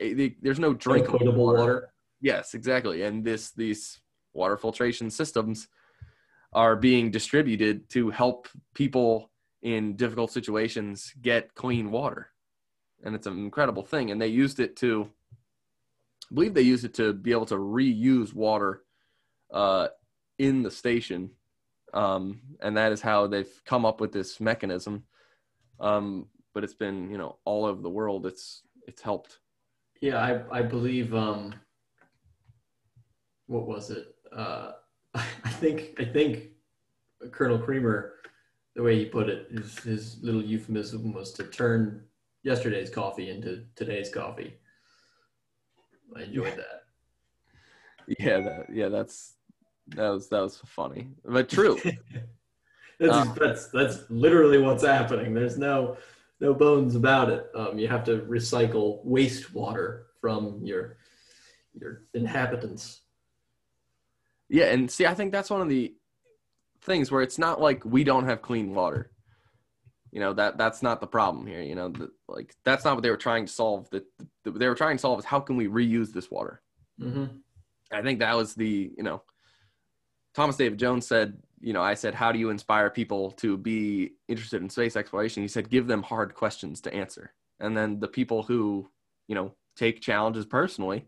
eh, 0.00 0.28
there's 0.42 0.58
no 0.58 0.74
drinkable 0.74 1.32
water. 1.32 1.58
water. 1.58 1.92
yes 2.20 2.54
exactly 2.54 3.02
and 3.02 3.24
this 3.24 3.50
these 3.52 4.00
water 4.34 4.56
filtration 4.56 5.10
systems 5.10 5.68
are 6.52 6.76
being 6.76 7.10
distributed 7.10 7.88
to 7.88 8.10
help 8.10 8.48
people 8.74 9.30
in 9.62 9.96
difficult 9.96 10.30
situations 10.30 11.12
get 11.22 11.54
clean 11.54 11.90
water 11.90 12.30
and 13.04 13.14
it's 13.14 13.26
an 13.26 13.38
incredible 13.38 13.82
thing 13.82 14.10
and 14.10 14.20
they 14.20 14.28
used 14.28 14.60
it 14.60 14.76
to 14.76 15.10
I 16.30 16.34
believe 16.34 16.54
they 16.54 16.62
use 16.62 16.84
it 16.84 16.94
to 16.94 17.12
be 17.12 17.32
able 17.32 17.46
to 17.46 17.56
reuse 17.56 18.34
water 18.34 18.82
uh, 19.52 19.88
in 20.38 20.62
the 20.62 20.70
station, 20.70 21.30
um, 21.94 22.40
and 22.60 22.76
that 22.76 22.92
is 22.92 23.00
how 23.00 23.26
they've 23.26 23.62
come 23.64 23.86
up 23.86 24.00
with 24.00 24.12
this 24.12 24.40
mechanism. 24.40 25.04
Um, 25.78 26.26
but 26.52 26.64
it's 26.64 26.74
been, 26.74 27.10
you 27.10 27.18
know, 27.18 27.36
all 27.44 27.64
over 27.64 27.80
the 27.80 27.90
world. 27.90 28.26
It's 28.26 28.62
it's 28.88 29.02
helped. 29.02 29.38
Yeah, 30.00 30.18
I 30.18 30.58
I 30.58 30.62
believe 30.62 31.14
um 31.14 31.54
what 33.46 33.66
was 33.66 33.90
it? 33.90 34.14
Uh 34.34 34.72
I 35.14 35.50
think 35.60 35.94
I 36.00 36.04
think 36.04 36.48
Colonel 37.30 37.58
Creamer, 37.58 38.14
the 38.74 38.82
way 38.82 38.98
he 38.98 39.04
put 39.04 39.28
it, 39.28 39.48
his 39.50 39.78
his 39.80 40.22
little 40.22 40.42
euphemism 40.42 41.12
was 41.12 41.32
to 41.34 41.44
turn 41.44 42.02
yesterday's 42.42 42.90
coffee 42.90 43.30
into 43.30 43.64
today's 43.74 44.08
coffee. 44.12 44.54
I 46.14 46.22
enjoyed 46.22 46.56
that. 46.56 46.84
Yeah, 48.18 48.40
that, 48.40 48.66
yeah, 48.72 48.88
that's 48.88 49.34
that 49.88 50.10
was 50.10 50.28
that 50.28 50.40
was 50.40 50.62
funny, 50.64 51.08
but 51.24 51.48
true. 51.48 51.76
that's, 53.00 53.12
Uh, 53.12 53.34
that's 53.34 53.68
that's 53.68 54.10
literally 54.10 54.58
what's 54.58 54.84
happening. 54.84 55.34
There's 55.34 55.58
no 55.58 55.96
no 56.40 56.54
bones 56.54 56.94
about 56.94 57.30
it. 57.30 57.46
Um, 57.54 57.78
you 57.78 57.88
have 57.88 58.04
to 58.04 58.18
recycle 58.18 59.04
wastewater 59.06 60.04
from 60.20 60.60
your 60.62 60.98
your 61.74 62.02
inhabitants. 62.14 63.00
Yeah, 64.48 64.66
and 64.66 64.90
see, 64.90 65.06
I 65.06 65.14
think 65.14 65.32
that's 65.32 65.50
one 65.50 65.60
of 65.60 65.68
the 65.68 65.94
things 66.82 67.10
where 67.10 67.22
it's 67.22 67.38
not 67.38 67.60
like 67.60 67.84
we 67.84 68.04
don't 68.04 68.26
have 68.26 68.42
clean 68.42 68.74
water. 68.74 69.10
You 70.16 70.20
know 70.20 70.32
that 70.32 70.56
that's 70.56 70.82
not 70.82 71.02
the 71.02 71.06
problem 71.06 71.46
here. 71.46 71.60
You 71.60 71.74
know, 71.74 71.90
the, 71.90 72.10
like 72.26 72.54
that's 72.64 72.86
not 72.86 72.94
what 72.94 73.02
they 73.02 73.10
were 73.10 73.18
trying 73.18 73.44
to 73.44 73.52
solve. 73.52 73.90
That 73.90 74.06
the, 74.44 74.50
they 74.50 74.66
were 74.66 74.74
trying 74.74 74.96
to 74.96 75.00
solve 75.02 75.18
is 75.18 75.26
how 75.26 75.40
can 75.40 75.58
we 75.58 75.66
reuse 75.66 76.10
this 76.10 76.30
water. 76.30 76.62
Mm-hmm. 76.98 77.26
I 77.92 78.00
think 78.00 78.20
that 78.20 78.34
was 78.34 78.54
the 78.54 78.94
you 78.96 79.02
know, 79.02 79.20
Thomas 80.34 80.56
David 80.56 80.78
Jones 80.78 81.06
said. 81.06 81.36
You 81.60 81.74
know, 81.74 81.82
I 81.82 81.92
said, 81.92 82.14
how 82.14 82.32
do 82.32 82.38
you 82.38 82.48
inspire 82.48 82.88
people 82.88 83.32
to 83.32 83.58
be 83.58 84.12
interested 84.26 84.62
in 84.62 84.70
space 84.70 84.96
exploration? 84.96 85.42
He 85.42 85.48
said, 85.48 85.68
give 85.68 85.86
them 85.86 86.02
hard 86.02 86.34
questions 86.34 86.80
to 86.82 86.94
answer, 86.94 87.34
and 87.60 87.76
then 87.76 88.00
the 88.00 88.08
people 88.08 88.42
who 88.42 88.88
you 89.28 89.34
know 89.34 89.52
take 89.76 90.00
challenges 90.00 90.46
personally 90.46 91.04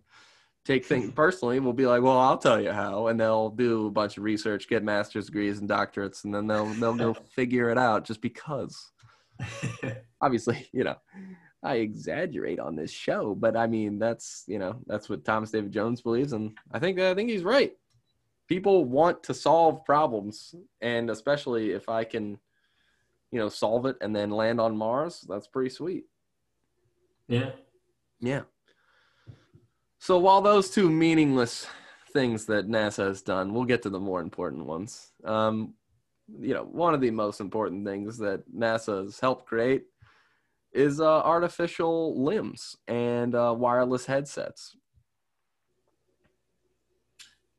take 0.67 0.85
things 0.85 1.11
personally 1.15 1.61
will 1.61 1.73
be 1.73 1.87
like, 1.87 2.03
well, 2.03 2.19
I'll 2.19 2.37
tell 2.37 2.61
you 2.61 2.73
how, 2.73 3.07
and 3.07 3.19
they'll 3.19 3.49
do 3.49 3.87
a 3.87 3.91
bunch 3.91 4.19
of 4.19 4.23
research, 4.25 4.69
get 4.69 4.85
master's 4.85 5.27
degrees 5.27 5.61
and 5.61 5.69
doctorates, 5.69 6.25
and 6.25 6.35
then 6.35 6.47
they'll 6.47 6.67
they'll 6.75 6.95
go 6.95 7.15
figure 7.35 7.71
it 7.71 7.79
out 7.79 8.05
just 8.05 8.21
because. 8.21 8.93
Obviously, 10.20 10.68
you 10.72 10.84
know, 10.84 10.97
I 11.62 11.76
exaggerate 11.76 12.59
on 12.61 12.76
this 12.76 12.91
show, 12.91 13.34
but 13.34 13.57
I 13.57 13.66
mean 13.66 13.99
that's 13.99 14.45
you 14.47 14.59
know 14.59 14.80
that's 14.86 15.09
what 15.09 15.24
Thomas 15.24 15.51
David 15.51 15.72
Jones 15.72 16.01
believes, 16.01 16.32
and 16.32 16.57
I 16.72 16.78
think 16.78 16.99
I 17.01 17.14
think 17.14 17.30
he's 17.30 17.45
right. 17.45 17.72
People 18.47 18.84
want 18.84 19.22
to 19.24 19.34
solve 19.34 19.84
problems, 19.84 20.55
and 20.80 21.11
especially 21.11 21.72
if 21.72 21.89
I 21.89 22.05
can, 22.05 22.39
you 23.30 23.39
know, 23.39 23.49
solve 23.49 23.86
it 23.86 23.97
and 24.01 24.14
then 24.16 24.30
land 24.30 24.61
on 24.61 24.76
Mars, 24.76 25.24
that's 25.28 25.47
pretty 25.47 25.70
sweet. 25.70 26.05
yeah. 27.28 27.51
Yeah. 28.20 28.43
So 30.01 30.18
while 30.18 30.41
those 30.41 30.70
two 30.70 30.91
meaningless 30.91 31.66
things 32.12 32.47
that 32.47 32.68
NASA 32.68 33.07
has 33.07 33.22
done, 33.22 33.53
we'll 33.53 33.64
get 33.64 33.82
to 33.82 33.91
the 33.91 34.01
more 34.01 34.20
important 34.20 34.64
ones. 34.64 35.12
Um, 35.24 35.74
you 36.41 36.55
know, 36.55 36.64
one 36.64 36.95
of 36.95 37.01
the 37.01 37.11
most 37.11 37.41
important 37.41 37.87
things 37.87 38.18
that 38.18 38.43
NASA 38.53 39.05
has 39.05 39.20
helped 39.20 39.47
create 39.47 39.85
is 40.72 41.01
uh, 41.01 41.20
artificial 41.22 42.22
limbs 42.22 42.76
and 42.87 43.35
uh, 43.35 43.55
wireless 43.57 44.07
headsets. 44.07 44.76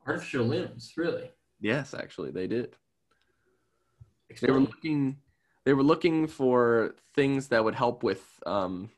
Artificial 0.06 0.46
limbs, 0.46 0.92
really. 0.96 1.30
Yes, 1.60 1.94
actually, 1.94 2.30
they 2.30 2.46
did. 2.46 2.76
They 4.40 4.52
were 4.52 4.60
looking. 4.60 5.18
They 5.64 5.74
were 5.74 5.82
looking 5.82 6.26
for 6.26 6.94
things 7.14 7.48
that 7.48 7.62
would 7.62 7.74
help 7.74 8.02
with 8.02 8.24
um, 8.46 8.90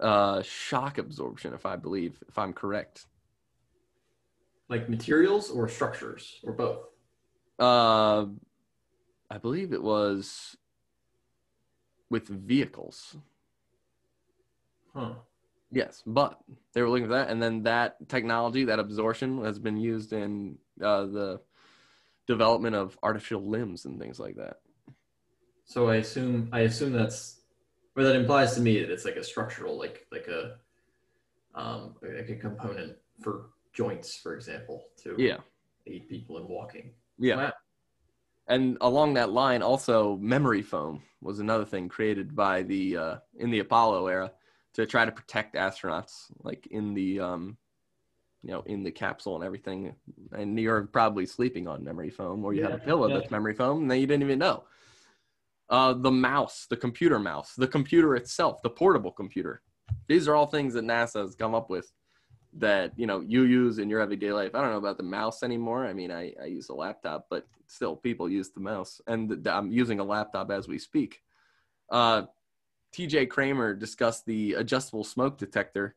uh, 0.00 0.42
shock 0.42 0.98
absorption, 0.98 1.54
if 1.54 1.64
I 1.64 1.76
believe, 1.76 2.22
if 2.28 2.38
I'm 2.38 2.52
correct. 2.52 3.06
like 4.68 4.88
materials 4.88 5.50
or 5.50 5.68
structures 5.68 6.40
or 6.42 6.52
both. 6.52 6.86
Uh, 7.58 8.26
I 9.30 9.38
believe 9.38 9.72
it 9.72 9.82
was 9.82 10.56
with 12.10 12.28
vehicles. 12.28 13.16
Huh. 14.94 15.14
Yes, 15.72 16.02
but 16.06 16.40
they 16.72 16.82
were 16.82 16.88
looking 16.88 17.06
for 17.06 17.14
that, 17.14 17.28
and 17.28 17.42
then 17.42 17.64
that 17.64 18.08
technology, 18.08 18.64
that 18.64 18.78
absorption, 18.78 19.42
has 19.44 19.58
been 19.58 19.76
used 19.76 20.12
in 20.12 20.58
uh, 20.80 21.06
the 21.06 21.40
development 22.26 22.76
of 22.76 22.98
artificial 23.02 23.48
limbs 23.48 23.84
and 23.84 23.98
things 23.98 24.20
like 24.20 24.36
that. 24.36 24.58
So 25.64 25.88
I 25.88 25.96
assume 25.96 26.48
I 26.52 26.60
assume 26.60 26.92
that's 26.92 27.40
or 27.96 28.04
that 28.04 28.16
implies 28.16 28.54
to 28.54 28.60
me 28.60 28.80
that 28.80 28.90
it's 28.90 29.04
like 29.04 29.16
a 29.16 29.24
structural 29.24 29.78
like 29.78 30.06
like 30.12 30.28
a 30.28 30.58
um 31.54 31.96
like 32.02 32.28
a 32.28 32.36
component 32.36 32.96
for 33.20 33.50
joints, 33.72 34.16
for 34.16 34.34
example, 34.34 34.84
to 35.02 35.18
Yeah, 35.18 35.38
aid 35.86 36.08
people 36.08 36.38
in 36.38 36.48
walking. 36.48 36.92
Yeah. 37.18 37.36
Wow. 37.36 37.52
And 38.48 38.78
along 38.80 39.14
that 39.14 39.30
line, 39.32 39.62
also 39.62 40.16
memory 40.18 40.62
foam 40.62 41.02
was 41.20 41.40
another 41.40 41.64
thing 41.64 41.88
created 41.88 42.36
by 42.36 42.62
the 42.62 42.96
uh, 42.96 43.16
in 43.38 43.50
the 43.50 43.58
Apollo 43.58 44.06
era 44.06 44.32
to 44.74 44.86
try 44.86 45.04
to 45.04 45.10
protect 45.10 45.56
astronauts, 45.56 46.26
like 46.44 46.66
in 46.70 46.94
the 46.94 47.18
um, 47.20 47.56
you 48.42 48.52
know 48.52 48.62
in 48.66 48.84
the 48.84 48.92
capsule 48.92 49.34
and 49.34 49.44
everything. 49.44 49.96
And 50.32 50.58
you're 50.60 50.86
probably 50.86 51.26
sleeping 51.26 51.66
on 51.66 51.82
memory 51.82 52.10
foam, 52.10 52.44
or 52.44 52.54
you 52.54 52.62
have 52.62 52.74
a 52.74 52.78
pillow 52.78 53.08
yeah. 53.08 53.18
that's 53.18 53.30
memory 53.32 53.54
foam, 53.54 53.82
and 53.82 53.90
then 53.90 54.00
you 54.00 54.06
didn't 54.06 54.22
even 54.22 54.38
know. 54.38 54.64
uh, 55.68 55.92
the 55.94 56.10
mouse, 56.10 56.66
the 56.70 56.76
computer 56.76 57.18
mouse, 57.18 57.54
the 57.56 57.66
computer 57.66 58.14
itself, 58.14 58.62
the 58.62 58.70
portable 58.70 59.10
computer. 59.10 59.62
These 60.08 60.28
are 60.28 60.34
all 60.34 60.46
things 60.46 60.74
that 60.74 60.84
NASA 60.84 61.22
has 61.22 61.34
come 61.34 61.54
up 61.54 61.70
with 61.70 61.92
that 62.58 62.92
you 62.96 63.06
know 63.06 63.20
you 63.20 63.42
use 63.42 63.78
in 63.78 63.90
your 63.90 64.00
everyday 64.00 64.32
life. 64.32 64.54
I 64.54 64.60
don't 64.60 64.70
know 64.70 64.78
about 64.78 64.96
the 64.96 65.02
mouse 65.02 65.42
anymore. 65.42 65.86
I 65.86 65.92
mean, 65.92 66.10
I, 66.10 66.32
I 66.42 66.46
use 66.46 66.68
a 66.68 66.74
laptop, 66.74 67.26
but 67.30 67.46
still, 67.66 67.96
people 67.96 68.28
use 68.28 68.50
the 68.50 68.60
mouse, 68.60 69.00
and 69.06 69.46
I'm 69.46 69.70
using 69.70 70.00
a 70.00 70.04
laptop 70.04 70.50
as 70.50 70.66
we 70.68 70.78
speak. 70.78 71.22
Uh, 71.90 72.22
T.J. 72.92 73.26
Creamer 73.26 73.74
discussed 73.74 74.24
the 74.26 74.54
adjustable 74.54 75.04
smoke 75.04 75.38
detector. 75.38 75.96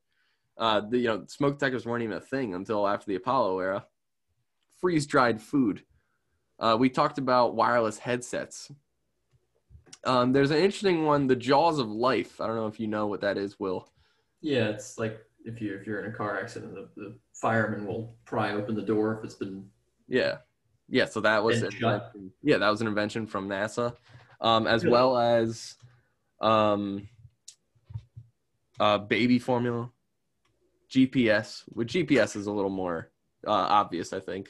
Uh, 0.58 0.82
the 0.82 0.98
you 0.98 1.08
know 1.08 1.24
smoke 1.28 1.58
detectors 1.58 1.86
weren't 1.86 2.04
even 2.04 2.18
a 2.18 2.22
thing 2.22 2.54
until 2.54 2.88
after 2.88 3.06
the 3.06 3.16
Apollo 3.16 3.60
era. 3.60 3.86
Freeze 4.80 5.08
dried 5.08 5.42
food. 5.42 5.84
Uh, 6.60 6.76
we 6.78 6.90
talked 6.90 7.18
about 7.18 7.56
wireless 7.56 8.00
headsets. 8.00 8.70
Um, 10.04 10.34
there's 10.34 10.52
an 10.52 10.58
interesting 10.58 11.06
one, 11.06 11.28
the 11.28 11.36
Jaws 11.36 11.80
of 11.80 11.90
Life. 11.90 12.40
I 12.42 12.48
don't 12.48 12.56
know 12.56 12.68
if 12.68 12.80
you 12.80 12.88
know 12.88 13.08
what 13.08 13.22
that 13.22 13.38
is, 13.38 13.60
Will. 13.60 13.90
Yeah, 14.42 14.70
it's 14.70 14.98
like 14.98 15.20
if 15.46 15.62
you 15.62 15.76
if 15.76 15.88
you're 15.88 16.04
in 16.04 16.12
a 16.12 16.16
car 16.16 16.40
accident, 16.40 16.74
the, 16.74 16.90
the 16.96 17.18
fireman 17.34 17.86
will 17.86 18.16
pry 18.26 18.54
open 18.54 18.76
the 18.76 18.82
door 18.82 19.18
if 19.18 19.26
it's 19.26 19.36
been. 19.36 19.66
Yeah, 20.08 20.38
yeah. 20.88 21.06
So 21.06 21.22
that 21.22 21.44
was 21.44 21.62
an 21.62 21.70
invention, 21.74 22.32
yeah, 22.42 22.58
that 22.58 22.70
was 22.70 22.82
an 22.82 22.88
invention 22.88 23.28
from 23.28 23.48
NASA, 23.48 23.96
um, 24.42 24.68
as 24.68 24.84
really? 24.84 24.94
well 24.94 25.18
as 25.18 25.76
um, 26.42 27.08
uh, 28.80 28.98
baby 28.98 29.40
formula, 29.40 29.90
GPS. 30.90 31.64
With 31.74 31.88
GPS 31.88 32.36
is 32.36 32.48
a 32.48 32.52
little 32.52 32.72
more 32.72 33.12
uh, 33.46 33.52
obvious, 33.52 34.14
I 34.14 34.20
think. 34.20 34.50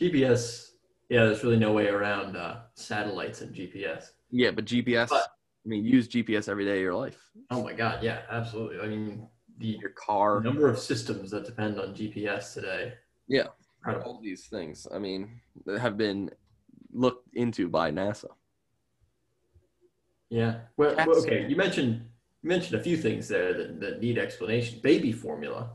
GPS, 0.00 0.72
yeah. 1.08 1.26
There's 1.26 1.44
really 1.44 1.58
no 1.58 1.72
way 1.72 1.88
around 1.88 2.36
uh, 2.36 2.60
satellites 2.74 3.40
and 3.42 3.54
GPS. 3.54 4.10
Yeah, 4.30 4.50
but 4.50 4.64
GPS. 4.64 5.08
But, 5.08 5.26
I 5.64 5.68
mean, 5.68 5.84
use 5.84 6.08
GPS 6.08 6.48
every 6.48 6.64
day 6.64 6.76
of 6.76 6.82
your 6.82 6.94
life. 6.94 7.18
Oh 7.50 7.62
my 7.62 7.74
God, 7.74 8.02
yeah, 8.02 8.22
absolutely. 8.30 8.80
I 8.80 8.88
mean, 8.88 9.28
the 9.60 9.78
your 9.80 9.90
car 9.90 10.40
number 10.40 10.68
of 10.68 10.78
systems 10.78 11.30
that 11.30 11.44
depend 11.44 11.78
on 11.78 11.94
GPS 11.94 12.54
today. 12.54 12.94
Yeah, 13.28 13.48
Incredible. 13.78 14.12
all 14.12 14.20
these 14.20 14.46
things. 14.46 14.88
I 14.92 14.98
mean, 14.98 15.40
have 15.78 15.96
been 15.96 16.30
looked 16.92 17.28
into 17.34 17.68
by 17.68 17.92
NASA. 17.92 18.30
Yeah. 20.30 20.60
Well, 20.76 20.94
well, 20.96 21.18
okay. 21.18 21.46
You 21.48 21.56
mentioned 21.56 22.06
you 22.42 22.48
mentioned 22.48 22.80
a 22.80 22.82
few 22.82 22.96
things 22.96 23.28
there 23.28 23.52
that, 23.52 23.80
that 23.80 24.00
need 24.00 24.18
explanation. 24.18 24.80
Baby 24.82 25.12
formula. 25.12 25.70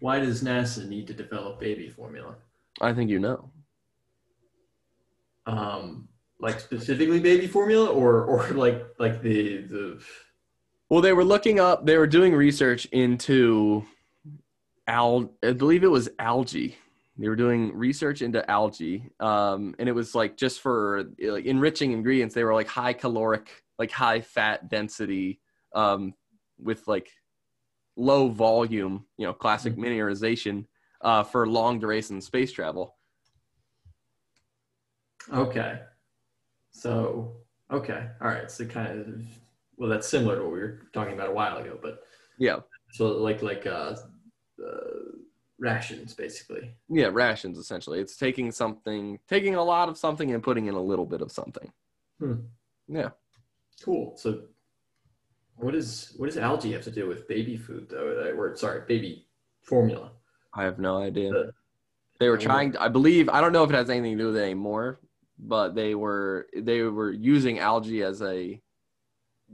Why 0.00 0.18
does 0.18 0.42
NASA 0.42 0.88
need 0.88 1.06
to 1.08 1.14
develop 1.14 1.60
baby 1.60 1.88
formula? 1.88 2.36
I 2.80 2.92
think 2.92 3.10
you 3.10 3.18
know. 3.18 3.50
Um, 5.46 6.08
like 6.38 6.60
specifically 6.60 7.20
baby 7.20 7.46
formula, 7.46 7.90
or 7.90 8.24
or 8.24 8.48
like 8.50 8.82
like 8.98 9.22
the 9.22 9.62
the 9.62 10.02
well, 10.90 11.00
they 11.00 11.12
were 11.12 11.24
looking 11.24 11.60
up, 11.60 11.86
they 11.86 11.96
were 11.96 12.08
doing 12.08 12.34
research 12.34 12.84
into 12.86 13.86
al, 14.88 15.32
I 15.42 15.52
believe 15.52 15.84
it 15.84 15.90
was 15.90 16.10
algae. 16.18 16.76
They 17.16 17.28
were 17.28 17.36
doing 17.36 17.76
research 17.76 18.22
into 18.22 18.48
algae, 18.50 19.10
um, 19.20 19.74
and 19.78 19.88
it 19.88 19.92
was 19.92 20.14
like 20.14 20.36
just 20.36 20.60
for 20.60 21.04
like 21.20 21.44
enriching 21.44 21.92
ingredients. 21.92 22.34
They 22.34 22.44
were 22.44 22.54
like 22.54 22.66
high 22.66 22.94
caloric, 22.94 23.62
like 23.78 23.90
high 23.90 24.22
fat 24.22 24.70
density, 24.70 25.40
um, 25.74 26.14
with 26.58 26.88
like 26.88 27.10
low 27.96 28.28
volume, 28.28 29.04
you 29.18 29.26
know, 29.26 29.34
classic 29.34 29.74
mm-hmm. 29.74 29.84
miniaturization 29.84 30.64
uh, 31.02 31.22
for 31.22 31.46
long 31.46 31.78
duration 31.78 32.22
space 32.22 32.52
travel. 32.52 32.96
Okay, 35.30 35.80
so 36.70 37.36
okay, 37.70 38.08
all 38.22 38.28
right. 38.28 38.50
So 38.50 38.64
kind 38.64 38.98
of 38.98 39.22
well, 39.80 39.88
that's 39.88 40.06
similar 40.06 40.36
to 40.36 40.42
what 40.42 40.52
we 40.52 40.58
were 40.58 40.82
talking 40.92 41.14
about 41.14 41.30
a 41.30 41.32
while 41.32 41.56
ago, 41.56 41.78
but 41.80 42.04
yeah. 42.38 42.58
So 42.92 43.06
like 43.06 43.42
like 43.42 43.66
uh, 43.66 43.96
uh, 44.62 45.16
rations 45.58 46.12
basically. 46.12 46.70
Yeah, 46.90 47.08
rations 47.10 47.56
essentially. 47.56 47.98
It's 47.98 48.16
taking 48.18 48.52
something, 48.52 49.18
taking 49.26 49.54
a 49.54 49.64
lot 49.64 49.88
of 49.88 49.96
something 49.96 50.34
and 50.34 50.42
putting 50.42 50.66
in 50.66 50.74
a 50.74 50.80
little 50.80 51.06
bit 51.06 51.22
of 51.22 51.32
something. 51.32 51.72
Hmm. 52.18 52.34
Yeah. 52.88 53.08
Cool. 53.82 54.18
So 54.18 54.42
what 55.56 55.74
is 55.74 56.12
what 56.18 56.26
does 56.26 56.36
algae 56.36 56.72
have 56.72 56.82
to 56.82 56.90
do 56.90 57.08
with 57.08 57.26
baby 57.26 57.56
food 57.56 57.88
though? 57.88 58.34
Or 58.36 58.54
sorry, 58.56 58.82
baby 58.86 59.28
formula. 59.62 60.12
I 60.52 60.64
have 60.64 60.78
no 60.78 60.98
idea. 60.98 61.30
The, 61.30 61.52
they 62.18 62.28
were 62.28 62.36
trying. 62.36 62.72
To, 62.72 62.82
I 62.82 62.88
believe. 62.88 63.30
I 63.30 63.40
don't 63.40 63.54
know 63.54 63.64
if 63.64 63.70
it 63.70 63.76
has 63.76 63.88
anything 63.88 64.18
to 64.18 64.24
do 64.24 64.26
with 64.26 64.36
it 64.36 64.42
anymore, 64.42 65.00
but 65.38 65.74
they 65.74 65.94
were 65.94 66.48
they 66.54 66.82
were 66.82 67.12
using 67.12 67.60
algae 67.60 68.02
as 68.02 68.20
a 68.20 68.60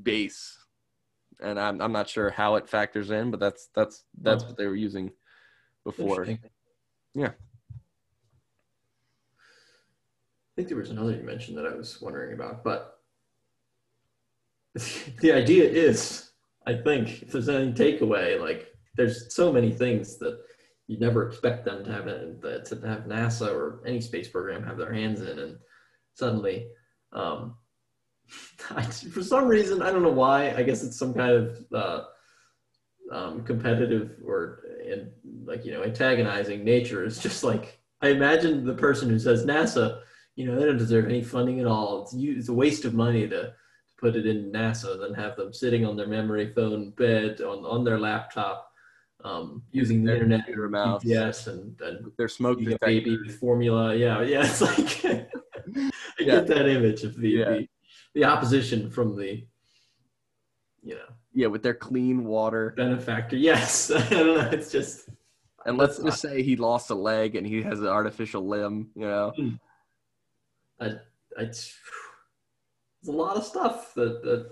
base, 0.02 0.56
and 1.40 1.58
I'm 1.58 1.80
I'm 1.80 1.92
not 1.92 2.08
sure 2.08 2.30
how 2.30 2.56
it 2.56 2.68
factors 2.68 3.10
in, 3.10 3.30
but 3.30 3.40
that's 3.40 3.68
that's 3.74 4.04
that's 4.20 4.44
oh. 4.44 4.48
what 4.48 4.56
they 4.56 4.66
were 4.66 4.76
using 4.76 5.10
before. 5.84 6.26
Yeah. 7.14 7.30
I 10.56 10.56
think 10.56 10.68
there 10.68 10.78
was 10.78 10.90
another 10.90 11.12
you 11.12 11.22
mentioned 11.22 11.58
that 11.58 11.66
I 11.66 11.74
was 11.74 12.00
wondering 12.00 12.32
about, 12.32 12.64
but 12.64 12.98
the 15.20 15.32
idea 15.32 15.64
is, 15.64 16.30
I 16.66 16.74
think, 16.74 17.22
if 17.22 17.32
there's 17.32 17.48
any 17.48 17.72
takeaway, 17.72 18.40
like 18.40 18.72
there's 18.96 19.34
so 19.34 19.52
many 19.52 19.70
things 19.70 20.18
that 20.18 20.38
you 20.86 20.98
never 20.98 21.28
expect 21.28 21.64
them 21.64 21.84
to 21.84 21.92
have 21.92 22.06
it 22.06 22.42
to 22.42 22.74
have 22.86 23.04
NASA 23.04 23.52
or 23.52 23.82
any 23.86 24.00
space 24.00 24.28
program 24.28 24.64
have 24.64 24.78
their 24.78 24.92
hands 24.92 25.20
in, 25.20 25.38
and 25.38 25.56
suddenly 26.14 26.68
um, 27.12 27.56
for 29.12 29.22
some 29.22 29.46
reason, 29.46 29.82
I 29.82 29.90
don't 29.90 30.02
know 30.02 30.10
why. 30.10 30.52
I 30.52 30.62
guess 30.62 30.82
it's 30.82 30.98
some 30.98 31.14
kind 31.14 31.32
of 31.32 31.64
uh, 31.72 32.04
um, 33.12 33.44
competitive 33.44 34.16
or 34.24 34.62
and 34.90 35.10
like 35.44 35.64
you 35.64 35.72
know 35.72 35.84
antagonizing 35.84 36.64
nature. 36.64 37.04
It's 37.04 37.18
just 37.18 37.44
like 37.44 37.80
I 38.02 38.08
imagine 38.08 38.64
the 38.64 38.74
person 38.74 39.08
who 39.08 39.18
says 39.18 39.44
NASA, 39.44 40.00
you 40.34 40.46
know, 40.46 40.58
they 40.58 40.66
don't 40.66 40.78
deserve 40.78 41.06
any 41.06 41.22
funding 41.22 41.60
at 41.60 41.66
all. 41.66 42.02
It's 42.02 42.14
it's 42.14 42.48
a 42.48 42.54
waste 42.54 42.84
of 42.84 42.94
money 42.94 43.28
to, 43.28 43.42
to 43.42 43.52
put 43.98 44.16
it 44.16 44.26
in 44.26 44.52
NASA 44.52 44.98
than 44.98 45.14
have 45.14 45.36
them 45.36 45.52
sitting 45.52 45.84
on 45.84 45.96
their 45.96 46.08
memory 46.08 46.52
foam 46.52 46.90
bed 46.90 47.40
on 47.40 47.64
on 47.64 47.84
their 47.84 47.98
laptop. 47.98 48.70
Um, 49.24 49.62
using 49.72 50.04
the 50.04 50.12
internet 50.12 50.48
or 50.50 50.68
GPS 50.68 51.48
and, 51.48 51.80
and 51.80 52.12
their 52.16 52.28
smoke 52.28 52.60
baby 52.80 53.16
formula. 53.28 53.96
Yeah, 53.96 54.22
yeah. 54.22 54.44
It's 54.44 54.60
like 54.60 55.04
I 55.76 55.90
yeah. 56.20 56.26
get 56.26 56.46
that 56.48 56.68
image 56.68 57.02
of 57.02 57.16
the, 57.16 57.28
yeah. 57.28 57.44
the 57.50 57.68
the 58.16 58.24
opposition 58.24 58.90
from 58.90 59.14
the 59.14 59.44
you 60.82 60.94
know. 60.94 61.12
Yeah 61.34 61.48
with 61.48 61.62
their 61.62 61.74
clean 61.74 62.24
water. 62.24 62.72
Benefactor 62.76 63.36
yes. 63.36 63.90
I 63.94 64.08
don't 64.08 64.38
know 64.38 64.50
it's 64.50 64.72
just 64.72 65.10
and 65.66 65.76
let's 65.76 65.98
just 65.98 66.20
say 66.20 66.42
he 66.42 66.56
lost 66.56 66.90
a 66.90 66.94
leg 66.94 67.36
and 67.36 67.46
he 67.46 67.62
has 67.62 67.80
an 67.80 67.88
artificial 67.88 68.48
limb 68.48 68.88
you 68.96 69.06
know. 69.06 69.32
Hmm. 69.36 69.50
I, 70.80 70.86
I, 71.38 71.42
it's 71.42 71.74
a 73.06 73.12
lot 73.12 73.36
of 73.36 73.44
stuff 73.44 73.92
that, 73.94 74.22
that 74.22 74.50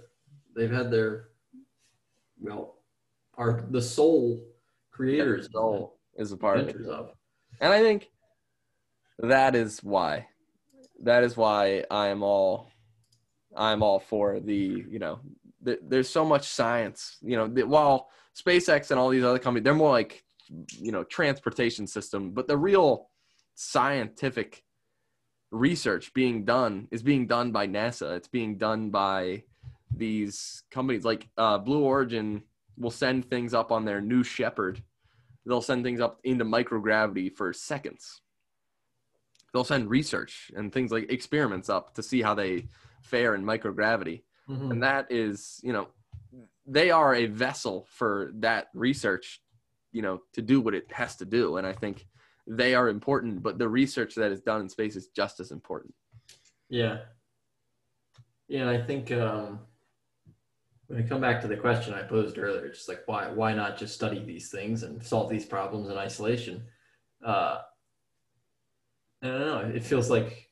they've 0.54 0.70
had 0.70 0.90
their 0.90 1.28
well 2.38 2.76
are 3.38 3.64
the 3.70 3.80
sole 3.80 4.44
creators 4.90 5.48
yeah, 5.50 5.58
soul 5.58 5.98
is 6.16 6.32
a 6.32 6.36
part 6.36 6.60
of 6.60 6.68
it. 6.68 6.76
of. 6.86 7.10
and 7.60 7.72
i 7.72 7.80
think 7.80 8.10
that 9.20 9.54
is 9.54 9.82
why. 9.82 10.26
That 11.02 11.22
is 11.24 11.36
why 11.36 11.84
i 11.90 12.08
am 12.08 12.22
all 12.22 12.68
I'm 13.57 13.82
all 13.82 14.00
for 14.00 14.40
the, 14.40 14.84
you 14.88 14.98
know, 14.98 15.20
the, 15.62 15.78
there's 15.82 16.09
so 16.09 16.24
much 16.24 16.46
science, 16.46 17.18
you 17.22 17.36
know, 17.36 17.48
the, 17.48 17.62
while 17.66 18.09
SpaceX 18.36 18.90
and 18.90 19.00
all 19.00 19.09
these 19.09 19.24
other 19.24 19.38
companies, 19.38 19.64
they're 19.64 19.74
more 19.74 19.90
like, 19.90 20.24
you 20.78 20.92
know, 20.92 21.05
transportation 21.05 21.86
system, 21.86 22.30
but 22.30 22.48
the 22.48 22.57
real 22.57 23.09
scientific 23.55 24.64
research 25.50 26.12
being 26.14 26.44
done 26.44 26.88
is 26.90 27.02
being 27.02 27.26
done 27.26 27.52
by 27.52 27.66
NASA. 27.66 28.16
It's 28.16 28.28
being 28.28 28.59
done 28.59 28.90
by 28.90 29.44
these 29.96 30.64
companies 30.70 31.05
like 31.05 31.28
uh, 31.38 31.59
Blue 31.59 31.82
Origin 31.82 32.42
will 32.76 32.90
send 32.90 33.30
things 33.30 33.55
up 33.55 33.70
on 33.70 33.84
their 33.84 34.00
new 34.00 34.24
Shepard. 34.24 34.82
They'll 35.46 35.62
send 35.62 35.84
things 35.84 36.00
up 36.00 36.18
into 36.24 36.44
microgravity 36.44 37.32
for 37.32 37.52
seconds. 37.52 38.20
They'll 39.52 39.64
send 39.64 39.88
research 39.88 40.50
and 40.57 40.72
things 40.72 40.90
like 40.90 41.12
experiments 41.12 41.68
up 41.68 41.94
to 41.94 42.02
see 42.02 42.22
how 42.22 42.34
they 42.34 42.66
fare 43.05 43.34
in 43.34 43.44
microgravity. 43.44 44.22
Mm-hmm. 44.48 44.72
And 44.72 44.82
that 44.82 45.11
is, 45.11 45.61
you 45.62 45.72
know, 45.72 45.88
they 46.66 46.90
are 46.90 47.14
a 47.14 47.26
vessel 47.26 47.86
for 47.90 48.32
that 48.36 48.68
research, 48.74 49.40
you 49.92 50.02
know, 50.02 50.20
to 50.32 50.42
do 50.42 50.61
what 50.61 50.74
it 50.74 50.90
has 50.92 51.16
to 51.16 51.24
do. 51.24 51.57
And 51.57 51.66
I 51.66 51.72
think 51.72 52.07
they 52.46 52.74
are 52.74 52.88
important, 52.88 53.42
but 53.42 53.59
the 53.59 53.68
research 53.68 54.14
that 54.16 54.32
is 54.32 54.40
done 54.40 54.62
in 54.62 54.68
space 54.68 54.96
is 54.96 55.09
just 55.09 55.40
as 55.40 55.50
important. 55.50 55.94
Yeah. 56.68 56.98
Yeah, 58.48 58.68
I 58.68 58.82
think 58.82 59.11
um, 59.12 59.61
when 60.86 61.02
I 61.02 61.09
come 61.09 61.20
back 61.20 61.40
to 61.42 61.48
the 61.48 61.57
question 61.57 61.94
I 61.94 62.02
posed 62.02 62.38
earlier, 62.38 62.68
just 62.68 62.88
like 62.88 63.02
why 63.07 63.28
why 63.28 63.55
not 63.55 63.78
just 63.78 63.94
study 63.94 64.22
these 64.22 64.50
things 64.50 64.82
and 64.82 65.02
solve 65.02 65.30
these 65.30 65.46
problems 65.46 65.88
in 65.88 65.96
isolation? 65.96 66.64
Uh, 67.24 67.61
I 69.22 69.26
don't 69.26 69.40
know. 69.40 69.72
It 69.74 69.82
feels 69.82 70.11
like 70.11 70.43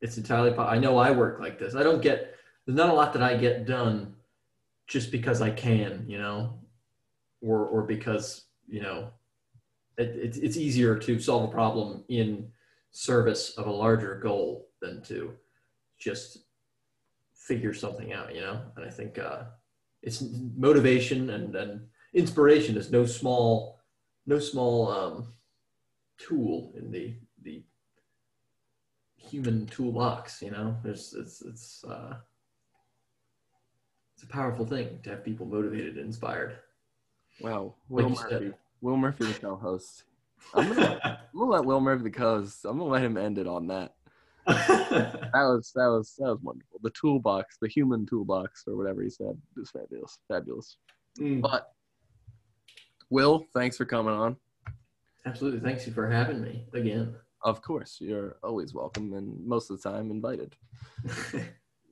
it's 0.00 0.16
entirely. 0.16 0.52
po- 0.52 0.64
I 0.64 0.78
know 0.78 0.98
I 0.98 1.10
work 1.10 1.40
like 1.40 1.58
this. 1.58 1.74
I 1.74 1.82
don't 1.82 2.02
get. 2.02 2.34
There's 2.64 2.76
not 2.76 2.90
a 2.90 2.94
lot 2.94 3.12
that 3.12 3.22
I 3.22 3.36
get 3.36 3.66
done 3.66 4.14
just 4.86 5.10
because 5.10 5.40
I 5.40 5.50
can, 5.50 6.04
you 6.08 6.18
know, 6.18 6.58
or 7.40 7.66
or 7.66 7.82
because 7.82 8.44
you 8.68 8.82
know, 8.82 9.10
it, 9.98 10.08
it's 10.16 10.38
it's 10.38 10.56
easier 10.56 10.98
to 10.98 11.18
solve 11.18 11.48
a 11.48 11.52
problem 11.52 12.04
in 12.08 12.48
service 12.90 13.50
of 13.56 13.66
a 13.66 13.70
larger 13.70 14.18
goal 14.18 14.68
than 14.80 15.02
to 15.02 15.32
just 15.98 16.38
figure 17.34 17.74
something 17.74 18.12
out, 18.12 18.34
you 18.34 18.40
know. 18.40 18.60
And 18.76 18.84
I 18.84 18.90
think 18.90 19.18
uh, 19.18 19.44
it's 20.02 20.24
motivation 20.56 21.30
and 21.30 21.54
and 21.54 21.86
inspiration 22.14 22.76
is 22.76 22.90
no 22.90 23.06
small 23.06 23.80
no 24.26 24.38
small 24.38 24.90
um, 24.90 25.32
tool 26.18 26.72
in 26.76 26.90
the 26.90 27.14
the 27.42 27.62
human 29.28 29.66
toolbox. 29.66 30.42
You 30.42 30.50
know, 30.50 30.76
there's 30.82 31.14
it's 31.14 31.42
it's 31.42 31.84
uh, 31.84 32.16
it's 34.14 34.22
a 34.24 34.28
powerful 34.28 34.66
thing 34.66 35.00
to 35.02 35.10
have 35.10 35.24
people 35.24 35.46
motivated 35.46 35.96
and 35.96 36.06
inspired. 36.06 36.58
Wow, 37.40 37.74
Will 37.88 38.14
said. 38.14 38.30
Murphy. 38.32 38.52
Will 38.80 38.96
Murphy, 38.96 39.24
the 39.26 39.34
co-host. 39.34 40.04
I'm 40.54 40.68
gonna, 40.68 41.00
I'm 41.04 41.38
gonna 41.38 41.50
let 41.50 41.64
Will 41.64 41.80
Murphy, 41.80 42.04
the 42.04 42.10
co-host. 42.10 42.64
I'm 42.64 42.78
gonna 42.78 42.90
let 42.90 43.04
him 43.04 43.16
end 43.16 43.38
it 43.38 43.46
on 43.46 43.66
that. 43.68 43.92
That 45.36 45.42
was 45.42 45.70
that 45.74 45.88
was 45.88 46.14
that 46.18 46.28
was 46.30 46.38
wonderful. 46.40 46.80
The 46.82 46.90
toolbox, 46.90 47.58
the 47.60 47.68
human 47.68 48.06
toolbox, 48.06 48.64
or 48.66 48.74
whatever 48.76 49.02
he 49.02 49.10
said, 49.10 49.36
was 49.54 49.70
fabulous. 49.70 50.18
Fabulous. 50.28 50.78
Mm, 51.18 51.42
But 51.42 51.72
Will, 53.10 53.46
thanks 53.52 53.76
for 53.76 53.84
coming 53.84 54.14
on. 54.14 54.36
absolutely. 55.26 55.60
Thanks 55.60 55.86
you 55.86 55.92
for 55.92 56.08
having 56.08 56.40
me 56.40 56.64
again. 56.72 57.16
Of 57.46 57.62
course, 57.62 57.98
you're 58.00 58.38
always 58.42 58.74
welcome, 58.74 59.12
and 59.12 59.46
most 59.46 59.70
of 59.70 59.80
the 59.80 59.88
time 59.88 60.10
invited. 60.10 60.56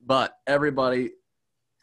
But 0.07 0.37
everybody, 0.47 1.13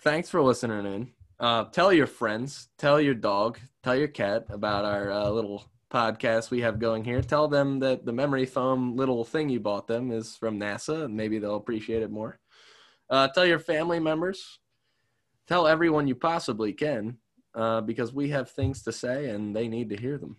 thanks 0.01 0.29
for 0.29 0.43
listening 0.43 0.85
in. 0.85 1.11
Uh, 1.39 1.63
tell 1.63 1.91
your 1.91 2.05
friends, 2.05 2.67
tell 2.77 3.01
your 3.01 3.15
dog, 3.15 3.59
tell 3.81 3.95
your 3.95 4.09
cat 4.09 4.45
about 4.49 4.85
our 4.85 5.09
uh, 5.09 5.29
little 5.29 5.65
podcast 5.89 6.51
we 6.51 6.61
have 6.61 6.77
going 6.77 7.03
here. 7.03 7.23
Tell 7.23 7.47
them 7.47 7.79
that 7.79 8.05
the 8.05 8.13
memory 8.13 8.45
foam 8.45 8.95
little 8.95 9.23
thing 9.23 9.49
you 9.49 9.59
bought 9.59 9.87
them 9.87 10.11
is 10.11 10.35
from 10.35 10.59
NASA, 10.59 11.05
and 11.05 11.15
maybe 11.15 11.39
they'll 11.39 11.55
appreciate 11.55 12.03
it 12.03 12.11
more. 12.11 12.37
Uh, 13.09 13.29
tell 13.29 13.45
your 13.45 13.57
family 13.57 13.99
members. 13.99 14.59
Tell 15.47 15.65
everyone 15.65 16.07
you 16.07 16.13
possibly 16.13 16.73
can, 16.73 17.17
uh, 17.55 17.81
because 17.81 18.13
we 18.13 18.29
have 18.29 18.51
things 18.51 18.83
to 18.83 18.91
say 18.91 19.29
and 19.29 19.55
they 19.55 19.67
need 19.67 19.89
to 19.89 19.97
hear 19.97 20.19
them. 20.19 20.35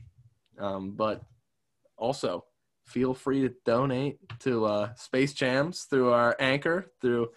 Um, 0.59 0.93
but 0.93 1.23
also, 1.97 2.45
feel 2.85 3.15
free 3.15 3.43
to 3.43 3.55
donate 3.65 4.19
to 4.41 4.65
uh, 4.65 4.95
Space 4.95 5.33
Jams 5.33 5.85
through 5.85 6.13
our 6.13 6.37
anchor 6.39 6.91
through 7.01 7.31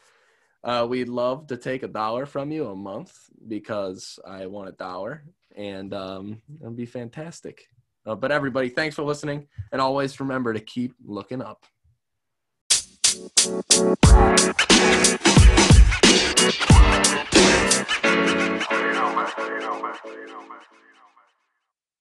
uh, 0.65 0.83
we'd 0.89 1.09
love 1.09 1.45
to 1.45 1.57
take 1.57 1.83
a 1.83 1.87
dollar 1.87 2.25
from 2.25 2.51
you 2.51 2.67
a 2.67 2.75
month 2.75 3.29
because 3.47 4.17
I 4.27 4.47
want 4.47 4.67
a 4.67 4.71
dollar, 4.71 5.23
and 5.55 5.93
um, 5.93 6.41
it'd 6.59 6.75
be 6.75 6.87
fantastic. 6.87 7.67
Uh, 8.03 8.15
but 8.15 8.31
everybody, 8.31 8.69
thanks 8.69 8.95
for 8.95 9.03
listening, 9.03 9.47
and 9.71 9.79
always 9.79 10.19
remember 10.19 10.53
to 10.53 10.59
keep 10.59 10.95
looking 11.05 11.39
up. 11.39 11.65